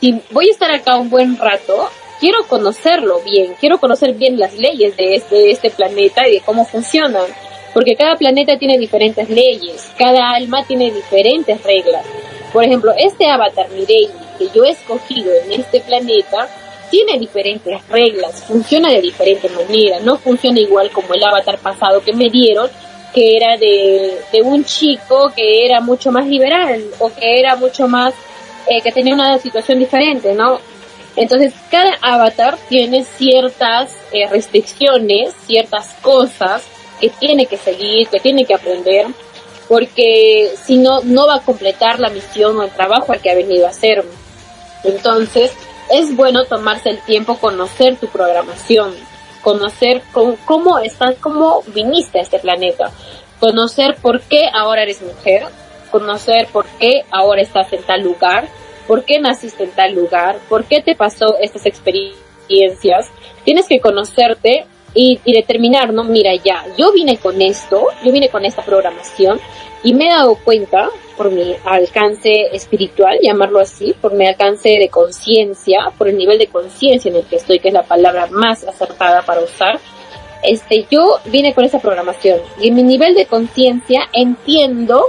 Si 0.00 0.20
voy 0.30 0.48
a 0.48 0.52
estar 0.52 0.70
acá 0.70 0.96
un 0.96 1.10
buen 1.10 1.36
rato, 1.36 1.88
quiero 2.20 2.44
conocerlo 2.46 3.20
bien, 3.20 3.54
quiero 3.60 3.78
conocer 3.78 4.14
bien 4.14 4.38
las 4.38 4.54
leyes 4.54 4.96
de 4.96 5.16
este, 5.16 5.50
este 5.50 5.70
planeta 5.70 6.26
y 6.28 6.32
de 6.32 6.40
cómo 6.40 6.64
funcionan, 6.64 7.26
porque 7.72 7.96
cada 7.96 8.16
planeta 8.16 8.58
tiene 8.58 8.78
diferentes 8.78 9.28
leyes, 9.28 9.90
cada 9.98 10.30
alma 10.30 10.64
tiene 10.66 10.90
diferentes 10.90 11.62
reglas. 11.62 12.04
Por 12.54 12.62
ejemplo, 12.62 12.92
este 12.96 13.26
avatar 13.26 13.68
Mireille 13.70 14.12
que 14.38 14.48
yo 14.54 14.64
he 14.64 14.70
escogido 14.70 15.32
en 15.44 15.60
este 15.60 15.80
planeta 15.80 16.48
tiene 16.88 17.18
diferentes 17.18 17.84
reglas, 17.88 18.44
funciona 18.44 18.90
de 18.90 19.00
diferente 19.00 19.48
manera, 19.48 19.98
no 19.98 20.16
funciona 20.16 20.60
igual 20.60 20.88
como 20.92 21.14
el 21.14 21.24
avatar 21.24 21.58
pasado 21.58 22.00
que 22.00 22.12
me 22.12 22.30
dieron, 22.30 22.70
que 23.12 23.36
era 23.36 23.56
de, 23.56 24.40
un 24.44 24.64
chico 24.64 25.32
que 25.34 25.66
era 25.66 25.80
mucho 25.80 26.12
más 26.12 26.28
liberal 26.28 26.80
o 27.00 27.12
que 27.12 27.40
era 27.40 27.56
mucho 27.56 27.88
más, 27.88 28.14
eh, 28.68 28.80
que 28.80 28.92
tenía 28.92 29.14
una 29.14 29.36
situación 29.38 29.80
diferente, 29.80 30.32
¿no? 30.34 30.60
Entonces, 31.16 31.52
cada 31.72 31.98
avatar 32.00 32.56
tiene 32.68 33.02
ciertas 33.02 33.90
eh, 34.12 34.28
restricciones, 34.28 35.34
ciertas 35.46 35.92
cosas 36.02 36.62
que 37.00 37.08
tiene 37.08 37.46
que 37.46 37.56
seguir, 37.56 38.06
que 38.06 38.20
tiene 38.20 38.44
que 38.44 38.54
aprender, 38.54 39.08
porque 39.68 40.52
si 40.62 40.76
no, 40.76 41.00
no 41.02 41.26
va 41.26 41.36
a 41.36 41.40
completar 41.40 42.00
la 42.00 42.10
misión 42.10 42.56
o 42.58 42.62
el 42.62 42.70
trabajo 42.70 43.12
al 43.12 43.20
que 43.20 43.30
ha 43.30 43.34
venido 43.34 43.66
a 43.66 43.70
hacer. 43.70 44.04
Entonces, 44.84 45.52
es 45.90 46.14
bueno 46.14 46.44
tomarse 46.44 46.90
el 46.90 46.98
tiempo, 47.00 47.36
conocer 47.38 47.96
tu 47.96 48.08
programación, 48.08 48.94
conocer 49.42 50.02
cómo 50.44 50.78
estás, 50.78 51.16
cómo 51.20 51.62
viniste 51.74 52.18
a 52.18 52.22
este 52.22 52.38
planeta, 52.38 52.90
conocer 53.40 53.96
por 54.00 54.20
qué 54.22 54.48
ahora 54.52 54.82
eres 54.82 55.02
mujer, 55.02 55.44
conocer 55.90 56.48
por 56.52 56.66
qué 56.78 57.04
ahora 57.10 57.42
estás 57.42 57.72
en 57.72 57.82
tal 57.82 58.02
lugar, 58.02 58.48
por 58.86 59.04
qué 59.04 59.18
naciste 59.18 59.64
en 59.64 59.70
tal 59.70 59.94
lugar, 59.94 60.38
por 60.48 60.64
qué 60.64 60.82
te 60.82 60.94
pasó 60.94 61.38
estas 61.40 61.66
experiencias. 61.66 63.10
Tienes 63.44 63.68
que 63.68 63.80
conocerte 63.80 64.66
y, 64.94 65.20
determinar, 65.24 65.92
¿no? 65.92 66.04
Mira, 66.04 66.32
ya, 66.36 66.64
yo 66.78 66.92
vine 66.92 67.18
con 67.18 67.40
esto, 67.42 67.88
yo 68.04 68.12
vine 68.12 68.28
con 68.28 68.44
esta 68.44 68.62
programación 68.62 69.40
y 69.82 69.92
me 69.92 70.06
he 70.06 70.10
dado 70.10 70.36
cuenta 70.36 70.88
por 71.16 71.30
mi 71.30 71.54
alcance 71.64 72.32
espiritual, 72.52 73.18
llamarlo 73.22 73.60
así, 73.60 73.94
por 74.00 74.14
mi 74.14 74.26
alcance 74.26 74.70
de 74.70 74.88
conciencia, 74.88 75.92
por 75.98 76.08
el 76.08 76.16
nivel 76.16 76.38
de 76.38 76.46
conciencia 76.46 77.10
en 77.10 77.16
el 77.16 77.24
que 77.24 77.36
estoy, 77.36 77.58
que 77.58 77.68
es 77.68 77.74
la 77.74 77.82
palabra 77.82 78.28
más 78.30 78.64
acertada 78.64 79.22
para 79.22 79.40
usar, 79.40 79.78
este, 80.42 80.86
yo 80.90 81.18
vine 81.26 81.54
con 81.54 81.64
esa 81.64 81.78
programación 81.78 82.38
y 82.60 82.68
en 82.68 82.74
mi 82.74 82.82
nivel 82.82 83.14
de 83.14 83.26
conciencia 83.26 84.08
entiendo 84.12 85.06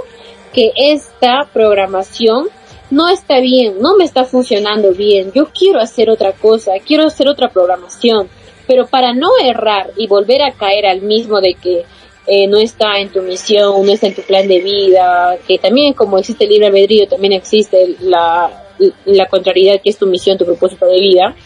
que 0.52 0.72
esta 0.74 1.46
programación 1.52 2.48
no 2.90 3.08
está 3.08 3.40
bien, 3.40 3.78
no 3.80 3.96
me 3.96 4.04
está 4.04 4.24
funcionando 4.24 4.92
bien, 4.92 5.32
yo 5.34 5.48
quiero 5.52 5.80
hacer 5.80 6.08
otra 6.08 6.32
cosa, 6.32 6.72
quiero 6.84 7.06
hacer 7.06 7.28
otra 7.28 7.50
programación, 7.50 8.28
pero 8.66 8.86
para 8.86 9.12
no 9.12 9.28
errar 9.42 9.90
y 9.96 10.06
volver 10.06 10.42
a 10.42 10.52
caer 10.52 10.86
al 10.86 11.02
mismo 11.02 11.40
de 11.40 11.54
que 11.54 11.84
eh, 12.26 12.48
no 12.48 12.58
está 12.58 12.98
en 12.98 13.10
tu 13.10 13.22
misión, 13.22 13.86
no 13.86 13.92
está 13.92 14.08
en 14.08 14.14
tu 14.14 14.22
plan 14.22 14.48
de 14.48 14.60
vida, 14.60 15.38
que 15.46 15.58
también 15.58 15.92
como 15.92 16.18
existe 16.18 16.44
el 16.44 16.50
libre 16.50 16.66
albedrío, 16.66 17.06
también 17.06 17.32
existe 17.32 17.94
la, 18.00 18.64
la 19.04 19.26
contrariedad 19.26 19.80
que 19.80 19.90
es 19.90 19.98
tu 19.98 20.06
misión, 20.06 20.36
tu 20.36 20.44
propósito 20.44 20.86
de 20.86 21.00
vida. 21.00 21.36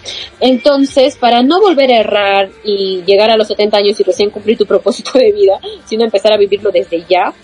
Entonces, 0.40 1.16
para 1.16 1.42
no 1.42 1.60
volver 1.60 1.92
a 1.92 2.00
errar 2.00 2.50
y 2.64 3.02
llegar 3.04 3.30
a 3.30 3.36
los 3.36 3.48
70 3.48 3.76
años 3.76 4.00
y 4.00 4.04
recién 4.04 4.30
cumplir 4.30 4.56
tu 4.56 4.66
propósito 4.66 5.18
de 5.18 5.32
vida, 5.32 5.60
sino 5.84 6.04
empezar 6.04 6.32
a 6.32 6.38
vivirlo 6.38 6.70
desde 6.70 7.04
ya, 7.08 7.34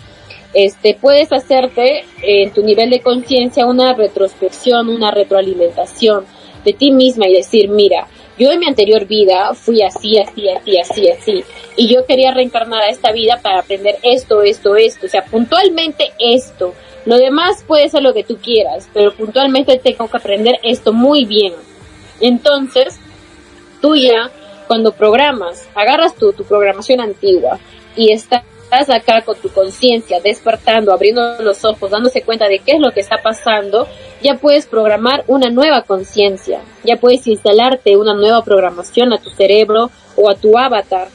este, 0.55 0.97
puedes 0.99 1.31
hacerte 1.33 2.05
en 2.23 2.51
tu 2.53 2.63
nivel 2.63 2.89
de 2.89 3.01
conciencia 3.01 3.67
una 3.67 3.93
retrospección, 3.93 4.89
una 4.89 5.11
retroalimentación 5.11 6.25
de 6.65 6.73
ti 6.73 6.91
misma 6.91 7.29
y 7.29 7.35
decir, 7.35 7.69
mira, 7.69 8.09
yo 8.39 8.51
en 8.51 8.61
mi 8.61 8.67
anterior 8.67 9.07
vida 9.07 9.55
fui 9.55 9.83
así, 9.83 10.19
así, 10.19 10.49
así, 10.49 10.79
así, 10.79 11.11
así, 11.11 11.45
y 11.77 11.89
yo 11.89 12.05
quería 12.07 12.33
reencarnar 12.33 12.83
a 12.83 12.91
esta 12.91 13.13
vida 13.13 13.41
para 13.43 13.61
aprender 13.61 13.97
esto, 14.03 14.43
esto, 14.43 14.77
esto, 14.77 15.07
o 15.07 15.09
sea, 15.09 15.25
puntualmente 15.25 16.13
esto. 16.19 16.75
Lo 17.05 17.19
demás 17.19 17.65
puede 17.67 17.89
ser 17.89 18.03
lo 18.03 18.13
que 18.13 18.25
tú 18.25 18.39
quieras, 18.39 18.89
pero 18.93 19.15
puntualmente 19.15 19.79
tengo 19.79 20.09
que 20.09 20.17
aprender 20.17 20.59
esto 20.63 20.93
muy 20.93 21.25
bien. 21.25 21.53
Entonces, 22.21 22.99
tú 23.81 23.95
ya, 23.95 24.31
cuando 24.67 24.93
programas, 24.93 25.69
agarras 25.75 26.17
tu, 26.17 26.33
tu 26.33 26.45
programación 26.45 27.01
antigua 27.01 27.61
y 27.95 28.11
estás 28.11 28.43
estás 28.81 28.95
acá 28.95 29.23
con 29.23 29.37
tu 29.37 29.49
conciencia, 29.49 30.21
despertando, 30.21 30.93
abriendo 30.93 31.41
los 31.41 31.65
ojos, 31.65 31.91
dándose 31.91 32.23
cuenta 32.23 32.47
de 32.49 32.59
qué 32.59 32.73
es 32.73 32.81
lo 32.81 32.93
que 32.93 33.01
está 33.01 33.23
pasando, 33.23 33.89
ya 34.23 34.35
puedes 34.35 34.67
programar 34.67 35.25
una 35.27 35.51
nueva 35.51 35.83
conciencia, 35.83 36.61
ya 36.85 36.97
puedes 36.97 37.27
instalarte 37.27 37.97
una 37.97 38.15
nueva 38.15 38.43
programación 38.45 39.13
a 39.13 39.19
tu 39.19 39.31
cerebro 39.31 39.91
o 40.17 40.29
a 40.29 40.35
tu 40.35 40.59
avatar. 40.59 41.09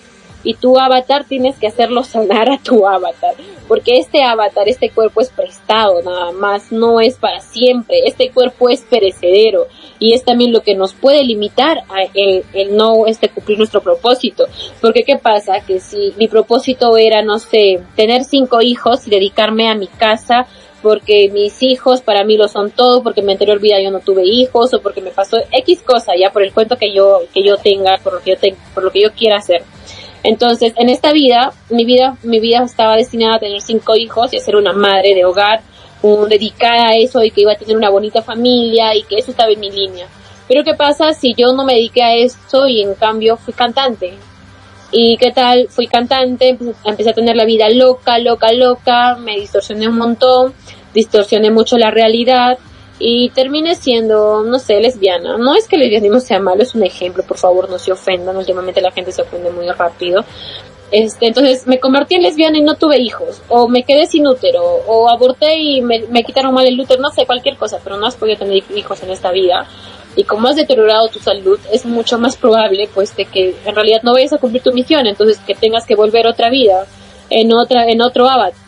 Y 0.43 0.55
tu 0.55 0.79
avatar 0.79 1.25
tienes 1.25 1.55
que 1.59 1.67
hacerlo 1.67 2.03
sanar 2.03 2.49
a 2.49 2.57
tu 2.57 2.87
avatar, 2.87 3.35
porque 3.67 3.99
este 3.99 4.23
avatar, 4.23 4.67
este 4.67 4.89
cuerpo 4.89 5.21
es 5.21 5.29
prestado 5.29 6.01
nada 6.01 6.31
más, 6.31 6.71
no 6.71 6.99
es 6.99 7.15
para 7.15 7.41
siempre, 7.41 8.01
este 8.07 8.31
cuerpo 8.31 8.69
es 8.69 8.81
perecedero 8.81 9.67
y 10.01 10.13
es 10.13 10.25
también 10.25 10.51
lo 10.51 10.61
que 10.61 10.73
nos 10.73 10.93
puede 10.93 11.23
limitar 11.23 11.83
a 11.87 12.01
el, 12.15 12.43
el 12.53 12.75
no 12.75 13.05
este 13.05 13.29
cumplir 13.29 13.59
nuestro 13.59 13.81
propósito, 13.81 14.47
porque 14.81 15.03
qué 15.03 15.17
pasa 15.17 15.61
que 15.65 15.79
si 15.79 16.13
mi 16.17 16.27
propósito 16.27 16.97
era 16.97 17.21
no 17.21 17.37
sé, 17.39 17.79
tener 17.95 18.23
cinco 18.23 18.61
hijos 18.61 19.07
y 19.07 19.11
dedicarme 19.11 19.69
a 19.69 19.75
mi 19.75 19.87
casa 19.87 20.47
porque 20.81 21.29
mis 21.31 21.61
hijos 21.61 22.01
para 22.01 22.23
mí 22.23 22.37
lo 22.37 22.47
son 22.47 22.71
todo, 22.71 23.03
porque 23.03 23.19
en 23.19 23.27
mi 23.27 23.33
anterior 23.33 23.59
vida 23.59 23.79
yo 23.79 23.91
no 23.91 23.99
tuve 23.99 24.23
hijos 24.25 24.73
o 24.73 24.81
porque 24.81 25.01
me 25.01 25.11
pasó 25.11 25.37
X 25.51 25.83
cosa 25.85 26.13
ya 26.19 26.31
por 26.31 26.41
el 26.41 26.51
cuento 26.51 26.75
que 26.75 26.91
yo 26.91 27.19
que 27.31 27.43
yo 27.43 27.57
tenga, 27.57 27.99
por 28.03 28.13
lo 28.13 28.21
que 28.21 28.31
yo 28.31 28.37
tengo, 28.37 28.57
por 28.73 28.83
lo 28.83 28.91
que 28.91 29.01
yo 29.01 29.11
quiera 29.11 29.37
hacer. 29.37 29.61
Entonces, 30.23 30.73
en 30.77 30.89
esta 30.89 31.13
vida, 31.13 31.51
mi 31.69 31.83
vida, 31.83 32.15
mi 32.23 32.39
vida 32.39 32.63
estaba 32.63 32.95
destinada 32.95 33.37
a 33.37 33.39
tener 33.39 33.61
cinco 33.61 33.95
hijos 33.95 34.33
y 34.33 34.37
a 34.37 34.39
ser 34.39 34.55
una 34.55 34.71
madre 34.73 35.15
de 35.15 35.25
hogar, 35.25 35.61
un, 36.01 36.29
dedicada 36.29 36.89
a 36.89 36.95
eso 36.95 37.23
y 37.23 37.31
que 37.31 37.41
iba 37.41 37.53
a 37.53 37.57
tener 37.57 37.77
una 37.77 37.89
bonita 37.89 38.21
familia 38.21 38.95
y 38.95 39.03
que 39.03 39.17
eso 39.17 39.31
estaba 39.31 39.51
en 39.51 39.59
mi 39.59 39.71
línea. 39.71 40.07
Pero 40.47 40.63
¿qué 40.63 40.73
pasa 40.73 41.13
si 41.13 41.33
yo 41.33 41.53
no 41.53 41.63
me 41.63 41.75
dediqué 41.75 42.03
a 42.03 42.15
eso 42.15 42.67
y 42.67 42.81
en 42.81 42.93
cambio 42.95 43.37
fui 43.37 43.53
cantante? 43.53 44.13
¿Y 44.91 45.17
qué 45.17 45.31
tal? 45.31 45.67
Fui 45.69 45.87
cantante, 45.87 46.57
empecé 46.83 47.11
a 47.11 47.13
tener 47.13 47.35
la 47.37 47.45
vida 47.45 47.69
loca, 47.69 48.19
loca, 48.19 48.51
loca, 48.51 49.15
me 49.15 49.39
distorsioné 49.39 49.87
un 49.87 49.97
montón, 49.97 50.53
distorsioné 50.93 51.49
mucho 51.49 51.77
la 51.77 51.91
realidad 51.91 52.57
y 52.99 53.29
terminé 53.29 53.75
siendo, 53.75 54.43
no 54.43 54.59
sé, 54.59 54.79
lesbiana. 54.79 55.37
No 55.37 55.55
es 55.55 55.67
que 55.67 55.75
el 55.75 55.83
lesbianismo 55.83 56.19
sea 56.19 56.39
malo, 56.39 56.61
es 56.61 56.75
un 56.75 56.83
ejemplo, 56.83 57.23
por 57.23 57.37
favor, 57.37 57.69
no 57.69 57.79
se 57.79 57.91
ofendan. 57.91 58.35
Últimamente 58.35 58.81
la 58.81 58.91
gente 58.91 59.11
se 59.11 59.21
ofende 59.21 59.49
muy 59.49 59.67
rápido. 59.69 60.23
Este, 60.91 61.27
entonces 61.27 61.65
me 61.67 61.79
convertí 61.79 62.15
en 62.15 62.23
lesbiana 62.23 62.57
y 62.57 62.61
no 62.61 62.75
tuve 62.75 62.99
hijos, 62.99 63.41
o 63.47 63.69
me 63.69 63.83
quedé 63.83 64.07
sin 64.07 64.27
útero, 64.27 64.61
o 64.61 65.09
aborté 65.09 65.57
y 65.57 65.81
me, 65.81 66.23
quitaron 66.23 66.53
mal 66.53 66.67
el 66.67 66.79
útero, 66.79 67.01
no 67.01 67.09
sé, 67.11 67.25
cualquier 67.25 67.55
cosa, 67.55 67.79
pero 67.81 67.97
no 67.97 68.05
has 68.05 68.15
podido 68.15 68.37
tener 68.37 68.61
hijos 68.75 69.01
en 69.01 69.11
esta 69.11 69.31
vida. 69.31 69.67
Y 70.17 70.25
como 70.25 70.49
has 70.49 70.57
deteriorado 70.57 71.07
tu 71.07 71.19
salud, 71.19 71.57
es 71.71 71.85
mucho 71.85 72.19
más 72.19 72.35
probable, 72.35 72.89
pues, 72.93 73.15
de 73.15 73.23
que 73.23 73.55
en 73.65 73.73
realidad 73.73 74.01
no 74.03 74.11
vayas 74.11 74.33
a 74.33 74.37
cumplir 74.37 74.61
tu 74.61 74.73
misión, 74.73 75.07
entonces 75.07 75.39
que 75.47 75.55
tengas 75.55 75.85
que 75.85 75.95
volver 75.95 76.27
otra 76.27 76.49
vida, 76.49 76.85
en 77.29 77.53
otra, 77.53 77.85
en 77.87 78.01
otro 78.01 78.27
avatar 78.27 78.61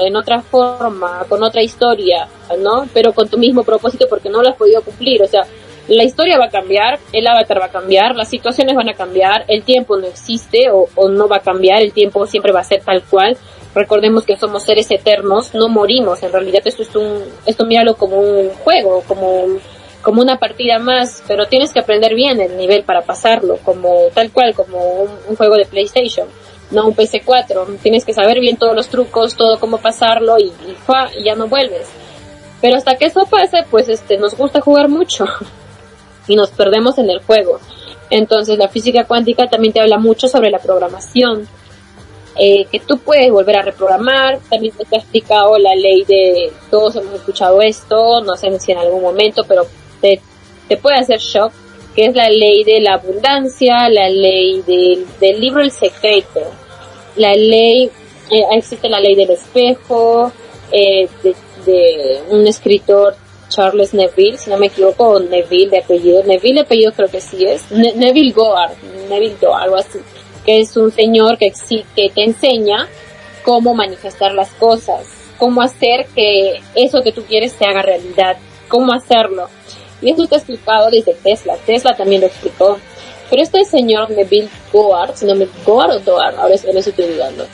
en 0.00 0.16
otra 0.16 0.40
forma, 0.40 1.24
con 1.28 1.42
otra 1.42 1.62
historia, 1.62 2.26
¿no? 2.58 2.88
Pero 2.92 3.12
con 3.12 3.28
tu 3.28 3.38
mismo 3.38 3.62
propósito 3.62 4.06
porque 4.08 4.30
no 4.30 4.42
lo 4.42 4.48
has 4.48 4.56
podido 4.56 4.82
cumplir. 4.82 5.22
O 5.22 5.26
sea, 5.26 5.42
la 5.88 6.04
historia 6.04 6.38
va 6.38 6.46
a 6.46 6.50
cambiar, 6.50 7.00
el 7.12 7.26
avatar 7.26 7.60
va 7.60 7.66
a 7.66 7.70
cambiar, 7.70 8.14
las 8.14 8.28
situaciones 8.28 8.76
van 8.76 8.88
a 8.88 8.94
cambiar, 8.94 9.44
el 9.48 9.64
tiempo 9.64 9.96
no 9.96 10.06
existe 10.06 10.70
o, 10.70 10.88
no 11.08 11.28
va 11.28 11.36
a 11.36 11.40
cambiar, 11.40 11.82
el 11.82 11.92
tiempo 11.92 12.26
siempre 12.26 12.52
va 12.52 12.60
a 12.60 12.64
ser 12.64 12.82
tal 12.82 13.02
cual. 13.02 13.36
Recordemos 13.74 14.24
que 14.24 14.36
somos 14.36 14.62
seres 14.62 14.90
eternos, 14.90 15.54
no 15.54 15.68
morimos, 15.68 16.22
en 16.22 16.32
realidad 16.32 16.62
esto 16.64 16.82
es 16.82 16.94
un, 16.94 17.24
esto 17.46 17.64
míralo 17.64 17.96
como 17.96 18.18
un 18.18 18.50
juego, 18.50 19.02
como, 19.08 19.46
como 20.02 20.20
una 20.20 20.38
partida 20.38 20.78
más, 20.78 21.22
pero 21.26 21.46
tienes 21.46 21.72
que 21.72 21.80
aprender 21.80 22.14
bien 22.14 22.40
el 22.40 22.56
nivel 22.56 22.84
para 22.84 23.02
pasarlo, 23.02 23.56
como 23.64 24.08
tal 24.14 24.30
cual, 24.30 24.54
como 24.54 25.08
un, 25.28 25.36
juego 25.36 25.56
de 25.56 25.64
PlayStation, 25.64 26.28
no 26.70 26.86
un 26.86 26.94
PC4, 26.94 27.78
tienes 27.82 28.04
que 28.04 28.12
saber 28.12 28.40
bien 28.40 28.56
todos 28.56 28.76
los 28.76 28.88
trucos, 28.88 29.36
todo 29.36 29.58
cómo 29.58 29.78
pasarlo 29.78 30.38
y, 30.38 30.44
y, 30.44 30.76
y 31.18 31.24
ya 31.24 31.34
no 31.34 31.48
vuelves. 31.48 31.88
Pero 32.60 32.76
hasta 32.76 32.96
que 32.96 33.06
eso 33.06 33.26
pase, 33.28 33.64
pues 33.70 33.88
este, 33.88 34.18
nos 34.18 34.36
gusta 34.36 34.60
jugar 34.60 34.88
mucho. 34.88 35.24
y 36.28 36.36
nos 36.36 36.50
perdemos 36.50 36.98
en 36.98 37.10
el 37.10 37.20
juego. 37.20 37.60
Entonces 38.10 38.58
la 38.58 38.68
física 38.68 39.04
cuántica 39.04 39.48
también 39.48 39.72
te 39.72 39.80
habla 39.80 39.98
mucho 39.98 40.28
sobre 40.28 40.50
la 40.50 40.58
programación, 40.58 41.48
eh, 42.36 42.66
que 42.70 42.80
tú 42.80 42.98
puedes 42.98 43.30
volver 43.30 43.56
a 43.56 43.62
reprogramar, 43.62 44.38
también 44.48 44.74
te 44.74 44.96
ha 44.96 44.98
explicado 44.98 45.58
la 45.58 45.74
ley 45.74 46.04
de, 46.04 46.50
todos 46.70 46.96
hemos 46.96 47.14
escuchado 47.14 47.60
esto, 47.60 48.22
no 48.22 48.36
sé 48.36 48.58
si 48.58 48.72
en 48.72 48.78
algún 48.78 49.02
momento, 49.02 49.44
pero 49.46 49.66
te, 50.00 50.20
te 50.66 50.78
puede 50.78 50.96
hacer 50.96 51.18
shock, 51.18 51.52
que 51.94 52.06
es 52.06 52.14
la 52.14 52.30
ley 52.30 52.64
de 52.64 52.80
la 52.80 52.94
abundancia, 52.94 53.86
la 53.90 54.08
ley 54.08 54.62
del 54.62 55.40
libro 55.40 55.60
El 55.60 55.70
Secreto, 55.70 56.40
la 57.16 57.34
ley, 57.34 57.90
eh, 58.30 58.44
existe 58.52 58.88
la 58.88 59.00
ley 59.00 59.14
del 59.14 59.30
espejo, 59.30 60.32
eh, 60.70 61.06
de, 61.22 61.34
de 61.66 62.22
un 62.30 62.46
escritor 62.46 63.14
Charles 63.52 63.92
Neville, 63.94 64.38
si 64.38 64.50
no 64.50 64.56
me 64.56 64.66
equivoco, 64.66 65.20
Neville 65.20 65.70
de 65.70 65.78
apellido, 65.78 66.22
Neville 66.24 66.54
de 66.54 66.60
apellido 66.62 66.92
creo 66.92 67.08
que 67.08 67.20
sí 67.20 67.44
es, 67.44 67.70
Neville 67.70 68.32
Goard, 68.32 68.72
Neville 69.08 69.36
Goard, 69.40 69.62
algo 69.62 69.76
así, 69.76 69.98
que 70.44 70.60
es 70.60 70.76
un 70.76 70.90
señor 70.90 71.38
que, 71.38 71.52
que 71.94 72.10
te 72.10 72.24
enseña 72.24 72.88
cómo 73.44 73.74
manifestar 73.74 74.32
las 74.32 74.50
cosas, 74.52 75.06
cómo 75.38 75.60
hacer 75.60 76.06
que 76.14 76.60
eso 76.74 77.02
que 77.02 77.12
tú 77.12 77.22
quieres 77.24 77.52
se 77.52 77.64
haga 77.64 77.82
realidad, 77.82 78.36
cómo 78.68 78.92
hacerlo. 78.92 79.48
Y 80.00 80.10
eso 80.10 80.24
está 80.24 80.36
explicado 80.36 80.90
desde 80.90 81.14
Tesla, 81.14 81.56
Tesla 81.64 81.96
también 81.96 82.22
lo 82.22 82.26
explicó. 82.26 82.78
Pero 83.30 83.42
este 83.42 83.64
señor 83.64 84.10
Neville 84.10 84.50
Goard, 84.72 85.16
si 85.16 85.24
no 85.24 85.34
me 85.34 85.48
Goard 85.64 85.90
o 85.92 85.98
Doard, 86.00 86.36
ahora 86.36 86.54
lo 86.72 86.78
estoy 86.78 87.06
dudando. 87.06 87.44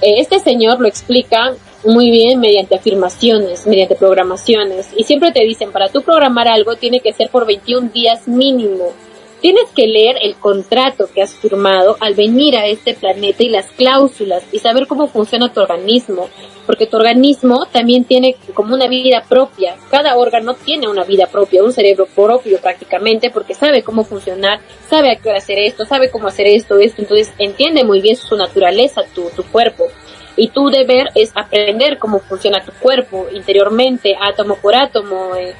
Eh, 0.00 0.14
este 0.18 0.40
señor 0.40 0.80
lo 0.80 0.88
explica 0.88 1.54
muy 1.84 2.10
bien 2.10 2.40
mediante 2.40 2.76
afirmaciones, 2.76 3.66
mediante 3.66 3.94
programaciones. 3.94 4.88
Y 4.96 5.04
siempre 5.04 5.32
te 5.32 5.44
dicen, 5.44 5.72
para 5.72 5.88
tú 5.88 6.02
programar 6.02 6.48
algo 6.48 6.76
tiene 6.76 7.00
que 7.00 7.12
ser 7.12 7.30
por 7.30 7.46
21 7.46 7.90
días 7.90 8.26
mínimo. 8.26 8.92
Tienes 9.40 9.70
que 9.74 9.86
leer 9.86 10.16
el 10.20 10.34
contrato 10.34 11.08
que 11.14 11.22
has 11.22 11.32
firmado 11.32 11.96
al 12.00 12.14
venir 12.14 12.56
a 12.56 12.66
este 12.66 12.94
planeta 12.94 13.44
y 13.44 13.48
las 13.48 13.66
cláusulas 13.66 14.42
y 14.50 14.58
saber 14.58 14.88
cómo 14.88 15.06
funciona 15.06 15.52
tu 15.52 15.60
organismo, 15.60 16.28
porque 16.66 16.86
tu 16.86 16.96
organismo 16.96 17.64
también 17.70 18.02
tiene 18.02 18.34
como 18.52 18.74
una 18.74 18.88
vida 18.88 19.22
propia. 19.28 19.76
Cada 19.92 20.16
órgano 20.16 20.54
tiene 20.54 20.88
una 20.88 21.04
vida 21.04 21.26
propia, 21.26 21.62
un 21.62 21.72
cerebro 21.72 22.06
propio 22.06 22.58
prácticamente, 22.58 23.30
porque 23.30 23.54
sabe 23.54 23.84
cómo 23.84 24.02
funcionar, 24.02 24.58
sabe 24.90 25.12
a 25.12 25.16
qué 25.16 25.30
hacer 25.30 25.60
esto, 25.60 25.84
sabe 25.84 26.10
cómo 26.10 26.26
hacer 26.26 26.48
esto, 26.48 26.76
esto, 26.78 27.02
entonces 27.02 27.32
entiende 27.38 27.84
muy 27.84 28.00
bien 28.00 28.16
su 28.16 28.34
naturaleza, 28.34 29.02
tu, 29.14 29.30
tu 29.30 29.44
cuerpo. 29.44 29.84
Y 30.38 30.48
tu 30.48 30.70
deber 30.70 31.08
es 31.16 31.32
aprender 31.34 31.98
cómo 31.98 32.20
funciona 32.20 32.64
tu 32.64 32.70
cuerpo 32.72 33.26
interiormente, 33.32 34.16
átomo 34.20 34.54
por 34.56 34.76
átomo. 34.76 35.34
Eh, 35.34 35.52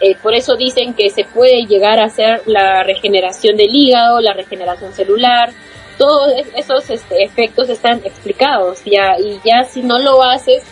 eh, 0.00 0.16
por 0.20 0.34
eso 0.34 0.56
dicen 0.56 0.94
que 0.94 1.10
se 1.10 1.24
puede 1.24 1.64
llegar 1.64 2.00
a 2.00 2.06
hacer 2.06 2.42
la 2.46 2.82
regeneración 2.82 3.56
del 3.56 3.72
hígado, 3.72 4.20
la 4.20 4.34
regeneración 4.34 4.92
celular. 4.92 5.52
Todos 5.96 6.32
esos 6.56 6.90
este, 6.90 7.22
efectos 7.22 7.68
están 7.70 8.02
explicados 8.04 8.82
ya 8.84 9.16
y 9.18 9.40
ya 9.44 9.64
si 9.64 9.82
no 9.82 9.98
lo 9.98 10.22
haces, 10.22 10.64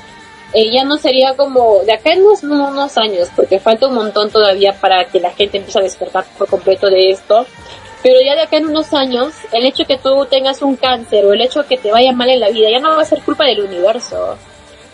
eh, 0.52 0.70
ya 0.72 0.84
no 0.84 0.96
sería 0.98 1.34
como 1.34 1.80
de 1.84 1.94
acá 1.94 2.12
en 2.12 2.22
unos, 2.22 2.42
unos 2.42 2.98
años, 2.98 3.28
porque 3.34 3.60
falta 3.60 3.86
un 3.86 3.94
montón 3.94 4.30
todavía 4.30 4.72
para 4.72 5.04
que 5.06 5.20
la 5.20 5.30
gente 5.30 5.58
empiece 5.58 5.78
a 5.78 5.82
despertar 5.82 6.24
por 6.36 6.48
completo 6.48 6.90
de 6.90 7.10
esto. 7.10 7.46
Pero 8.04 8.20
ya 8.20 8.34
de 8.34 8.42
acá 8.42 8.58
en 8.58 8.66
unos 8.66 8.92
años, 8.92 9.32
el 9.50 9.64
hecho 9.64 9.86
que 9.86 9.96
tú 9.96 10.26
tengas 10.26 10.60
un 10.60 10.76
cáncer 10.76 11.24
o 11.24 11.32
el 11.32 11.40
hecho 11.40 11.66
que 11.66 11.78
te 11.78 11.90
vaya 11.90 12.12
mal 12.12 12.28
en 12.28 12.38
la 12.38 12.50
vida 12.50 12.68
ya 12.70 12.78
no 12.78 12.94
va 12.94 13.00
a 13.00 13.06
ser 13.06 13.22
culpa 13.22 13.46
del 13.46 13.62
universo. 13.62 14.36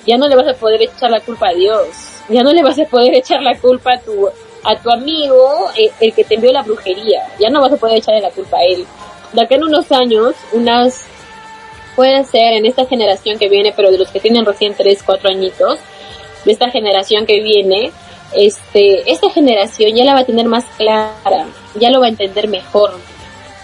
Ya 0.06 0.16
no 0.16 0.28
le 0.28 0.36
vas 0.36 0.46
a 0.46 0.54
poder 0.54 0.80
echar 0.80 1.10
la 1.10 1.18
culpa 1.18 1.48
a 1.48 1.52
Dios. 1.52 1.88
Ya 2.28 2.44
no 2.44 2.52
le 2.52 2.62
vas 2.62 2.78
a 2.78 2.84
poder 2.84 3.12
echar 3.14 3.42
la 3.42 3.58
culpa 3.58 3.94
a 3.94 3.98
tu, 3.98 4.28
a 4.62 4.76
tu 4.76 4.90
amigo, 4.92 5.68
el, 5.76 5.86
eh, 5.86 5.92
el 5.98 6.14
que 6.14 6.22
te 6.22 6.36
envió 6.36 6.52
la 6.52 6.62
brujería. 6.62 7.26
Ya 7.40 7.50
no 7.50 7.60
vas 7.60 7.72
a 7.72 7.76
poder 7.78 7.98
echarle 7.98 8.20
la 8.20 8.30
culpa 8.30 8.58
a 8.58 8.62
él. 8.62 8.86
De 9.32 9.42
acá 9.42 9.56
en 9.56 9.64
unos 9.64 9.90
años, 9.90 10.36
unas, 10.52 11.04
puede 11.96 12.22
ser 12.22 12.52
en 12.52 12.64
esta 12.64 12.86
generación 12.86 13.40
que 13.40 13.48
viene, 13.48 13.72
pero 13.74 13.90
de 13.90 13.98
los 13.98 14.08
que 14.12 14.20
tienen 14.20 14.46
recién 14.46 14.74
3, 14.76 15.02
4 15.04 15.30
añitos, 15.30 15.80
de 16.44 16.52
esta 16.52 16.70
generación 16.70 17.26
que 17.26 17.40
viene, 17.42 17.90
este, 18.34 19.10
esta 19.10 19.30
generación 19.30 19.96
ya 19.96 20.04
la 20.04 20.14
va 20.14 20.20
a 20.20 20.24
tener 20.24 20.46
más 20.46 20.64
clara, 20.76 21.48
ya 21.74 21.90
lo 21.90 22.00
va 22.00 22.06
a 22.06 22.10
entender 22.10 22.48
mejor. 22.48 22.92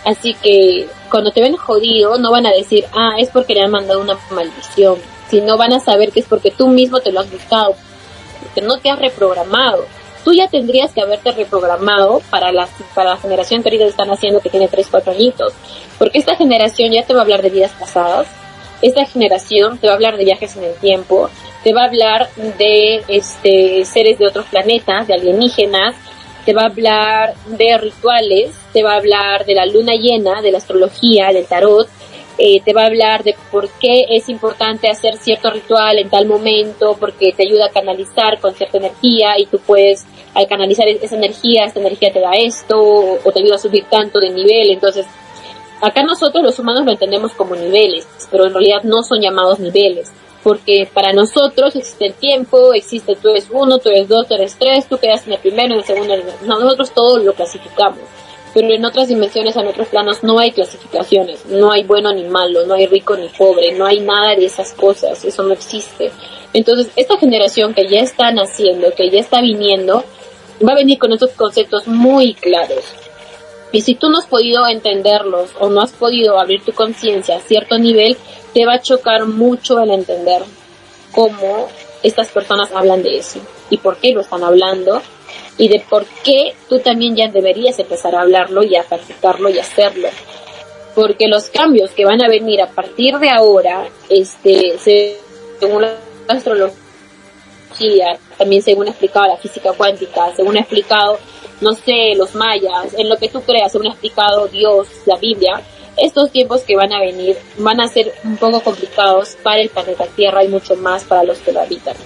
Así 0.05 0.35
que 0.35 0.89
cuando 1.11 1.33
te 1.33 1.41
ven 1.41 1.57
jodido, 1.57 2.19
no 2.19 2.31
van 2.31 2.47
a 2.47 2.53
decir, 2.53 2.85
ah, 2.95 3.17
es 3.19 3.31
porque 3.31 3.55
le 3.55 3.63
han 3.63 3.71
mandado 3.71 4.01
una 4.01 4.19
maldición, 4.31 4.99
sino 5.29 5.57
van 5.57 5.73
a 5.73 5.81
saber 5.81 6.13
que 6.13 6.21
es 6.21 6.27
porque 6.27 6.51
tú 6.51 6.69
mismo 6.69 7.01
te 7.01 7.11
lo 7.13 7.21
has 7.21 7.31
buscado, 7.31 7.75
porque 8.41 8.61
no 8.61 8.79
te 8.79 8.91
has 8.91 8.99
reprogramado. 8.99 9.85
Tú 10.25 10.33
ya 10.33 10.49
tendrías 10.49 10.93
que 10.93 11.01
haberte 11.01 11.33
reprogramado 11.33 12.21
para 12.31 12.51
la, 12.53 12.69
para 12.95 13.11
la 13.11 13.17
generación 13.17 13.63
que 13.63 13.69
ahorita 13.69 13.87
están 13.87 14.11
haciendo 14.11 14.41
que 14.41 14.51
tiene 14.51 14.69
3, 14.69 14.89
4 14.91 15.13
añitos. 15.13 15.53
Porque 15.99 16.19
esta 16.19 16.37
generación 16.37 16.93
ya 16.93 17.05
te 17.05 17.15
va 17.15 17.21
a 17.21 17.23
hablar 17.23 17.43
de 17.43 17.51
vidas 17.51 17.73
pasadas, 17.79 18.27
esta 18.83 19.07
generación 19.07 19.79
te 19.79 19.87
va 19.87 19.95
a 19.95 19.97
hablar 19.97 20.17
de 20.17 20.25
viajes 20.25 20.57
en 20.57 20.65
el 20.65 20.75
tiempo, 20.75 21.31
te 21.65 21.73
va 21.73 21.83
a 21.83 21.87
hablar 21.87 22.29
de 22.59 23.03
este, 23.09 23.85
seres 23.85 24.19
de 24.19 24.27
otros 24.27 24.47
planetas, 24.47 25.07
de 25.07 25.15
alienígenas, 25.15 25.97
te 26.47 26.55
va 26.55 26.63
a 26.63 26.67
hablar 26.67 27.35
de 27.59 27.77
rituales, 27.77 28.55
te 28.73 28.85
va 28.85 28.93
a 28.93 28.99
hablar 28.99 29.45
de 29.45 29.55
la 29.55 29.67
luna 29.67 29.95
llena, 29.95 30.41
de 30.41 30.53
la 30.53 30.59
astrología, 30.59 31.33
del 31.33 31.45
tarot, 31.45 31.89
eh, 32.39 32.61
te 32.61 32.73
va 32.73 32.83
a 32.83 32.87
hablar 32.87 33.25
de 33.25 33.35
por 33.51 33.69
qué 33.81 34.07
es 34.11 34.29
importante 34.29 34.89
hacer 34.89 35.17
cierto 35.17 35.51
ritual 35.51 35.99
en 35.99 36.09
tal 36.09 36.27
momento, 36.27 36.97
porque 37.01 37.33
te 37.33 37.43
ayuda 37.43 37.67
a 37.67 37.71
canalizar 37.71 38.39
con 38.41 38.55
cierta 38.55 38.79
energía 38.79 39.39
y 39.39 39.47
tú 39.47 39.59
puedes, 39.59 40.07
al 40.35 40.47
canalizar 40.47 40.87
esa 40.87 41.17
energía, 41.17 41.65
esta 41.65 41.81
energía 41.81 42.13
te 42.13 42.21
da 42.21 42.31
esto, 42.33 42.79
o 42.79 43.33
te 43.33 43.41
ayuda 43.41 43.57
a 43.57 43.59
subir 43.59 43.85
tanto 43.91 44.21
de 44.21 44.31
nivel, 44.31 44.71
entonces 44.71 45.05
acá 45.83 46.05
nosotros 46.05 46.45
los 46.45 46.59
humanos 46.61 46.85
lo 46.85 46.93
entendemos 46.93 47.33
como 47.33 47.57
niveles, 47.57 48.07
pero 48.31 48.47
en 48.47 48.53
realidad 48.53 48.85
no 48.85 49.03
son 49.03 49.21
llamados 49.21 49.59
niveles 49.59 50.13
porque 50.47 50.89
para 50.95 51.13
nosotros 51.13 51.75
existe 51.75 52.07
el 52.07 52.15
tiempo, 52.15 52.73
existe 52.73 53.17
tú 53.17 53.31
eres 53.31 53.49
uno, 53.51 53.81
tú 53.81 53.89
eres 53.89 54.07
dos, 54.07 54.29
tú 54.29 54.35
eres 54.35 54.55
tres, 54.57 54.87
tú 54.87 54.97
quedas 54.97 55.27
en 55.27 55.33
el 55.33 55.41
primero, 55.41 55.75
en 55.75 55.81
el 55.81 55.85
segundo, 55.85 56.15
nosotros 56.47 56.93
todo 56.93 57.19
lo 57.19 57.33
clasificamos. 57.33 57.99
Pero 58.55 58.73
en 58.73 58.85
otras 58.85 59.09
dimensiones, 59.09 59.57
en 59.57 59.67
otros 59.67 59.89
planos, 59.89 60.23
no 60.23 60.39
hay 60.39 60.53
clasificaciones, 60.53 61.47
no 61.47 61.73
hay 61.73 61.83
bueno 61.83 62.13
ni 62.13 62.23
malo, 62.23 62.65
no 62.65 62.75
hay 62.75 62.87
rico 62.87 63.17
ni 63.17 63.27
pobre, 63.31 63.73
no 63.73 63.87
hay 63.87 63.99
nada 63.99 64.37
de 64.37 64.45
esas 64.45 64.73
cosas, 64.73 65.25
eso 65.25 65.43
no 65.43 65.53
existe. 65.53 66.13
Entonces, 66.53 66.93
esta 66.95 67.19
generación 67.19 67.75
que 67.75 67.89
ya 67.89 67.99
está 67.99 68.31
naciendo, 68.31 68.93
que 68.95 69.11
ya 69.11 69.19
está 69.19 69.41
viniendo, 69.41 70.05
va 70.65 70.75
a 70.75 70.77
venir 70.77 71.01
con 71.01 71.13
estos 71.13 71.33
conceptos 71.33 71.89
muy 71.89 72.35
claros. 72.35 72.85
Y 73.77 73.83
si 73.83 73.95
tú 73.95 74.09
no 74.09 74.21
has 74.21 74.27
podido 74.27 74.67
entenderlos 74.67 75.51
o 75.61 75.69
no 75.69 75.83
has 75.83 75.93
podido 75.93 76.41
abrir 76.41 76.65
tu 76.65 76.73
conciencia 76.73 77.37
a 77.37 77.41
cierto 77.41 77.77
nivel, 77.77 78.17
te 78.55 78.65
va 78.65 78.77
a 78.77 78.81
chocar 78.81 79.27
mucho 79.27 79.79
el 79.81 79.91
entender 79.91 80.41
cómo 81.13 81.69
estas 82.03 82.29
personas 82.29 82.73
hablan 82.73 83.03
de 83.03 83.19
eso 83.19 83.39
y 83.69 83.77
por 83.77 83.99
qué 83.99 84.13
lo 84.13 84.23
están 84.23 84.43
hablando 84.45 85.03
y 85.59 85.69
de 85.69 85.85
por 85.91 86.07
qué 86.25 86.55
tú 86.71 86.79
también 86.79 87.17
ya 87.17 87.29
deberías 87.29 87.79
empezar 87.79 88.15
a 88.15 88.23
hablarlo 88.23 88.65
y 88.65 88.77
a 88.77 88.83
practicarlo 88.83 89.51
y 89.51 89.59
hacerlo. 89.59 90.09
Porque 90.95 91.29
los 91.29 91.51
cambios 91.51 91.91
que 91.91 92.07
van 92.07 92.25
a 92.25 92.29
venir 92.29 92.63
a 92.63 92.71
partir 92.71 93.19
de 93.19 93.29
ahora, 93.29 93.91
este, 94.09 94.79
según 95.61 95.83
la 95.83 95.99
astrología, 96.29 96.79
también 98.39 98.63
según 98.63 98.87
ha 98.87 98.93
explicado 98.93 99.27
la 99.27 99.37
física 99.37 99.75
cuántica, 99.75 100.35
según 100.35 100.57
ha 100.57 100.61
explicado, 100.61 101.19
no 101.61 101.73
sé, 101.75 102.15
los 102.17 102.35
mayas, 102.35 102.95
en 102.97 103.09
lo 103.09 103.17
que 103.17 103.29
tú 103.29 103.41
creas, 103.43 103.73
según 103.73 103.89
ha 103.89 103.91
explicado 103.91 104.49
Dios, 104.49 104.89
la 105.07 105.17
Biblia, 105.17 105.63
estos 105.97 106.31
tiempos 106.31 106.63
que 106.63 106.77
van 106.77 106.93
a 106.93 107.01
venir 107.01 107.37
van 107.59 107.81
a 107.81 107.89
ser 107.89 108.13
un 108.25 108.37
poco 108.37 108.61
complicados 108.61 109.37
para 109.43 109.61
el 109.61 109.71
planeta 109.71 110.07
Tierra 110.15 110.45
y 110.45 110.49
mucho 110.49 110.77
más 110.77 111.05
para 111.05 111.25
los 111.25 111.39
que 111.39 111.53
lo 111.53 111.61
habitan. 111.61 111.97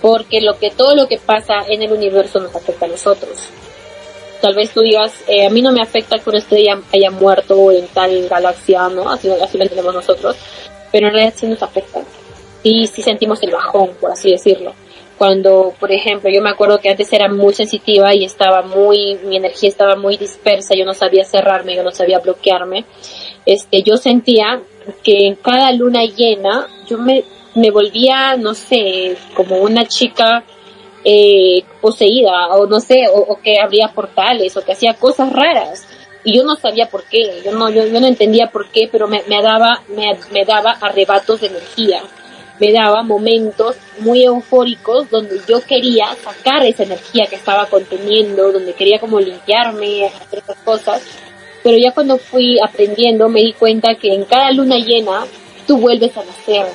Porque 0.00 0.40
lo 0.40 0.58
que, 0.58 0.70
todo 0.70 0.94
lo 0.94 1.08
que 1.08 1.18
pasa 1.18 1.64
en 1.68 1.82
el 1.82 1.92
universo 1.92 2.38
nos 2.38 2.54
afecta 2.54 2.86
a 2.86 2.88
nosotros. 2.88 3.36
Tal 4.40 4.54
vez 4.54 4.70
tú 4.70 4.82
digas, 4.82 5.12
eh, 5.26 5.46
a 5.46 5.50
mí 5.50 5.62
no 5.62 5.72
me 5.72 5.80
afecta 5.80 6.18
que 6.18 6.28
una 6.28 6.38
estrella 6.38 6.80
haya 6.94 7.10
muerto 7.10 7.72
en 7.72 7.88
tal 7.88 8.28
galaxia, 8.28 8.88
¿no? 8.88 9.10
Así, 9.10 9.28
así 9.30 9.56
lo 9.56 9.64
entendemos 9.64 9.94
nosotros. 9.94 10.36
Pero 10.92 11.08
en 11.08 11.14
realidad 11.14 11.34
sí 11.36 11.46
nos 11.46 11.62
afecta. 11.62 12.00
Y 12.62 12.86
sí 12.86 13.02
sentimos 13.02 13.42
el 13.42 13.50
bajón, 13.50 13.90
por 14.00 14.12
así 14.12 14.30
decirlo. 14.30 14.74
Cuando, 15.18 15.74
por 15.78 15.92
ejemplo, 15.92 16.30
yo 16.30 16.42
me 16.42 16.50
acuerdo 16.50 16.78
que 16.78 16.90
antes 16.90 17.12
era 17.12 17.28
muy 17.28 17.54
sensitiva 17.54 18.14
y 18.14 18.24
estaba 18.24 18.62
muy, 18.62 19.16
mi 19.24 19.36
energía 19.36 19.68
estaba 19.68 19.96
muy 19.96 20.16
dispersa, 20.16 20.74
yo 20.74 20.84
no 20.84 20.94
sabía 20.94 21.24
cerrarme, 21.24 21.74
yo 21.74 21.82
no 21.82 21.90
sabía 21.90 22.18
bloquearme, 22.18 22.84
este, 23.46 23.82
yo 23.82 23.96
sentía 23.96 24.60
que 25.02 25.26
en 25.26 25.34
cada 25.36 25.72
luna 25.72 26.04
llena 26.04 26.68
yo 26.86 26.98
me, 26.98 27.24
me 27.54 27.70
volvía, 27.70 28.36
no 28.36 28.54
sé, 28.54 29.16
como 29.34 29.58
una 29.58 29.86
chica 29.86 30.44
eh, 31.04 31.62
poseída, 31.80 32.48
o 32.54 32.66
no 32.66 32.80
sé, 32.80 33.06
o, 33.12 33.38
que 33.42 33.58
abría 33.60 33.88
portales, 33.94 34.56
o 34.56 34.64
que 34.64 34.72
hacía 34.72 34.94
cosas 34.94 35.32
raras. 35.32 35.86
Y 36.24 36.36
yo 36.36 36.42
no 36.42 36.56
sabía 36.56 36.88
por 36.88 37.04
qué, 37.04 37.42
yo 37.44 37.52
no, 37.52 37.70
yo, 37.70 37.84
no 38.00 38.06
entendía 38.06 38.48
por 38.48 38.68
qué, 38.70 38.88
pero 38.90 39.06
me, 39.06 39.22
me 39.28 39.40
daba, 39.40 39.82
me, 39.88 40.18
me 40.32 40.44
daba 40.44 40.72
arrebatos 40.72 41.40
de 41.40 41.46
energía 41.46 42.02
me 42.58 42.72
daba 42.72 43.02
momentos 43.02 43.76
muy 43.98 44.24
eufóricos 44.24 45.10
donde 45.10 45.40
yo 45.48 45.60
quería 45.60 46.14
sacar 46.22 46.64
esa 46.64 46.84
energía 46.84 47.26
que 47.26 47.36
estaba 47.36 47.66
conteniendo, 47.66 48.52
donde 48.52 48.72
quería 48.72 48.98
como 48.98 49.20
limpiarme, 49.20 50.06
hacer 50.06 50.40
esas 50.40 50.58
cosas. 50.58 51.02
Pero 51.62 51.78
ya 51.78 51.92
cuando 51.92 52.18
fui 52.18 52.58
aprendiendo 52.60 53.28
me 53.28 53.40
di 53.40 53.52
cuenta 53.52 53.94
que 54.00 54.14
en 54.14 54.24
cada 54.24 54.50
luna 54.52 54.76
llena 54.76 55.26
tú 55.66 55.78
vuelves 55.78 56.16
a 56.16 56.24
nacer. 56.24 56.66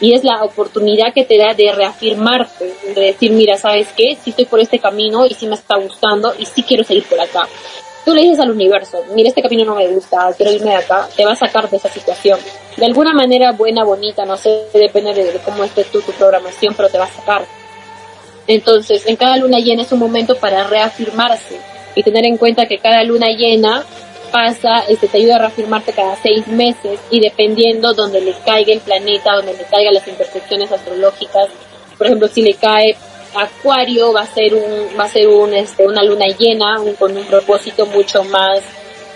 Y 0.00 0.12
es 0.12 0.24
la 0.24 0.42
oportunidad 0.42 1.14
que 1.14 1.24
te 1.24 1.38
da 1.38 1.54
de 1.54 1.72
reafirmarte, 1.72 2.74
de 2.94 3.00
decir, 3.00 3.30
mira, 3.30 3.56
¿sabes 3.56 3.88
qué? 3.96 4.16
Sí 4.22 4.30
estoy 4.30 4.44
por 4.44 4.60
este 4.60 4.78
camino 4.78 5.24
y 5.24 5.34
sí 5.34 5.46
me 5.46 5.54
está 5.54 5.76
gustando 5.76 6.34
y 6.38 6.46
sí 6.46 6.62
quiero 6.62 6.84
seguir 6.84 7.04
por 7.04 7.20
acá 7.20 7.48
tú 8.04 8.14
le 8.14 8.22
dices 8.22 8.40
al 8.40 8.50
universo, 8.50 9.02
mira, 9.14 9.28
este 9.28 9.42
camino 9.42 9.64
no 9.64 9.74
me 9.74 9.86
gusta, 9.88 10.32
quiero 10.36 10.52
irme 10.52 10.70
de 10.70 10.76
acá, 10.76 11.08
te 11.16 11.24
va 11.24 11.32
a 11.32 11.36
sacar 11.36 11.68
de 11.68 11.76
esa 11.76 11.88
situación. 11.88 12.38
De 12.76 12.86
alguna 12.86 13.12
manera 13.12 13.52
buena, 13.52 13.84
bonita, 13.84 14.24
no 14.24 14.36
sé, 14.36 14.66
depende 14.74 15.14
de, 15.14 15.38
cómo 15.44 15.64
esté 15.64 15.84
tu 15.84 16.00
programación, 16.00 16.74
pero 16.74 16.88
te 16.88 16.98
va 16.98 17.04
a 17.04 17.12
sacar. 17.12 17.44
Entonces, 18.46 19.06
en 19.06 19.16
cada 19.16 19.36
luna 19.36 19.58
llena 19.58 19.82
es 19.82 19.92
un 19.92 20.00
momento 20.00 20.36
para 20.36 20.64
reafirmarse 20.64 21.58
y 21.94 22.02
tener 22.02 22.26
en 22.26 22.36
cuenta 22.36 22.66
que 22.66 22.78
cada 22.78 23.02
luna 23.04 23.28
llena 23.28 23.84
pasa, 24.30 24.84
este, 24.88 25.06
te 25.06 25.18
ayuda 25.18 25.36
a 25.36 25.38
reafirmarte 25.38 25.92
cada 25.92 26.16
seis 26.16 26.46
meses 26.48 26.98
y 27.10 27.20
dependiendo 27.20 27.94
donde 27.94 28.20
le 28.20 28.34
caiga 28.44 28.72
el 28.72 28.80
planeta, 28.80 29.36
donde 29.36 29.54
le 29.54 29.64
caigan 29.64 29.94
las 29.94 30.06
imperfecciones 30.08 30.72
astrológicas, 30.72 31.48
por 31.96 32.06
ejemplo, 32.08 32.28
si 32.28 32.42
le 32.42 32.54
cae 32.54 32.96
Acuario 33.34 34.12
va 34.12 34.22
a 34.22 34.26
ser 34.26 34.54
un 34.54 34.98
va 34.98 35.04
a 35.04 35.08
ser 35.08 35.28
un 35.28 35.54
este 35.54 35.86
una 35.86 36.02
luna 36.02 36.26
llena 36.38 36.76
con 36.98 37.16
un 37.16 37.24
propósito 37.24 37.86
mucho 37.86 38.24
más 38.24 38.60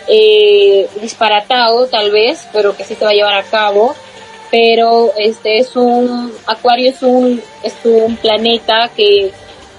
eh, 0.08 0.88
disparatado 1.00 1.86
tal 1.86 2.10
vez 2.10 2.46
pero 2.52 2.76
que 2.76 2.84
sí 2.84 2.94
se 2.94 3.04
va 3.04 3.10
a 3.10 3.14
llevar 3.14 3.34
a 3.34 3.42
cabo 3.42 3.94
pero 4.50 5.12
este 5.18 5.58
es 5.58 5.76
un 5.76 6.32
Acuario 6.46 6.90
es 6.90 7.02
un 7.02 7.42
es 7.62 7.74
un 7.84 8.16
planeta 8.16 8.90
que 8.96 9.30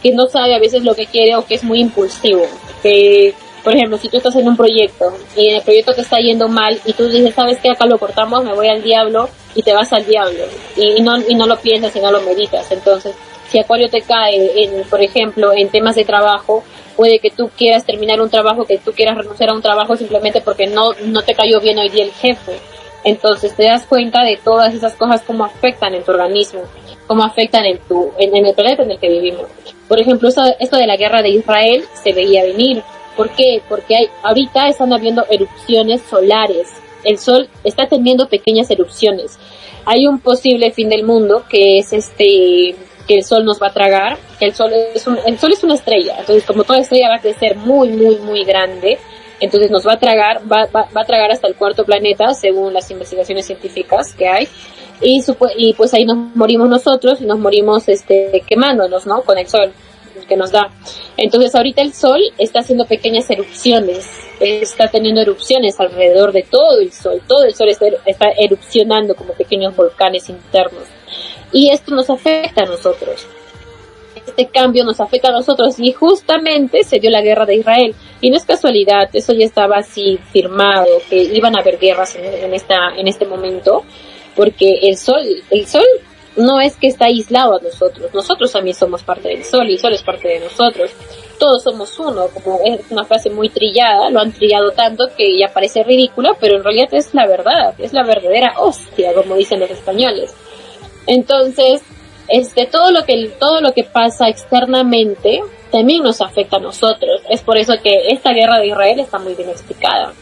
que 0.01 0.11
no 0.11 0.27
sabe 0.27 0.55
a 0.55 0.59
veces 0.59 0.83
lo 0.83 0.95
que 0.95 1.05
quiere 1.05 1.35
o 1.35 1.45
que 1.45 1.55
es 1.55 1.63
muy 1.63 1.79
impulsivo 1.79 2.45
que 2.81 3.33
por 3.63 3.75
ejemplo, 3.75 3.97
si 3.97 4.09
tú 4.09 4.17
estás 4.17 4.35
en 4.35 4.47
un 4.47 4.55
proyecto 4.55 5.13
y 5.35 5.49
en 5.49 5.57
el 5.57 5.61
proyecto 5.61 5.93
te 5.93 6.01
está 6.01 6.17
yendo 6.17 6.47
mal 6.47 6.79
y 6.85 6.93
tú 6.93 7.07
dices, 7.07 7.35
¿sabes 7.35 7.59
qué? 7.61 7.69
Acá 7.69 7.85
lo 7.85 7.99
cortamos, 7.99 8.43
me 8.43 8.53
voy 8.53 8.67
al 8.67 8.81
diablo 8.81 9.29
y 9.53 9.63
te 9.63 9.73
vas 9.73 9.91
al 9.93 10.05
diablo 10.05 10.45
y, 10.75 11.01
no, 11.01 11.17
y 11.27 11.35
no 11.35 11.45
lo 11.45 11.57
piensas 11.59 11.95
y 11.95 11.99
no 11.99 12.11
lo 12.11 12.21
meditas. 12.21 12.71
Entonces, 12.71 13.13
si 13.50 13.60
Acuario 13.60 13.89
te 13.89 14.02
cae, 14.02 14.64
en, 14.64 14.84
por 14.84 15.02
ejemplo, 15.02 15.54
en 15.54 15.70
temas 15.70 15.95
de 15.95 16.06
trabajo, 16.06 16.64
puede 16.95 17.20
que 17.20 17.32
tú 17.32 17.50
quieras 17.58 17.86
terminar 17.86 18.22
un 18.22 18.30
trabajo, 18.30 18.66
que 18.66 18.78
tú 18.78 18.91
quieras 18.91 19.18
renunciar 19.18 19.50
a 19.50 19.54
un 19.54 19.62
trabajo 19.62 19.95
simplemente 19.95 20.41
porque 20.41 20.68
no, 20.68 20.91
no 21.06 21.22
te 21.22 21.34
cayó 21.34 21.60
bien 21.60 21.80
hoy 21.80 21.89
día 21.89 22.04
el 22.04 22.12
jefe. 22.12 22.54
Entonces 23.04 23.56
te 23.56 23.64
das 23.64 23.86
cuenta 23.86 24.24
de 24.24 24.38
todas 24.38 24.74
esas 24.74 24.95
cosas 24.95 25.24
cómo 25.26 25.45
afectan 25.45 25.95
en 25.95 26.04
tu 26.04 26.12
organismo, 26.12 26.62
cómo 27.08 27.24
afectan 27.24 27.66
en 27.66 27.80
tu, 27.80 28.12
en, 28.20 28.45
el 28.45 28.54
planeta 28.54 28.84
en 28.84 28.91
el 28.91 29.00
que 29.00 29.10
vivimos. 29.10 29.45
Por 29.88 30.00
ejemplo, 30.00 30.30
esto, 30.30 30.43
esto 30.60 30.78
de 30.78 30.88
la 30.88 30.97
guerra 30.97 31.22
de 31.22 31.30
Israel 31.30 31.86
se 31.93 32.14
veía 32.14 32.43
venir. 32.43 32.84
¿Por 33.16 33.30
qué? 33.30 33.62
Porque 33.68 33.95
hay, 33.95 34.10
ahorita 34.22 34.68
están 34.68 34.93
habiendo 34.93 35.26
erupciones 35.30 36.02
solares. 36.10 36.68
El 37.04 37.18
sol 37.18 37.50
está 37.64 37.88
teniendo 37.88 38.28
pequeñas 38.28 38.70
erupciones. 38.70 39.39
Hay 39.86 40.06
un 40.06 40.20
posible 40.20 40.72
fin 40.72 40.89
del 40.89 41.04
mundo 41.04 41.45
que 41.50 41.80
es 41.80 41.93
este 41.93 42.76
que 43.10 43.16
el 43.16 43.24
sol 43.24 43.43
nos 43.43 43.60
va 43.60 43.68
a 43.68 43.74
tragar. 43.74 44.20
El 44.39 44.53
sol 44.53 44.72
es 44.93 45.07
un, 45.07 45.18
el 45.26 45.39
sol 45.39 45.51
es 45.51 45.64
una 45.64 45.74
estrella, 45.74 46.18
entonces 46.20 46.45
como 46.45 46.64
toda 46.64 46.78
estrella 46.78 47.10
va 47.10 47.16
a 47.16 47.20
crecer 47.20 47.55
muy, 47.55 47.89
muy, 47.89 48.18
muy 48.18 48.43
grande, 48.43 48.99
entonces 49.39 49.72
nos 49.72 49.86
va 49.86 49.93
a 49.93 49.99
tragar, 49.99 50.41
va, 50.49 50.68
va, 50.68 50.88
a 50.93 51.05
tragar 51.05 51.32
hasta 51.32 51.47
el 51.47 51.55
cuarto 51.55 51.84
planeta, 51.86 52.36
según 52.36 52.72
las 52.72 52.91
investigaciones 52.91 53.47
científicas 53.47 54.14
que 54.14 54.28
hay. 54.28 54.47
Y, 55.01 55.24
y 55.57 55.74
pues 55.74 55.93
ahí 55.95 56.05
nos 56.05 56.36
morimos 56.36 56.70
nosotros 56.70 57.20
y 57.20 57.26
nos 57.26 57.39
morimos 57.39 57.88
este, 57.88 58.43
quemándonos, 58.45 59.07
¿no? 59.07 59.24
Con 59.24 59.39
el 59.39 59.47
sol 59.47 59.72
que 60.28 60.36
nos 60.36 60.51
da. 60.51 60.70
Entonces 61.18 61.55
ahorita 61.55 61.82
el 61.82 61.93
sol 61.93 62.22
está 62.38 62.60
haciendo 62.60 62.86
pequeñas 62.86 63.28
erupciones, 63.32 64.07
está 64.39 64.88
teniendo 64.89 65.22
erupciones 65.22 65.80
alrededor 65.80 66.32
de 66.32 66.43
todo 66.43 66.80
el 66.80 66.91
sol, 66.91 67.22
todo 67.28 67.45
el 67.45 67.55
sol 67.55 67.70
está 67.70 68.28
erupcionando 68.38 69.16
como 69.16 69.34
pequeños 69.34 69.76
volcanes 69.76 70.30
internos 70.30 70.99
y 71.52 71.70
esto 71.72 71.93
nos 71.93 72.10
afecta 72.10 72.64
a 72.64 72.66
nosotros. 72.66 73.28
Este 74.16 74.47
cambio 74.47 74.84
nos 74.84 75.00
afecta 75.00 75.30
a 75.30 75.32
nosotros 75.32 75.80
y 75.80 75.91
justamente 75.91 76.84
se 76.84 77.00
dio 77.00 77.10
la 77.10 77.22
guerra 77.22 77.45
de 77.45 77.56
Israel. 77.56 77.95
Y 78.22 78.30
no 78.30 78.38
es 78.38 78.45
casualidad, 78.45 79.10
eso 79.14 79.34
ya 79.34 79.45
estaba 79.45 79.78
así 79.78 80.20
firmado, 80.32 81.02
que 81.10 81.24
iban 81.24 81.56
a 81.58 81.62
haber 81.62 81.80
guerras 81.80 82.16
en, 82.16 82.54
esta, 82.54 82.76
en 82.95 83.08
este 83.08 83.26
momento, 83.26 83.84
porque 84.36 84.80
el 84.84 84.97
sol, 84.97 85.22
el 85.50 85.66
sol 85.66 85.86
no 86.36 86.62
es 86.62 86.76
que 86.78 86.88
está 86.88 87.06
aislado 87.06 87.58
a 87.58 87.62
nosotros, 87.62 88.14
nosotros 88.14 88.52
también 88.52 88.76
somos 88.76 89.04
parte 89.04 89.30
del 89.30 89.43
sol 89.43 89.70
y 89.70 89.74
el 89.74 89.80
sol 89.80 89.93
es 89.93 90.04
parte 90.04 90.28
de 90.28 90.39
nosotros. 90.39 90.91
Todos 91.39 91.64
somos 91.64 91.97
uno, 92.00 92.28
como 92.34 92.60
es 92.66 92.82
una 92.89 93.06
frase 93.06 93.30
muy 93.30 93.50
trillada, 93.50 94.10
lo 94.10 94.20
han 94.20 94.32
trillado 94.32 94.72
tanto 94.72 95.08
que 95.18 95.38
ya 95.38 95.47
parece 95.54 95.84
ridículo, 95.84 96.36
pero 96.39 96.58
en 96.58 96.64
realidad 96.64 96.89
es 96.91 97.14
la 97.14 97.26
verdad, 97.26 97.74
es 97.78 97.93
la 97.93 98.04
verdadera 98.04 98.54
hostia, 98.58 99.14
como 99.14 99.36
dicen 99.36 99.60
los 99.60 99.72
españoles. 99.72 100.34
Entonces, 101.10 101.82
este, 102.28 102.68
todo 102.68 102.91
lo 102.91 103.03
que, 103.03 103.32
todo 103.39 103.62
lo 103.62 103.74
que 103.74 103.84
pasa 103.84 104.30
externamente 104.30 105.41
también 105.72 106.03
nos 106.03 106.22
afecta 106.22 106.57
a 106.57 106.60
nosotros. 106.60 107.22
Es 107.30 107.41
por 107.41 107.57
eso 107.57 107.74
que 107.84 108.10
esta 108.10 108.32
guerra 108.32 108.60
de 108.60 108.68
Israel 108.68 108.99
está 108.99 109.18
muy 109.18 109.34
bien 109.34 109.49
explicada. 109.49 110.14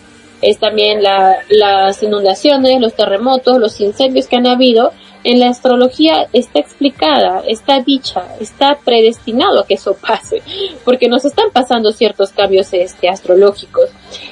Es 0.42 0.60
también 0.60 1.04
la, 1.04 1.40
las 1.50 2.02
inundaciones, 2.02 2.80
los 2.80 2.94
terremotos, 2.94 3.58
los 3.58 3.82
incendios 3.82 4.28
que 4.28 4.38
han 4.38 4.48
habido. 4.48 4.94
En 5.26 5.42
la 5.42 5.50
astrología 5.50 6.28
está 6.32 6.60
explicada, 6.60 7.44
está 7.46 7.82
dicha, 7.82 8.24
está 8.40 8.78
predestinado 8.86 9.60
a 9.60 9.68
que 9.68 9.74
eso 9.74 9.94
pase, 9.96 10.42
porque 10.86 11.10
nos 11.10 11.26
están 11.26 11.50
pasando 11.52 11.92
ciertos 11.92 12.30
cambios 12.32 12.72
este, 12.72 13.10
astrológicos. 13.10 13.90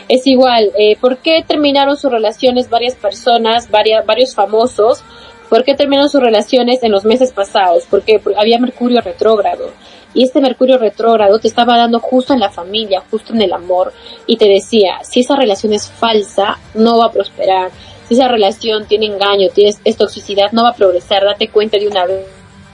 Es 0.08 0.26
igual, 0.26 0.72
eh, 0.78 0.96
¿por 1.02 1.18
qué 1.18 1.44
terminaron 1.46 1.98
sus 1.98 2.12
relaciones 2.12 2.70
varias 2.70 2.96
personas, 2.96 3.70
varios 3.70 4.36
famosos? 4.36 5.04
¿Por 5.50 5.64
qué 5.64 5.76
terminaron 5.76 6.10
sus 6.10 6.22
relaciones 6.22 6.82
en 6.84 6.92
los 6.92 7.06
meses 7.06 7.32
pasados? 7.32 7.86
Porque 7.90 8.22
había 8.38 8.60
Mercurio 8.60 9.02
retrógrado. 9.02 9.72
Y 10.14 10.24
este 10.24 10.42
Mercurio 10.42 10.78
retrógrado 10.78 11.40
te 11.40 11.48
estaba 11.48 11.78
dando 11.78 12.00
justo 12.00 12.34
en 12.34 12.40
la 12.40 12.50
familia, 12.50 13.04
justo 13.12 13.34
en 13.34 13.42
el 13.42 13.54
amor. 13.54 13.94
Y 14.26 14.38
te 14.38 14.48
decía, 14.48 15.00
si 15.04 15.20
esa 15.20 15.36
relación 15.36 15.74
es 15.74 15.90
falsa, 15.90 16.58
no 16.74 17.00
va 17.00 17.08
a 17.08 17.12
prosperar. 17.12 17.70
Si 18.08 18.14
esa 18.14 18.28
relación 18.28 18.86
tiene 18.86 19.08
engaño, 19.08 19.50
tiene 19.54 19.76
es 19.84 19.98
toxicidad, 19.98 20.52
no 20.52 20.64
va 20.64 20.70
a 20.70 20.76
progresar. 20.76 21.24
Date 21.24 21.50
cuenta 21.50 21.78
de 21.78 21.88
una 21.88 22.06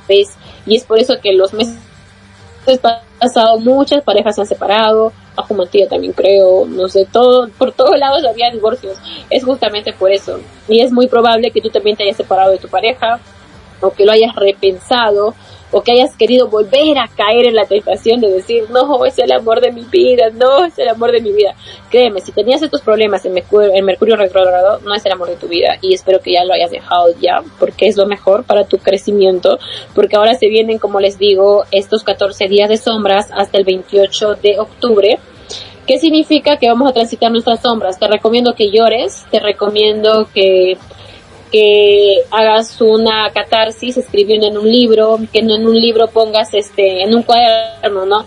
vez. 0.07 0.29
Y 0.65 0.75
es 0.75 0.83
por 0.83 0.99
eso 0.99 1.15
que 1.21 1.33
los 1.33 1.53
meses 1.53 1.75
pasado 3.19 3.59
muchas 3.59 4.03
parejas 4.03 4.35
se 4.35 4.41
han 4.41 4.47
separado, 4.47 5.11
Mantilla 5.55 5.87
también 5.87 6.13
creo, 6.13 6.65
no 6.65 6.87
sé, 6.87 7.07
todo, 7.11 7.49
por 7.57 7.71
todos 7.71 7.97
lados 7.97 8.23
había 8.25 8.51
divorcios. 8.51 8.97
Es 9.29 9.43
justamente 9.43 9.93
por 9.93 10.11
eso. 10.11 10.39
Y 10.67 10.81
es 10.81 10.91
muy 10.91 11.07
probable 11.07 11.51
que 11.51 11.61
tú 11.61 11.69
también 11.69 11.97
te 11.97 12.03
hayas 12.03 12.17
separado 12.17 12.51
de 12.51 12.57
tu 12.57 12.67
pareja, 12.67 13.19
o 13.81 13.91
que 13.91 14.05
lo 14.05 14.11
hayas 14.11 14.35
repensado, 14.35 15.33
o 15.71 15.81
que 15.81 15.93
hayas 15.93 16.15
querido 16.15 16.47
volver 16.47 16.97
a 16.97 17.07
caer 17.07 17.45
en 17.47 17.55
la 17.55 17.65
tentación 17.65 18.19
de 18.19 18.29
decir, 18.29 18.63
no, 18.69 19.05
es 19.05 19.17
el 19.19 19.31
amor 19.31 19.61
de 19.61 19.71
mi 19.71 19.83
vida, 19.83 20.29
no, 20.33 20.65
es 20.65 20.77
el 20.77 20.89
amor 20.89 21.11
de 21.11 21.21
mi 21.21 21.31
vida. 21.31 21.55
Créeme, 21.89 22.21
si 22.21 22.31
tenías 22.31 22.61
estos 22.61 22.81
problemas 22.81 23.25
en 23.25 23.33
Mercurio, 23.33 23.71
en 23.73 23.85
Mercurio 23.85 24.15
retrogrado, 24.15 24.79
no 24.79 24.93
es 24.93 25.05
el 25.05 25.11
amor 25.11 25.29
de 25.29 25.35
tu 25.35 25.47
vida 25.47 25.77
y 25.81 25.93
espero 25.93 26.19
que 26.19 26.33
ya 26.33 26.43
lo 26.43 26.53
hayas 26.53 26.71
dejado 26.71 27.07
ya, 27.19 27.41
porque 27.59 27.87
es 27.87 27.97
lo 27.97 28.05
mejor 28.05 28.43
para 28.43 28.65
tu 28.65 28.77
crecimiento, 28.77 29.57
porque 29.95 30.15
ahora 30.15 30.35
se 30.35 30.47
vienen, 30.47 30.77
como 30.77 30.99
les 30.99 31.17
digo, 31.17 31.65
estos 31.71 32.03
14 32.03 32.47
días 32.47 32.69
de 32.69 32.77
sombras 32.77 33.29
hasta 33.31 33.57
el 33.57 33.65
28 33.65 34.35
de 34.35 34.59
octubre. 34.59 35.19
¿Qué 35.87 35.97
significa 35.97 36.57
que 36.57 36.67
vamos 36.67 36.89
a 36.89 36.93
transitar 36.93 37.31
nuestras 37.31 37.61
sombras? 37.61 37.99
Te 37.99 38.07
recomiendo 38.07 38.53
que 38.53 38.69
llores, 38.69 39.25
te 39.31 39.39
recomiendo 39.39 40.27
que 40.33 40.77
que 41.51 42.23
hagas 42.31 42.79
una 42.79 43.29
catarsis 43.33 43.97
escribiendo 43.97 44.47
en 44.47 44.57
un 44.57 44.71
libro, 44.71 45.19
que 45.31 45.41
no 45.41 45.55
en 45.55 45.67
un 45.67 45.79
libro 45.79 46.07
pongas 46.07 46.53
este, 46.53 47.03
en 47.03 47.13
un 47.13 47.23
cuaderno, 47.23 48.05
¿no? 48.05 48.25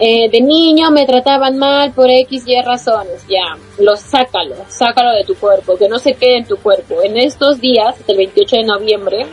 Eh, 0.00 0.28
de 0.28 0.40
niño 0.40 0.90
me 0.90 1.06
trataban 1.06 1.56
mal 1.56 1.92
por 1.92 2.10
X 2.10 2.42
y 2.46 2.60
razones, 2.60 3.24
ya, 3.28 3.56
lo 3.78 3.96
sácalo, 3.96 4.56
sácalo 4.66 5.12
de 5.12 5.22
tu 5.22 5.36
cuerpo, 5.36 5.76
que 5.76 5.88
no 5.88 6.00
se 6.00 6.14
quede 6.14 6.38
en 6.38 6.46
tu 6.46 6.56
cuerpo. 6.56 7.00
En 7.02 7.16
estos 7.16 7.60
días, 7.60 7.94
el 8.08 8.16
28 8.16 8.56
de 8.56 8.64
noviembre, 8.64 9.26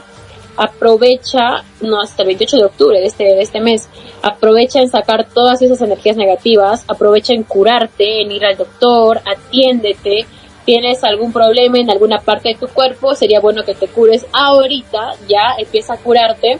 aprovecha, 0.55 1.63
no 1.81 1.99
hasta 1.99 2.21
el 2.21 2.27
28 2.27 2.57
de 2.57 2.63
octubre 2.65 2.99
de 2.99 3.07
este, 3.07 3.23
de 3.23 3.41
este 3.41 3.59
mes, 3.59 3.89
aprovecha 4.21 4.81
en 4.81 4.89
sacar 4.89 5.27
todas 5.27 5.63
esas 5.63 5.81
energías 5.81 6.15
negativas, 6.15 6.83
aprovecha 6.87 7.33
en 7.33 7.41
curarte, 7.41 8.21
en 8.21 8.31
ir 8.31 8.45
al 8.45 8.57
doctor, 8.57 9.19
atiéndete, 9.25 10.27
tienes 10.65 11.03
algún 11.03 11.33
problema 11.33 11.77
en 11.77 11.89
alguna 11.89 12.19
parte 12.19 12.49
de 12.49 12.55
tu 12.55 12.67
cuerpo, 12.67 13.15
sería 13.15 13.39
bueno 13.39 13.63
que 13.63 13.75
te 13.75 13.87
cures 13.87 14.25
ahorita, 14.31 15.15
ya 15.27 15.55
empieza 15.57 15.93
a 15.93 15.97
curarte 15.97 16.59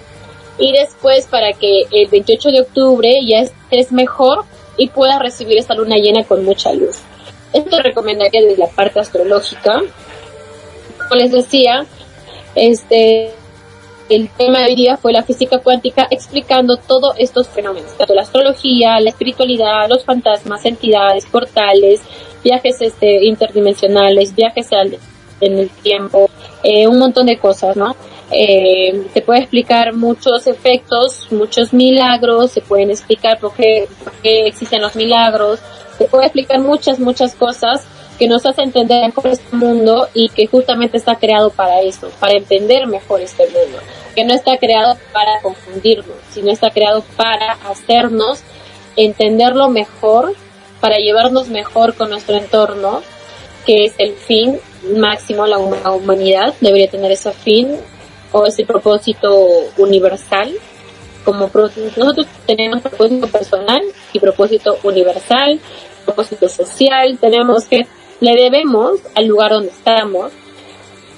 y 0.58 0.72
después 0.72 1.28
para 1.28 1.54
que 1.54 1.84
el 1.92 2.08
28 2.10 2.50
de 2.50 2.62
octubre 2.62 3.10
ya 3.26 3.40
estés 3.40 3.92
mejor 3.92 4.46
y 4.78 4.90
puedas 4.90 5.20
recibir 5.20 5.58
esta 5.58 5.76
luna 5.76 5.96
llena 5.96 6.24
con 6.24 6.44
mucha 6.44 6.74
luz. 6.74 7.00
Esto 7.54 7.82
recomendaría 7.82 8.42
desde 8.42 8.58
la 8.58 8.68
parte 8.68 9.00
astrológica. 9.00 9.82
Como 10.98 11.16
les 11.16 11.32
decía, 11.32 11.86
este 12.56 13.32
el 14.10 14.30
tema 14.30 14.60
de 14.60 14.66
hoy 14.66 14.76
día 14.76 14.98
fue 14.98 15.14
la 15.14 15.24
física 15.24 15.60
cuántica 15.60 16.06
explicando 16.10 16.76
todos 16.76 17.16
estos 17.18 17.48
fenómenos, 17.48 17.98
tanto 17.98 18.14
la 18.14 18.24
astrología, 18.24 19.00
la 19.00 19.10
espiritualidad, 19.10 19.88
los 19.88 20.04
fantasmas, 20.04 20.66
entidades, 20.66 21.26
portales, 21.26 22.02
viajes 22.44 22.82
este, 22.82 23.26
interdimensionales, 23.26 24.36
viajes 24.36 24.70
en 25.40 25.60
el 25.60 25.70
tiempo, 25.70 26.30
eh, 26.64 26.88
un 26.88 27.00
montón 27.00 27.26
de 27.26 27.38
cosas, 27.38 27.76
¿no? 27.76 27.96
Eh, 28.32 29.08
se 29.14 29.22
puede 29.22 29.42
explicar 29.42 29.94
muchos 29.94 30.48
efectos, 30.48 31.28
muchos 31.32 31.74
milagros, 31.74 32.52
se 32.52 32.62
pueden 32.62 32.90
explicar 32.90 33.40
por 33.40 33.54
qué, 33.54 33.88
por 34.04 34.14
qué 34.22 34.48
existen 34.48 34.82
los 34.82 34.96
milagros, 34.96 35.60
se 35.98 36.06
puede 36.06 36.26
explicar 36.26 36.60
muchas, 36.60 37.00
muchas 37.00 37.36
cosas 37.36 37.86
que 38.18 38.28
nos 38.28 38.46
hace 38.46 38.62
entender 38.62 39.06
mejor 39.06 39.28
este 39.28 39.56
mundo 39.56 40.08
y 40.14 40.30
que 40.30 40.48
justamente 40.48 40.98
está 40.98 41.16
creado 41.16 41.50
para 41.50 41.82
eso, 41.82 42.10
para 42.20 42.34
entender 42.34 42.88
mejor 42.88 43.20
este 43.20 43.44
mundo, 43.46 43.80
que 44.16 44.24
no 44.24 44.34
está 44.34 44.58
creado 44.58 44.96
para 45.12 45.42
confundirnos, 45.42 46.16
sino 46.30 46.52
está 46.52 46.70
creado 46.70 47.04
para 47.18 47.54
hacernos 47.70 48.44
entenderlo 48.96 49.70
mejor, 49.70 50.36
para 50.82 50.98
llevarnos 50.98 51.48
mejor 51.48 51.94
con 51.96 52.10
nuestro 52.10 52.36
entorno, 52.36 53.02
que 53.66 53.86
es 53.86 53.94
el 54.00 54.14
fin 54.14 54.60
máximo, 54.98 55.46
la 55.46 55.60
humanidad 55.60 56.54
debería 56.60 56.90
tener 56.90 57.12
ese 57.12 57.32
fin 57.32 57.78
o 58.32 58.46
ese 58.46 58.66
propósito 58.66 59.48
universal. 59.78 60.52
Como 61.24 61.52
nosotros 61.96 62.26
tenemos 62.48 62.82
propósito 62.82 63.28
personal 63.28 63.82
y 64.12 64.20
propósito 64.20 64.80
universal, 64.84 65.60
propósito 66.04 66.50
social, 66.50 67.18
tenemos 67.20 67.66
que 67.66 67.86
le 68.20 68.36
debemos 68.36 69.00
al 69.16 69.28
lugar 69.28 69.52
donde 69.52 69.70
estamos, 69.70 70.32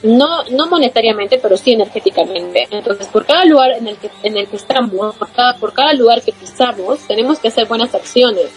no, 0.04 0.44
no 0.50 0.68
monetariamente, 0.68 1.40
pero 1.42 1.56
sí 1.56 1.72
energéticamente. 1.72 2.68
Entonces, 2.72 3.08
por 3.08 3.26
cada 3.26 3.46
lugar 3.46 3.72
en 3.72 3.88
el 3.88 3.98
que, 3.98 4.12
en 4.24 4.38
el 4.38 4.48
que 4.48 4.58
estamos, 4.58 5.16
por 5.16 5.32
cada, 5.32 5.56
por 5.58 5.74
cada 5.74 5.94
lugar 5.94 6.22
que 6.22 6.34
pisamos, 6.34 7.00
tenemos 7.08 7.40
que 7.40 7.48
hacer 7.48 7.68
buenas 7.68 7.96
acciones. 7.96 8.52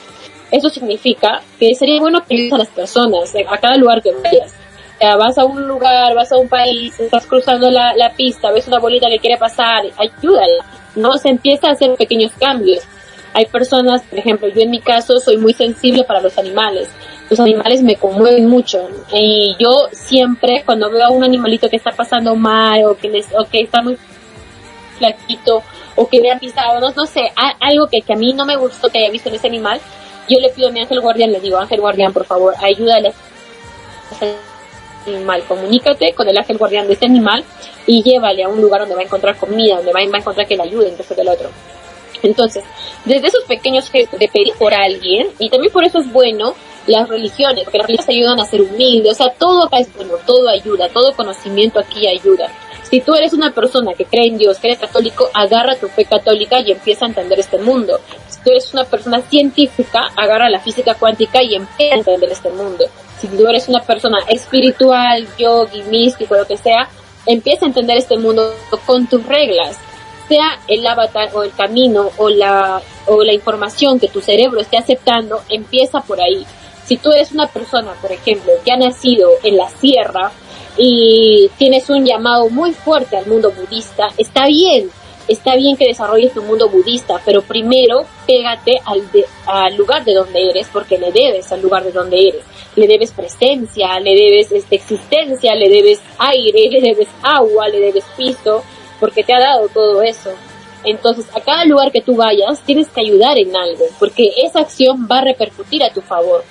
Eso 0.51 0.71
significa 0.71 1.43
que 1.59 1.75
sería 1.75 2.01
bueno 2.01 2.25
que 2.25 2.51
a 2.53 2.59
las 2.59 2.69
personas, 2.69 3.35
a 3.35 3.59
cada 3.59 3.77
lugar 3.77 4.03
que 4.03 4.13
vayas. 4.13 4.55
Ya, 5.01 5.17
vas 5.17 5.37
a 5.37 5.45
un 5.45 5.67
lugar, 5.67 6.15
vas 6.15 6.33
a 6.33 6.39
un 6.39 6.49
país, 6.49 6.99
estás 6.99 7.27
cruzando 7.27 7.71
la, 7.71 7.95
la 7.95 8.15
pista, 8.15 8.51
ves 8.51 8.67
una 8.67 8.79
bolita 8.79 9.09
que 9.09 9.19
quiere 9.19 9.37
pasar, 9.37 9.85
ayúdala. 9.99 10.65
No 10.95 11.19
se 11.19 11.29
empieza 11.29 11.69
a 11.69 11.73
hacer 11.73 11.95
pequeños 11.97 12.33
cambios. 12.39 12.83
Hay 13.35 13.45
personas, 13.47 14.03
por 14.03 14.19
ejemplo, 14.19 14.49
yo 14.49 14.63
en 14.63 14.71
mi 14.71 14.81
caso 14.81 15.21
soy 15.21 15.37
muy 15.37 15.53
sensible 15.53 16.05
para 16.05 16.23
los 16.23 16.39
animales 16.39 16.89
los 17.29 17.41
animales 17.41 17.83
me 17.83 17.97
conmueven 17.97 18.49
mucho 18.49 18.89
y 19.13 19.57
yo 19.59 19.89
siempre 19.93 20.63
cuando 20.65 20.91
veo 20.91 21.07
a 21.07 21.11
un 21.11 21.25
animalito 21.25 21.69
que 21.69 21.77
está 21.77 21.91
pasando 21.91 22.37
mal 22.37 22.85
o 22.85 22.97
que 22.97 23.09
les, 23.09 23.27
o 23.37 23.45
que 23.45 23.63
está 23.63 23.83
muy 23.83 23.99
flaquito 24.99 25.63
o 25.97 26.09
que 26.09 26.21
me 26.21 26.31
han 26.31 26.39
pisado, 26.39 26.79
no, 26.79 26.91
no 26.91 27.07
sé, 27.07 27.23
algo 27.61 27.89
que, 27.89 28.03
que, 28.03 28.13
a 28.13 28.17
mí 28.17 28.33
no 28.33 28.45
me 28.45 28.57
gustó 28.57 28.89
que 28.91 28.99
haya 28.99 29.11
visto 29.11 29.29
en 29.29 29.37
ese 29.37 29.47
animal, 29.47 29.81
yo 30.29 30.39
le 30.41 30.51
pido 30.51 30.69
a 30.69 30.73
mi 30.73 30.81
ángel 30.81 31.01
guardián, 31.01 31.33
le 31.33 31.41
digo, 31.41 31.59
ángel 31.59 31.81
guardián, 31.81 32.13
por 32.13 32.25
favor, 32.25 32.55
ayúdale 32.61 33.13
animal, 35.07 35.45
comunícate 35.47 36.13
con 36.15 36.29
el 36.29 36.37
ángel 36.37 36.59
guardián 36.59 36.87
de 36.87 36.95
ese 36.95 37.07
animal 37.07 37.45
y 37.87 38.03
llévale 38.03 38.43
a 38.43 38.49
un 38.49 38.61
lugar 38.61 38.81
donde 38.81 38.95
va 38.95 39.03
a 39.03 39.05
encontrar 39.05 39.37
comida, 39.37 39.77
donde 39.77 39.93
va, 39.93 40.01
a 40.01 40.03
encontrar 40.03 40.47
que 40.47 40.57
le 40.57 40.63
ayude, 40.65 40.89
entonces 40.89 41.17
del 41.17 41.29
otro. 41.29 41.51
Entonces, 42.23 42.65
desde 43.05 43.29
esos 43.29 43.45
pequeños 43.45 43.89
gestos 43.91 44.19
de 44.19 44.29
pedir 44.29 44.55
por 44.59 44.75
alguien, 44.75 45.29
y 45.39 45.49
también 45.49 45.73
por 45.73 45.85
eso 45.85 45.99
es 45.99 46.11
bueno 46.13 46.55
las 46.87 47.09
religiones, 47.09 47.65
porque 47.65 47.79
las 47.79 47.87
religiones 47.87 48.09
ayudan 48.09 48.41
a 48.41 48.45
ser 48.47 48.63
humildes, 48.63 49.13
o 49.13 49.15
sea, 49.15 49.33
todo 49.33 49.67
acá 49.67 49.79
es 49.79 49.93
bueno, 49.95 50.15
todo 50.27 50.49
ayuda, 50.49 50.89
todo 50.89 51.15
conocimiento 51.15 51.79
aquí 51.79 52.07
ayuda. 52.07 52.51
Si 52.91 53.01
tú 53.01 53.15
eres 53.15 53.33
una 53.33 53.53
persona 53.53 53.95
que 53.95 54.05
cree 54.05 54.29
en 54.29 54.39
Dios, 54.39 54.59
que 54.59 54.69
eres 54.69 54.79
católico, 54.79 55.29
agarra 55.35 55.75
tu 55.77 55.89
fe 55.89 56.05
católica 56.05 56.61
y 56.61 56.73
empieza 56.73 57.05
a 57.05 57.09
entender 57.09 57.41
este 57.41 57.59
mundo. 57.59 57.99
Si 58.29 58.41
tú 58.41 58.51
eres 58.51 58.73
una 58.73 58.85
persona 58.85 59.21
científica, 59.23 60.03
agarra 60.17 60.49
la 60.49 60.61
física 60.61 60.95
cuántica 60.95 61.43
y 61.43 61.57
empieza 61.57 61.95
a 61.95 61.99
entender 61.99 62.31
este 62.31 62.51
mundo. 62.51 62.85
Si 63.19 63.27
tú 63.29 63.47
eres 63.49 63.69
una 63.69 63.81
persona 63.81 64.19
espiritual, 64.29 65.27
yogi, 65.37 65.83
místico, 65.83 66.37
lo 66.37 66.47
que 66.47 66.57
sea, 66.57 66.89
empieza 67.27 67.65
a 67.65 67.69
entender 67.69 67.97
este 67.97 68.17
mundo 68.17 68.55
con 68.87 69.07
tus 69.09 69.25
reglas 69.27 69.77
sea 70.29 70.59
el 70.69 70.87
avatar 70.87 71.31
o 71.35 71.43
el 71.43 71.53
camino 71.53 72.11
o 72.17 72.29
la, 72.29 72.81
o 73.07 73.23
la 73.23 73.33
información 73.33 73.99
que 73.99 74.09
tu 74.09 74.21
cerebro 74.21 74.61
esté 74.61 74.77
aceptando, 74.77 75.43
empieza 75.49 76.01
por 76.01 76.21
ahí. 76.21 76.45
Si 76.85 76.97
tú 76.97 77.13
eres 77.13 77.33
una 77.33 77.49
persona, 77.49 77.93
por 78.01 78.13
ejemplo, 78.13 78.53
que 78.65 78.73
ha 78.73 78.77
nacido 78.77 79.31
en 79.43 79.57
la 79.57 79.69
sierra 79.69 80.33
y 80.77 81.51
tienes 81.59 81.89
un 81.91 82.05
llamado 82.05 82.49
muy 82.49 82.73
fuerte 82.73 83.17
al 83.17 83.27
mundo 83.27 83.51
budista, 83.51 84.09
está 84.19 84.47
bien, 84.47 84.91
está 85.29 85.57
bien 85.57 85.77
que 85.77 85.87
desarrolles 85.87 86.33
tu 86.33 86.43
mundo 86.43 86.69
budista, 86.69 87.21
pero 87.25 87.43
primero 87.43 88.05
pégate 88.27 88.81
al, 88.85 89.03
al 89.47 89.77
lugar 89.77 90.05
de 90.05 90.15
donde 90.15 90.51
eres, 90.51 90.69
porque 90.73 90.99
le 90.99 91.13
debes 91.13 91.51
al 91.53 91.63
lugar 91.63 91.85
de 91.85 91.93
donde 91.93 92.29
eres. 92.29 92.43
Le 92.77 92.87
debes 92.87 93.13
presencia, 93.13 93.99
le 94.01 94.15
debes 94.15 94.53
este, 94.53 94.77
existencia, 94.77 95.55
le 95.55 95.69
debes 95.69 96.01
aire, 96.19 96.69
le 96.71 96.81
debes 96.81 97.09
agua, 97.23 97.69
le 97.69 97.81
debes 97.81 98.05
piso, 98.17 98.63
porque 99.01 99.25
te 99.25 99.33
ha 99.33 99.41
dado 99.41 99.69
todo 99.69 100.03
eso. 100.03 100.31
Entonces, 100.85 101.27
a 101.35 101.41
cada 101.41 101.65
lugar 101.65 101.91
que 101.91 102.03
tú 102.03 102.17
vayas, 102.17 102.61
tienes 102.61 102.89
que 102.89 103.01
ayudar 103.01 103.39
en 103.39 103.57
algo, 103.57 103.87
porque 103.99 104.31
esa 104.45 104.61
acción 104.61 105.09
va 105.11 105.19
a 105.19 105.25
repercutir 105.25 105.83
a 105.83 105.93
tu 105.93 106.01
favor. 106.01 106.45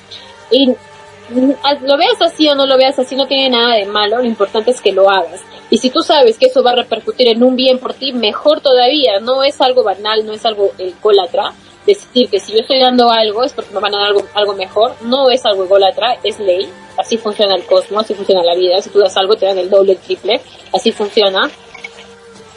Lo 1.29 1.97
veas 1.97 2.21
así 2.21 2.47
o 2.47 2.55
no 2.55 2.65
lo 2.65 2.77
veas 2.77 2.99
así, 2.99 3.15
no 3.15 3.27
tiene 3.27 3.49
nada 3.49 3.75
de 3.75 3.85
malo, 3.85 4.17
lo 4.17 4.25
importante 4.25 4.71
es 4.71 4.81
que 4.81 4.91
lo 4.91 5.09
hagas. 5.09 5.41
Y 5.69 5.77
si 5.77 5.89
tú 5.89 6.01
sabes 6.01 6.37
que 6.37 6.47
eso 6.47 6.63
va 6.63 6.71
a 6.71 6.75
repercutir 6.75 7.27
en 7.27 7.43
un 7.43 7.55
bien 7.55 7.79
por 7.79 7.93
ti, 7.93 8.13
mejor 8.13 8.61
todavía, 8.61 9.19
no 9.19 9.43
es 9.43 9.59
algo 9.61 9.83
banal, 9.83 10.25
no 10.25 10.33
es 10.33 10.45
algo 10.45 10.71
ególatra. 10.77 11.53
Decir 11.85 12.29
que 12.29 12.39
si 12.39 12.53
yo 12.53 12.59
estoy 12.59 12.79
dando 12.79 13.11
algo 13.11 13.43
es 13.43 13.53
porque 13.53 13.73
me 13.73 13.79
van 13.79 13.93
a 13.93 13.99
dar 13.99 14.07
algo, 14.07 14.23
algo 14.33 14.53
mejor, 14.53 14.95
no 15.01 15.29
es 15.29 15.45
algo 15.45 15.65
ególatra, 15.65 16.17
es 16.23 16.39
ley, 16.39 16.67
así 16.97 17.17
funciona 17.17 17.55
el 17.55 17.63
cosmos, 17.65 18.03
así 18.03 18.15
funciona 18.15 18.43
la 18.43 18.55
vida, 18.55 18.81
si 18.81 18.89
tú 18.89 18.99
das 18.99 19.15
algo 19.17 19.35
te 19.35 19.45
dan 19.45 19.59
el 19.59 19.69
doble, 19.69 19.93
el 19.93 19.99
triple, 19.99 20.41
así 20.73 20.91
funciona. 20.91 21.49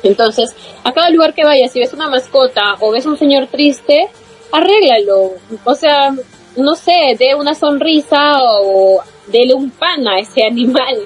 Entonces, 0.02 0.54
a 0.84 0.92
cada 0.92 1.10
lugar 1.10 1.34
que 1.34 1.44
vayas, 1.44 1.72
si 1.72 1.80
ves 1.80 1.92
una 1.92 2.08
mascota 2.08 2.76
o 2.80 2.90
ves 2.90 3.04
un 3.04 3.18
señor 3.18 3.48
triste, 3.48 4.08
arréglalo. 4.52 5.32
O 5.64 5.74
sea, 5.74 6.14
no 6.56 6.74
sé, 6.74 7.16
dé 7.18 7.34
una 7.34 7.54
sonrisa 7.54 8.38
o 8.40 9.00
dele 9.26 9.54
un 9.54 9.70
pan 9.70 10.06
a 10.08 10.18
ese 10.18 10.44
animal. 10.44 10.96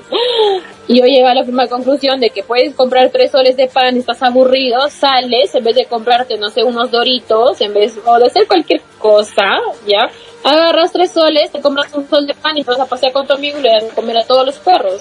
Y 0.88 0.99
yo 0.99 1.07
llego 1.07 1.28
a 1.28 1.34
la 1.34 1.45
primera 1.45 1.68
conclusión 1.68 2.18
de 2.20 2.30
que 2.30 2.43
puedes 2.43 2.74
comprar 2.74 3.11
tres 3.11 3.30
soles 3.30 3.57
de 3.57 3.68
pan, 3.68 3.97
estás 3.97 4.22
aburrido, 4.22 4.88
sales, 4.88 5.55
en 5.55 5.62
vez 5.62 5.76
de 5.76 5.84
comprarte, 5.86 6.36
no 6.36 6.51
sé, 6.51 6.64
unos 6.64 6.90
doritos, 6.90 7.61
en 7.61 7.72
vez 7.72 7.97
o 8.05 8.18
de 8.18 8.26
hacer 8.26 8.47
cualquier 8.47 8.82
cosa, 8.99 9.61
¿ya? 9.86 10.11
Agarras 10.43 10.93
tres 10.93 11.12
soles, 11.12 11.53
te 11.53 11.61
compras 11.61 11.95
un 11.95 12.09
sol 12.09 12.26
de 12.26 12.34
pan 12.34 12.59
y 12.59 12.64
vas 12.64 12.80
a 12.80 12.86
pasear 12.86 13.12
con 13.12 13.26
tu 13.26 13.34
amigo 13.34 13.59
y 13.59 13.62
le 13.62 13.70
das 13.70 13.84
a 13.84 13.95
comer 13.95 14.18
a 14.18 14.26
todos 14.26 14.45
los 14.45 14.57
perros. 14.57 15.01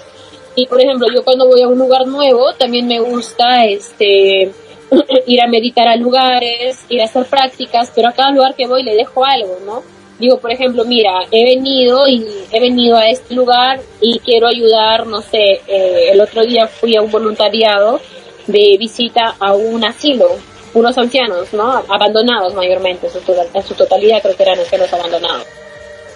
Y 0.55 0.67
por 0.67 0.79
ejemplo, 0.79 1.07
yo 1.13 1.23
cuando 1.23 1.47
voy 1.47 1.61
a 1.61 1.67
un 1.67 1.79
lugar 1.79 2.05
nuevo, 2.07 2.53
también 2.53 2.87
me 2.87 2.99
gusta 2.99 3.65
este 3.65 4.51
ir 5.27 5.41
a 5.41 5.47
meditar 5.47 5.87
a 5.87 5.95
lugares, 5.95 6.85
ir 6.89 7.01
a 7.01 7.05
hacer 7.05 7.25
prácticas, 7.25 7.91
pero 7.95 8.09
a 8.09 8.13
cada 8.13 8.31
lugar 8.31 8.55
que 8.55 8.67
voy 8.67 8.83
le 8.83 8.95
dejo 8.95 9.25
algo, 9.25 9.57
¿no? 9.65 9.81
Digo, 10.22 10.38
por 10.38 10.51
ejemplo, 10.51 10.86
mira, 10.86 11.26
he 11.32 11.43
venido 11.43 12.07
y 12.07 12.24
he 12.51 12.59
venido 12.59 12.95
a 12.95 13.09
este 13.09 13.34
lugar 13.34 13.82
y 13.99 14.19
quiero 14.19 14.47
ayudar, 14.47 15.07
no 15.07 15.19
sé, 15.19 15.61
eh, 15.67 16.11
el 16.11 16.22
otro 16.22 16.43
día 16.43 16.67
fui 16.67 16.95
a 16.95 17.01
un 17.01 17.09
voluntariado 17.09 17.99
de 18.45 18.78
visita 18.78 19.36
a 19.39 19.55
un 19.55 19.84
asilo, 19.84 20.28
unos 20.76 20.95
ancianos, 20.99 21.51
¿no? 21.53 21.84
Abandonados 21.89 22.53
mayormente, 22.53 23.07
en 23.07 23.63
su, 23.63 23.74
totalidad 23.74 24.22
creo 24.22 24.36
que 24.36 24.43
eran 24.43 24.59
ancianos 24.59 24.93
abandonados. 24.93 25.47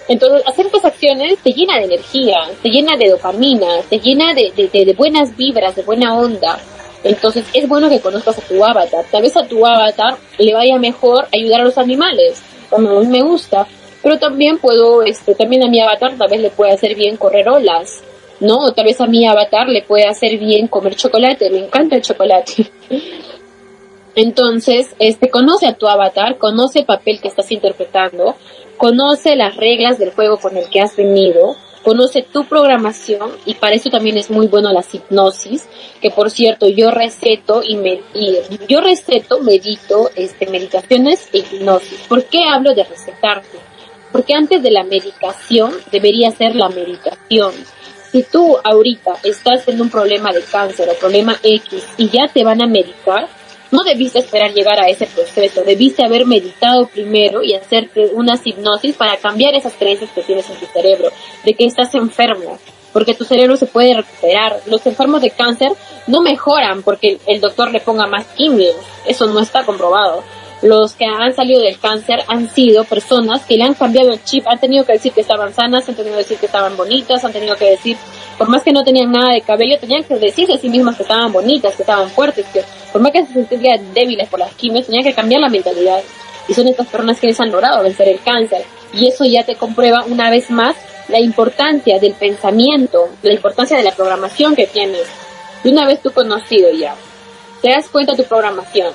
Entonces, 0.06 0.46
hacer 0.46 0.66
estas 0.66 0.84
acciones 0.84 1.38
te 1.42 1.50
llena 1.50 1.78
de 1.78 1.86
energía, 1.86 2.48
te 2.62 2.68
llena 2.68 2.96
de 2.96 3.10
dopamina, 3.10 3.82
te 3.90 3.98
llena 3.98 4.34
de, 4.34 4.52
de, 4.54 4.94
buenas 4.96 5.36
vibras, 5.36 5.74
de 5.74 5.82
buena 5.82 6.16
onda. 6.16 6.60
Entonces, 7.02 7.44
es 7.52 7.68
bueno 7.68 7.88
que 7.88 7.98
conozcas 7.98 8.38
a 8.38 8.42
tu 8.42 8.64
avatar. 8.64 9.04
Tal 9.10 9.22
vez 9.22 9.36
a 9.36 9.48
tu 9.48 9.66
avatar 9.66 10.16
le 10.38 10.54
vaya 10.54 10.78
mejor 10.78 11.26
ayudar 11.34 11.62
a 11.62 11.64
los 11.64 11.76
animales, 11.76 12.40
como 12.70 12.98
a 12.98 13.00
mí 13.00 13.08
me 13.08 13.22
gusta. 13.22 13.66
Pero 14.06 14.20
también 14.20 14.58
puedo, 14.58 15.02
este, 15.02 15.34
también 15.34 15.64
a 15.64 15.68
mi 15.68 15.80
avatar 15.80 16.16
tal 16.16 16.30
vez 16.30 16.40
le 16.40 16.50
puede 16.50 16.70
hacer 16.70 16.94
bien 16.94 17.16
correr 17.16 17.48
olas. 17.48 18.04
¿no? 18.38 18.60
O 18.60 18.72
tal 18.72 18.84
vez 18.84 19.00
a 19.00 19.08
mi 19.08 19.26
avatar 19.26 19.68
le 19.68 19.82
puede 19.82 20.06
hacer 20.06 20.38
bien 20.38 20.68
comer 20.68 20.94
chocolate, 20.94 21.50
me 21.50 21.58
encanta 21.58 21.96
el 21.96 22.02
chocolate. 22.02 22.70
Entonces, 24.14 24.94
este, 25.00 25.28
conoce 25.28 25.66
a 25.66 25.72
tu 25.72 25.88
avatar, 25.88 26.38
conoce 26.38 26.78
el 26.78 26.84
papel 26.84 27.20
que 27.20 27.26
estás 27.26 27.50
interpretando, 27.50 28.36
conoce 28.76 29.34
las 29.34 29.56
reglas 29.56 29.98
del 29.98 30.12
juego 30.12 30.36
con 30.36 30.56
el 30.56 30.68
que 30.68 30.80
has 30.80 30.94
venido, 30.94 31.56
conoce 31.82 32.22
tu 32.22 32.44
programación 32.44 33.32
y 33.44 33.54
para 33.54 33.74
eso 33.74 33.90
también 33.90 34.18
es 34.18 34.30
muy 34.30 34.46
bueno 34.46 34.72
la 34.72 34.84
hipnosis, 34.88 35.66
que 36.00 36.12
por 36.12 36.30
cierto 36.30 36.68
yo 36.68 36.92
receto 36.92 37.60
y, 37.66 37.74
me, 37.74 38.02
yo 38.68 38.80
receto, 38.80 39.40
medito, 39.40 40.12
este, 40.14 40.46
meditaciones 40.46 41.28
e 41.32 41.38
hipnosis. 41.38 42.02
¿Por 42.08 42.22
qué 42.26 42.44
hablo 42.44 42.72
de 42.72 42.84
recetarte? 42.84 43.75
Porque 44.12 44.34
antes 44.34 44.62
de 44.62 44.70
la 44.70 44.84
medicación 44.84 45.72
debería 45.90 46.30
ser 46.30 46.54
la 46.54 46.68
meditación. 46.68 47.52
Si 48.12 48.22
tú 48.22 48.56
ahorita 48.62 49.16
estás 49.24 49.68
en 49.68 49.80
un 49.80 49.90
problema 49.90 50.32
de 50.32 50.42
cáncer 50.42 50.88
o 50.88 50.94
problema 50.94 51.36
X 51.42 51.84
y 51.98 52.08
ya 52.08 52.28
te 52.32 52.44
van 52.44 52.62
a 52.62 52.66
medicar, 52.66 53.28
no 53.70 53.82
debiste 53.82 54.20
esperar 54.20 54.52
llegar 54.54 54.78
a 54.78 54.88
ese 54.88 55.06
proceso, 55.06 55.62
debiste 55.62 56.04
haber 56.04 56.24
meditado 56.24 56.86
primero 56.86 57.42
y 57.42 57.54
hacerte 57.54 58.06
una 58.12 58.40
hipnosis 58.42 58.96
para 58.96 59.16
cambiar 59.16 59.54
esas 59.54 59.74
creencias 59.74 60.10
que 60.12 60.22
tienes 60.22 60.48
en 60.48 60.56
tu 60.56 60.66
cerebro, 60.66 61.10
de 61.44 61.54
que 61.54 61.66
estás 61.66 61.94
enfermo, 61.94 62.58
porque 62.92 63.14
tu 63.14 63.24
cerebro 63.24 63.56
se 63.56 63.66
puede 63.66 63.94
recuperar. 63.94 64.60
Los 64.66 64.86
enfermos 64.86 65.20
de 65.20 65.30
cáncer 65.30 65.72
no 66.06 66.22
mejoran 66.22 66.82
porque 66.82 67.18
el 67.26 67.40
doctor 67.40 67.70
le 67.70 67.80
ponga 67.80 68.06
más 68.06 68.24
quimios, 68.28 68.76
eso 69.06 69.26
no 69.26 69.40
está 69.40 69.64
comprobado. 69.64 70.22
Los 70.62 70.94
que 70.94 71.04
han 71.04 71.34
salido 71.34 71.60
del 71.60 71.78
cáncer 71.78 72.24
han 72.28 72.48
sido 72.48 72.84
personas 72.84 73.44
que 73.44 73.56
le 73.56 73.64
han 73.64 73.74
cambiado 73.74 74.12
el 74.12 74.24
chip, 74.24 74.46
han 74.46 74.58
tenido 74.58 74.84
que 74.84 74.94
decir 74.94 75.12
que 75.12 75.20
estaban 75.20 75.52
sanas, 75.52 75.88
han 75.88 75.94
tenido 75.94 76.14
que 76.14 76.22
decir 76.22 76.38
que 76.38 76.46
estaban 76.46 76.76
bonitas, 76.76 77.24
han 77.24 77.32
tenido 77.32 77.56
que 77.56 77.70
decir 77.70 77.96
por 78.38 78.48
más 78.48 78.62
que 78.62 78.72
no 78.72 78.84
tenían 78.84 79.10
nada 79.10 79.32
de 79.32 79.40
cabello, 79.40 79.78
tenían 79.78 80.04
que 80.04 80.16
decirse 80.16 80.54
a 80.54 80.58
sí 80.58 80.68
mismas 80.68 80.96
que 80.96 81.02
estaban 81.02 81.32
bonitas, 81.32 81.74
que 81.74 81.82
estaban 81.82 82.10
fuertes, 82.10 82.44
que 82.52 82.62
por 82.92 83.00
más 83.00 83.12
que 83.12 83.24
se 83.24 83.32
sentían 83.32 83.94
débiles 83.94 84.28
por 84.28 84.40
las 84.40 84.54
quimios, 84.54 84.86
tenían 84.86 85.04
que 85.04 85.14
cambiar 85.14 85.40
la 85.40 85.48
mentalidad. 85.48 86.00
Y 86.48 86.54
son 86.54 86.68
estas 86.68 86.86
personas 86.86 87.18
que 87.18 87.34
han 87.36 87.50
logrado 87.50 87.82
vencer 87.82 88.08
el 88.08 88.20
cáncer. 88.20 88.62
Y 88.92 89.08
eso 89.08 89.24
ya 89.24 89.44
te 89.44 89.56
comprueba 89.56 90.04
una 90.06 90.30
vez 90.30 90.50
más 90.50 90.76
la 91.08 91.18
importancia 91.18 91.98
del 91.98 92.12
pensamiento, 92.12 93.08
la 93.22 93.32
importancia 93.32 93.76
de 93.76 93.82
la 93.82 93.92
programación 93.92 94.54
que 94.54 94.66
tienes. 94.66 95.06
Y 95.64 95.70
una 95.70 95.86
vez 95.86 96.02
tú 96.02 96.12
conocido 96.12 96.70
ya, 96.70 96.94
te 97.62 97.70
das 97.70 97.88
cuenta 97.88 98.12
de 98.12 98.22
tu 98.22 98.28
programación. 98.28 98.92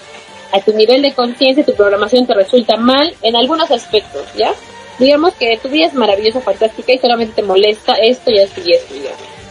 A 0.51 0.59
tu 0.61 0.73
nivel 0.73 1.01
de 1.01 1.13
conciencia, 1.13 1.65
tu 1.65 1.75
programación 1.75 2.27
te 2.27 2.33
resulta 2.33 2.77
mal 2.77 3.13
en 3.21 3.35
algunos 3.35 3.71
aspectos, 3.71 4.25
¿ya? 4.35 4.53
digamos 5.01 5.33
que 5.33 5.57
tu 5.57 5.69
vida 5.69 5.87
es 5.87 5.93
maravillosa, 5.93 6.41
fantástica 6.41 6.93
y 6.93 6.99
solamente 6.99 7.33
te 7.35 7.41
molesta 7.41 7.93
esto 7.93 8.31
y 8.31 8.39
esto 8.39 8.61
y 8.63 8.73
esto. 8.73 8.93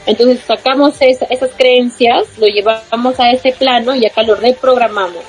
Entonces 0.07 0.41
sacamos 0.47 0.95
esas 1.01 1.51
creencias, 1.57 2.39
lo 2.39 2.47
llevamos 2.47 3.21
a 3.21 3.31
ese 3.33 3.53
plano 3.53 3.95
y 3.95 4.07
acá 4.07 4.23
lo 4.23 4.37
reprogramamos. 4.37 5.23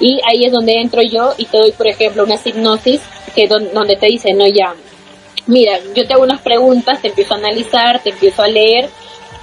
Y 0.00 0.20
ahí 0.28 0.44
es 0.44 0.52
donde 0.52 0.80
entro 0.80 1.02
yo 1.02 1.34
y 1.36 1.46
te 1.46 1.58
doy, 1.58 1.72
por 1.72 1.86
ejemplo, 1.86 2.24
una 2.24 2.36
hipnosis 2.42 3.00
que 3.34 3.46
donde 3.46 3.96
te 3.96 4.06
dice, 4.06 4.32
no, 4.32 4.46
ya, 4.46 4.74
mira, 5.46 5.78
yo 5.94 6.06
te 6.06 6.14
hago 6.14 6.22
unas 6.22 6.40
preguntas, 6.40 7.00
te 7.02 7.08
empiezo 7.08 7.34
a 7.34 7.38
analizar, 7.38 8.02
te 8.02 8.10
empiezo 8.10 8.42
a 8.42 8.48
leer 8.48 8.88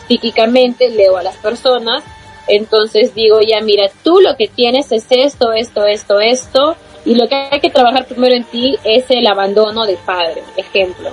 psíquicamente, 0.08 0.90
leo 0.90 1.18
a 1.18 1.24
las 1.24 1.36
personas, 1.38 2.04
entonces 2.48 3.14
digo, 3.16 3.39
ya, 3.41 3.62
mira, 3.62 3.89
tú 4.04 4.20
lo 4.20 4.36
que 4.36 4.48
tienes 4.48 4.91
es 4.91 5.06
esto, 5.10 5.52
esto, 5.54 5.86
esto, 5.86 6.20
esto, 6.20 6.76
y 7.06 7.16
lo 7.16 7.28
que 7.28 7.36
hay 7.36 7.60
que 7.60 7.70
trabajar 7.70 8.06
primero 8.06 8.36
en 8.36 8.43
ti 8.46 8.78
es 8.84 9.06
el 9.10 9.28
abandono 9.28 9.86
de 9.86 9.98
padre, 9.98 10.43
ejemplo. 10.58 11.12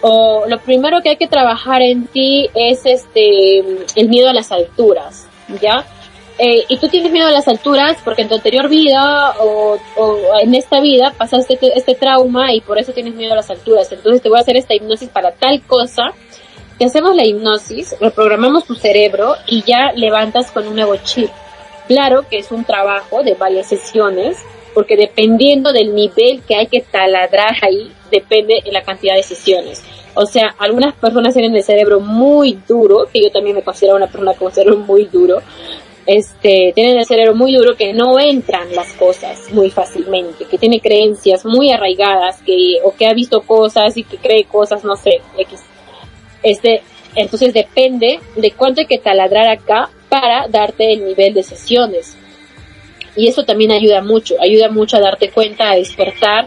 O 0.00 0.44
lo 0.46 0.58
primero 0.60 1.00
que 1.02 1.10
hay 1.10 1.16
que 1.16 1.26
trabajar 1.26 1.82
en 1.82 2.06
ti 2.06 2.48
es 2.54 2.86
este 2.86 3.58
el 3.96 4.08
miedo 4.08 4.28
a 4.28 4.32
las 4.32 4.52
alturas, 4.52 5.26
¿ya? 5.60 5.84
Eh, 6.40 6.64
y 6.68 6.76
tú 6.76 6.86
tienes 6.86 7.10
miedo 7.10 7.26
a 7.26 7.32
las 7.32 7.48
alturas 7.48 7.98
porque 8.04 8.22
en 8.22 8.28
tu 8.28 8.36
anterior 8.36 8.68
vida 8.68 9.34
o, 9.40 9.76
o 9.96 10.18
en 10.40 10.54
esta 10.54 10.80
vida 10.80 11.12
pasaste 11.18 11.54
este, 11.54 11.76
este, 11.76 11.94
trauma 11.96 12.52
y 12.52 12.60
por 12.60 12.78
eso 12.78 12.92
tienes 12.92 13.14
miedo 13.14 13.32
a 13.32 13.36
las 13.36 13.50
alturas. 13.50 13.90
Entonces 13.90 14.22
te 14.22 14.28
voy 14.28 14.38
a 14.38 14.42
hacer 14.42 14.56
esta 14.56 14.72
hipnosis 14.72 15.08
para 15.08 15.32
tal 15.32 15.60
cosa. 15.62 16.12
Te 16.78 16.84
hacemos 16.84 17.16
la 17.16 17.26
hipnosis, 17.26 17.96
reprogramamos 18.00 18.64
tu 18.64 18.76
cerebro 18.76 19.34
y 19.48 19.64
ya 19.64 19.90
levantas 19.96 20.52
con 20.52 20.68
un 20.68 20.76
nuevo 20.76 20.94
chip. 20.96 21.28
Claro 21.88 22.24
que 22.28 22.38
es 22.38 22.52
un 22.52 22.64
trabajo 22.64 23.24
de 23.24 23.34
varias 23.34 23.68
sesiones 23.68 24.36
porque 24.74 24.96
dependiendo 24.96 25.72
del 25.72 25.92
nivel 25.92 26.40
que 26.46 26.54
hay 26.54 26.68
que 26.68 26.82
taladrar 26.82 27.56
ahí, 27.62 27.90
depende 28.12 28.62
de 28.64 28.70
la 28.70 28.82
cantidad 28.82 29.16
de 29.16 29.24
sesiones. 29.24 29.82
O 30.14 30.24
sea, 30.24 30.54
algunas 30.56 30.94
personas 30.94 31.34
tienen 31.34 31.56
el 31.56 31.64
cerebro 31.64 31.98
muy 31.98 32.60
duro, 32.68 33.08
que 33.12 33.24
yo 33.24 33.32
también 33.32 33.56
me 33.56 33.62
considero 33.62 33.96
una 33.96 34.06
persona 34.06 34.34
con 34.34 34.52
cerebro 34.52 34.76
muy 34.78 35.06
duro, 35.06 35.42
este, 36.06 36.72
tienen 36.76 36.96
el 36.96 37.06
cerebro 37.06 37.34
muy 37.34 37.54
duro 37.54 37.74
que 37.76 37.92
no 37.92 38.20
entran 38.20 38.72
las 38.74 38.92
cosas 38.92 39.52
muy 39.52 39.70
fácilmente, 39.70 40.44
que 40.44 40.58
tiene 40.58 40.80
creencias 40.80 41.44
muy 41.44 41.72
arraigadas, 41.72 42.40
que, 42.42 42.76
o 42.84 42.94
que 42.94 43.08
ha 43.08 43.14
visto 43.14 43.42
cosas 43.42 43.96
y 43.96 44.04
que 44.04 44.16
cree 44.16 44.44
cosas, 44.44 44.84
no 44.84 44.94
sé, 44.94 45.20
X. 45.36 45.60
Este, 46.42 46.82
entonces 47.14 47.52
depende 47.52 48.20
de 48.36 48.50
cuánto 48.52 48.80
hay 48.80 48.86
que 48.86 48.98
taladrar 48.98 49.48
acá 49.48 49.90
para 50.08 50.48
darte 50.48 50.92
el 50.92 51.04
nivel 51.04 51.34
de 51.34 51.42
sesiones. 51.42 52.16
Y 53.16 53.26
eso 53.26 53.44
también 53.44 53.72
ayuda 53.72 54.00
mucho, 54.00 54.36
ayuda 54.40 54.68
mucho 54.68 54.96
a 54.96 55.00
darte 55.00 55.30
cuenta, 55.30 55.70
a 55.70 55.74
despertar 55.74 56.46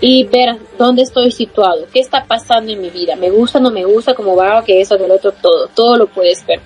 y 0.00 0.24
ver 0.24 0.56
dónde 0.78 1.02
estoy 1.02 1.30
situado, 1.30 1.86
qué 1.92 2.00
está 2.00 2.24
pasando 2.24 2.72
en 2.72 2.80
mi 2.80 2.90
vida, 2.90 3.16
me 3.16 3.30
gusta, 3.30 3.60
no 3.60 3.70
me 3.70 3.84
gusta, 3.84 4.14
cómo 4.14 4.36
va, 4.36 4.64
que 4.64 4.80
eso, 4.80 4.96
del 4.96 5.10
otro, 5.10 5.32
todo, 5.32 5.68
todo 5.68 5.96
lo 5.96 6.06
puedes 6.06 6.44
ver. 6.46 6.60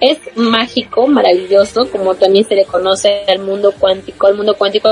Es 0.00 0.18
mágico, 0.36 1.06
maravilloso, 1.06 1.88
como 1.90 2.14
también 2.14 2.44
se 2.44 2.54
le 2.54 2.64
conoce 2.64 3.24
al 3.28 3.40
mundo 3.40 3.72
cuántico, 3.78 4.26
al 4.26 4.34
mundo 4.34 4.54
cuántico 4.56 4.88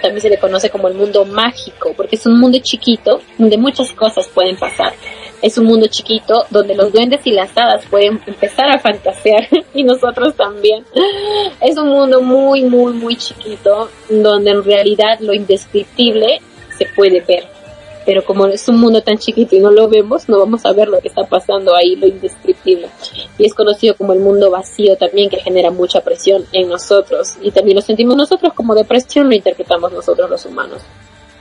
también 0.00 0.20
se 0.20 0.30
le 0.30 0.38
conoce 0.38 0.70
como 0.70 0.88
el 0.88 0.94
mundo 0.94 1.24
mágico, 1.24 1.92
porque 1.96 2.16
es 2.16 2.26
un 2.26 2.38
mundo 2.38 2.58
chiquito 2.62 3.20
donde 3.38 3.56
muchas 3.56 3.92
cosas 3.92 4.28
pueden 4.28 4.56
pasar. 4.56 4.92
Es 5.42 5.58
un 5.58 5.66
mundo 5.66 5.86
chiquito 5.88 6.44
donde 6.50 6.74
los 6.74 6.92
duendes 6.92 7.20
y 7.26 7.32
las 7.32 7.56
hadas 7.56 7.84
pueden 7.86 8.20
empezar 8.26 8.70
a 8.70 8.78
fantasear 8.78 9.48
y 9.74 9.84
nosotros 9.84 10.34
también. 10.34 10.84
Es 11.60 11.76
un 11.76 11.88
mundo 11.88 12.22
muy, 12.22 12.64
muy, 12.64 12.92
muy 12.92 13.16
chiquito 13.16 13.88
donde 14.08 14.50
en 14.50 14.64
realidad 14.64 15.18
lo 15.20 15.34
indescriptible 15.34 16.40
se 16.78 16.86
puede 16.94 17.20
ver 17.20 17.56
pero 18.06 18.24
como 18.24 18.46
es 18.46 18.66
un 18.68 18.78
mundo 18.78 19.02
tan 19.02 19.18
chiquito 19.18 19.56
y 19.56 19.58
no 19.58 19.72
lo 19.72 19.88
vemos, 19.88 20.28
no 20.28 20.38
vamos 20.38 20.64
a 20.64 20.72
ver 20.72 20.86
lo 20.86 21.00
que 21.00 21.08
está 21.08 21.24
pasando 21.24 21.74
ahí, 21.74 21.96
lo 21.96 22.06
indescriptible. 22.06 22.88
Y 23.36 23.44
es 23.44 23.52
conocido 23.52 23.96
como 23.96 24.12
el 24.12 24.20
mundo 24.20 24.48
vacío 24.48 24.96
también, 24.96 25.28
que 25.28 25.38
genera 25.38 25.72
mucha 25.72 26.00
presión 26.00 26.44
en 26.52 26.68
nosotros. 26.68 27.34
Y 27.42 27.50
también 27.50 27.74
lo 27.74 27.82
sentimos 27.82 28.16
nosotros 28.16 28.52
como 28.54 28.76
depresión, 28.76 29.28
lo 29.28 29.34
interpretamos 29.34 29.92
nosotros 29.92 30.30
los 30.30 30.46
humanos. 30.46 30.82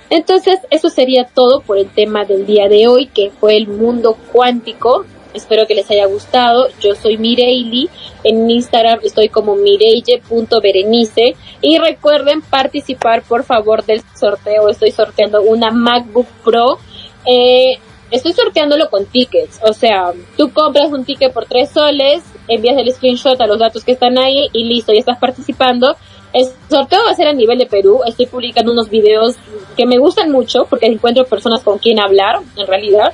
Entonces, 0.10 0.60
eso 0.70 0.90
sería 0.90 1.26
todo 1.26 1.62
por 1.62 1.78
el 1.78 1.90
tema 1.90 2.26
del 2.26 2.46
día 2.46 2.68
de 2.70 2.88
hoy, 2.88 3.08
que 3.08 3.32
fue 3.32 3.58
el 3.58 3.68
mundo 3.68 4.18
cuántico. 4.32 5.06
Espero 5.34 5.68
que 5.68 5.76
les 5.76 5.90
haya 5.92 6.06
gustado. 6.06 6.68
Yo 6.80 6.96
soy 6.96 7.18
Mireili. 7.18 7.90
En 8.24 8.50
Instagram 8.50 9.00
estoy 9.04 9.30
como 9.30 9.56
mireille.berenice. 9.56 11.36
Y 11.62 11.78
recuerden 11.78 12.42
participar, 12.42 13.24
por 13.24 13.44
favor, 13.44 13.84
del 13.84 14.02
sorteo. 14.18 14.70
Estoy 14.70 14.92
sorteando 14.92 15.42
una 15.42 15.72
MacBook 15.72 16.28
Pro. 16.44 16.78
Eh, 17.26 17.80
estoy 18.12 18.34
sorteándolo 18.34 18.90
con 18.90 19.06
tickets. 19.06 19.60
O 19.64 19.74
sea, 19.74 20.14
tú 20.38 20.52
compras 20.52 20.92
un 20.92 21.04
ticket 21.04 21.34
por 21.34 21.46
tres 21.46 21.70
soles, 21.72 22.24
envías 22.48 22.78
el 22.78 22.92
screenshot 22.94 23.40
a 23.42 23.48
los 23.48 23.60
datos 23.60 23.84
que 23.84 23.94
están 23.94 24.18
ahí 24.18 24.48
y 24.54 24.64
listo, 24.66 24.94
ya 24.94 25.00
estás 25.00 25.20
participando. 25.20 25.98
El 26.36 26.50
sorteo 26.70 27.00
va 27.06 27.12
a 27.12 27.16
ser 27.16 27.30
a 27.30 27.34
nivel 27.34 27.60
de 27.60 27.66
Perú. 27.66 28.02
Estoy 28.06 28.26
publicando 28.26 28.74
unos 28.74 28.90
videos 28.90 29.38
que 29.78 29.86
me 29.86 29.98
gustan 29.98 30.34
mucho 30.34 30.66
porque 30.70 30.86
encuentro 30.86 31.24
personas 31.24 31.64
con 31.64 31.78
quien 31.78 31.98
hablar, 31.98 32.42
en 32.58 32.68
realidad. 32.68 33.14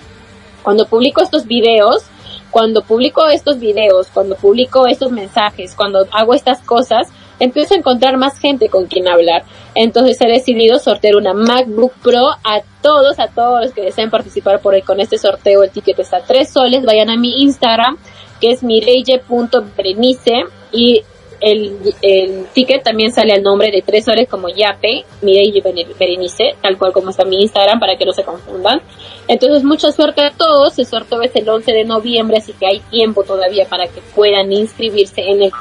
Cuando 0.63 0.87
publico 0.87 1.21
estos 1.21 1.45
videos, 1.45 2.01
cuando 2.49 2.81
publico 2.81 3.27
estos 3.27 3.59
videos, 3.59 4.07
cuando 4.11 4.35
publico 4.35 4.87
estos 4.87 5.11
mensajes, 5.11 5.75
cuando 5.75 6.07
hago 6.11 6.33
estas 6.33 6.61
cosas, 6.63 7.09
empiezo 7.39 7.75
a 7.75 7.77
encontrar 7.77 8.17
más 8.17 8.39
gente 8.39 8.69
con 8.69 8.87
quien 8.87 9.07
hablar. 9.07 9.43
Entonces 9.75 10.19
he 10.19 10.27
decidido 10.27 10.79
sortear 10.79 11.15
una 11.15 11.35
MacBook 11.35 11.93
Pro 12.01 12.25
a 12.43 12.63
todos, 12.81 13.19
a 13.19 13.27
todos 13.27 13.61
los 13.65 13.71
que 13.71 13.83
deseen 13.83 14.09
participar 14.09 14.61
por 14.61 14.73
ahí 14.73 14.81
con 14.81 14.99
este 14.99 15.19
sorteo. 15.19 15.61
El 15.61 15.69
ticket 15.69 15.99
está 15.99 16.17
a 16.17 16.23
3 16.23 16.49
soles. 16.49 16.85
Vayan 16.85 17.11
a 17.11 17.17
mi 17.17 17.43
Instagram, 17.43 17.99
que 18.39 18.49
es 18.49 18.63
mireille.berenice 18.63 20.45
y 20.71 21.03
el, 21.41 21.77
el 22.01 22.45
ticket 22.53 22.83
también 22.83 23.11
sale 23.11 23.33
al 23.33 23.43
nombre 23.43 23.71
de 23.71 23.81
tres 23.81 24.05
soles 24.05 24.29
como 24.29 24.49
Yape, 24.49 25.05
Mireille 25.21 25.61
Berenice, 25.99 26.55
tal 26.61 26.77
cual 26.77 26.93
como 26.93 27.09
está 27.09 27.25
mi 27.25 27.41
Instagram 27.41 27.79
para 27.79 27.97
que 27.97 28.05
no 28.05 28.13
se 28.13 28.23
confundan. 28.23 28.81
Entonces 29.27 29.63
mucha 29.63 29.91
suerte 29.91 30.23
a 30.23 30.31
todos, 30.31 30.77
el 30.79 30.85
sorteo 30.85 31.21
es 31.21 31.35
el 31.35 31.49
11 31.49 31.71
de 31.71 31.83
noviembre, 31.83 32.37
así 32.37 32.53
que 32.53 32.67
hay 32.67 32.79
tiempo 32.91 33.23
todavía 33.23 33.65
para 33.65 33.87
que 33.87 34.01
puedan 34.15 34.51
inscribirse 34.51 35.21
en 35.21 35.43
el 35.43 35.51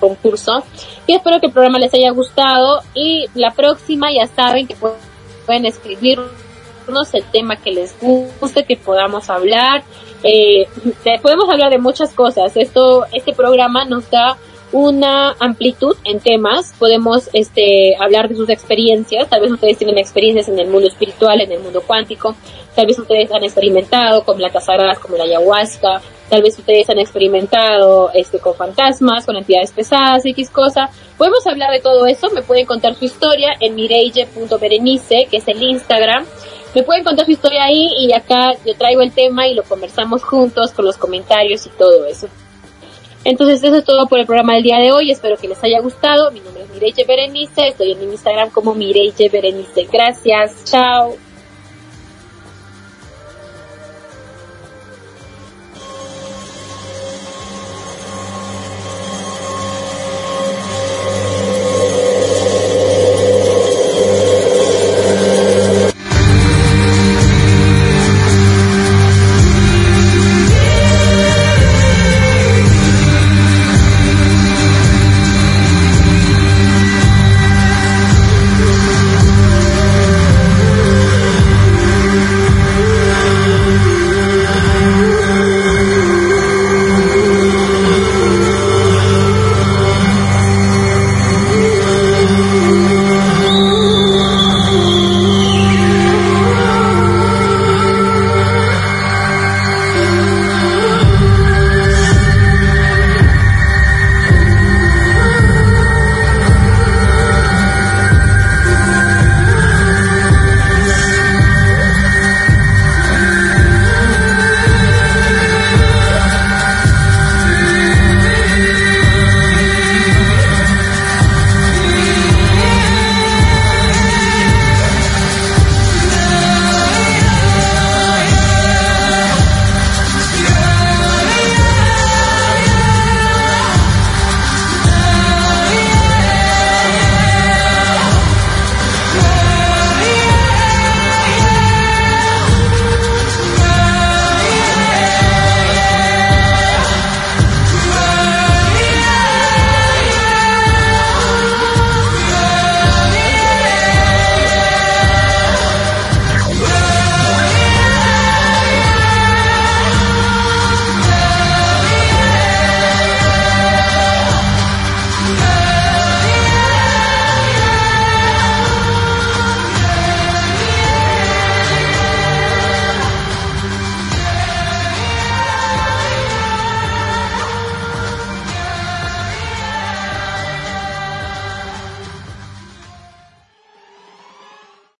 concurso. 0.00 0.64
Y 1.06 1.14
espero 1.14 1.40
que 1.40 1.46
el 1.46 1.52
programa 1.52 1.78
les 1.78 1.92
haya 1.94 2.10
gustado 2.10 2.82
y 2.94 3.26
la 3.34 3.52
próxima 3.52 4.08
ya 4.12 4.26
saben 4.26 4.66
que 4.66 4.76
pueden 5.46 5.66
escribirnos 5.66 6.30
el 7.12 7.24
tema 7.32 7.56
que 7.56 7.72
les 7.72 7.94
guste, 8.00 8.64
que 8.64 8.76
podamos 8.76 9.28
hablar 9.28 9.82
eh, 10.22 10.66
podemos 11.22 11.48
hablar 11.48 11.70
de 11.70 11.78
muchas 11.78 12.12
cosas. 12.12 12.56
Esto, 12.56 13.04
este 13.12 13.32
programa 13.32 13.84
nos 13.84 14.10
da 14.10 14.36
una 14.72 15.34
amplitud 15.38 15.96
en 16.04 16.20
temas, 16.20 16.74
podemos 16.78 17.30
este, 17.32 17.96
hablar 18.00 18.28
de 18.28 18.36
sus 18.36 18.48
experiencias, 18.48 19.28
tal 19.28 19.40
vez 19.40 19.52
ustedes 19.52 19.78
tienen 19.78 19.98
experiencias 19.98 20.48
en 20.48 20.58
el 20.58 20.68
mundo 20.68 20.88
espiritual, 20.88 21.40
en 21.40 21.52
el 21.52 21.60
mundo 21.60 21.82
cuántico, 21.86 22.34
tal 22.74 22.86
vez 22.86 22.98
ustedes 22.98 23.30
han 23.32 23.44
experimentado 23.44 24.24
con 24.24 24.36
plantas 24.36 24.64
sagradas 24.64 24.98
como 24.98 25.16
la 25.16 25.24
ayahuasca, 25.24 26.02
tal 26.28 26.42
vez 26.42 26.58
ustedes 26.58 26.90
han 26.90 26.98
experimentado 26.98 28.10
este, 28.12 28.40
con 28.40 28.54
fantasmas, 28.54 29.24
con 29.24 29.36
entidades 29.36 29.70
pesadas, 29.72 30.26
X 30.26 30.50
cosa, 30.50 30.90
podemos 31.16 31.46
hablar 31.46 31.70
de 31.70 31.80
todo 31.80 32.06
eso, 32.06 32.30
me 32.30 32.42
pueden 32.42 32.66
contar 32.66 32.94
su 32.96 33.04
historia 33.04 33.52
en 33.60 33.76
mireille.berenice, 33.76 35.28
que 35.30 35.36
es 35.36 35.46
el 35.46 35.62
Instagram, 35.62 36.26
me 36.74 36.82
pueden 36.82 37.04
contar 37.04 37.24
su 37.24 37.32
historia 37.32 37.64
ahí 37.64 37.88
y 37.98 38.12
acá 38.12 38.52
yo 38.66 38.74
traigo 38.76 39.00
el 39.00 39.12
tema 39.12 39.46
y 39.46 39.54
lo 39.54 39.62
conversamos 39.62 40.22
juntos 40.22 40.72
con 40.72 40.84
los 40.84 40.98
comentarios 40.98 41.64
y 41.66 41.70
todo 41.70 42.04
eso. 42.04 42.28
Entonces 43.28 43.60
eso 43.64 43.74
es 43.74 43.84
todo 43.84 44.06
por 44.06 44.20
el 44.20 44.26
programa 44.26 44.54
del 44.54 44.62
día 44.62 44.78
de 44.78 44.92
hoy. 44.92 45.10
Espero 45.10 45.36
que 45.36 45.48
les 45.48 45.62
haya 45.64 45.80
gustado. 45.80 46.30
Mi 46.30 46.38
nombre 46.38 46.62
es 46.62 46.70
Mireille 46.70 47.04
Berenice. 47.04 47.68
Estoy 47.68 47.92
en 47.92 48.02
Instagram 48.04 48.50
como 48.50 48.72
Mireille 48.72 49.28
Berenice. 49.28 49.88
Gracias. 49.90 50.64
Chao. 50.64 51.25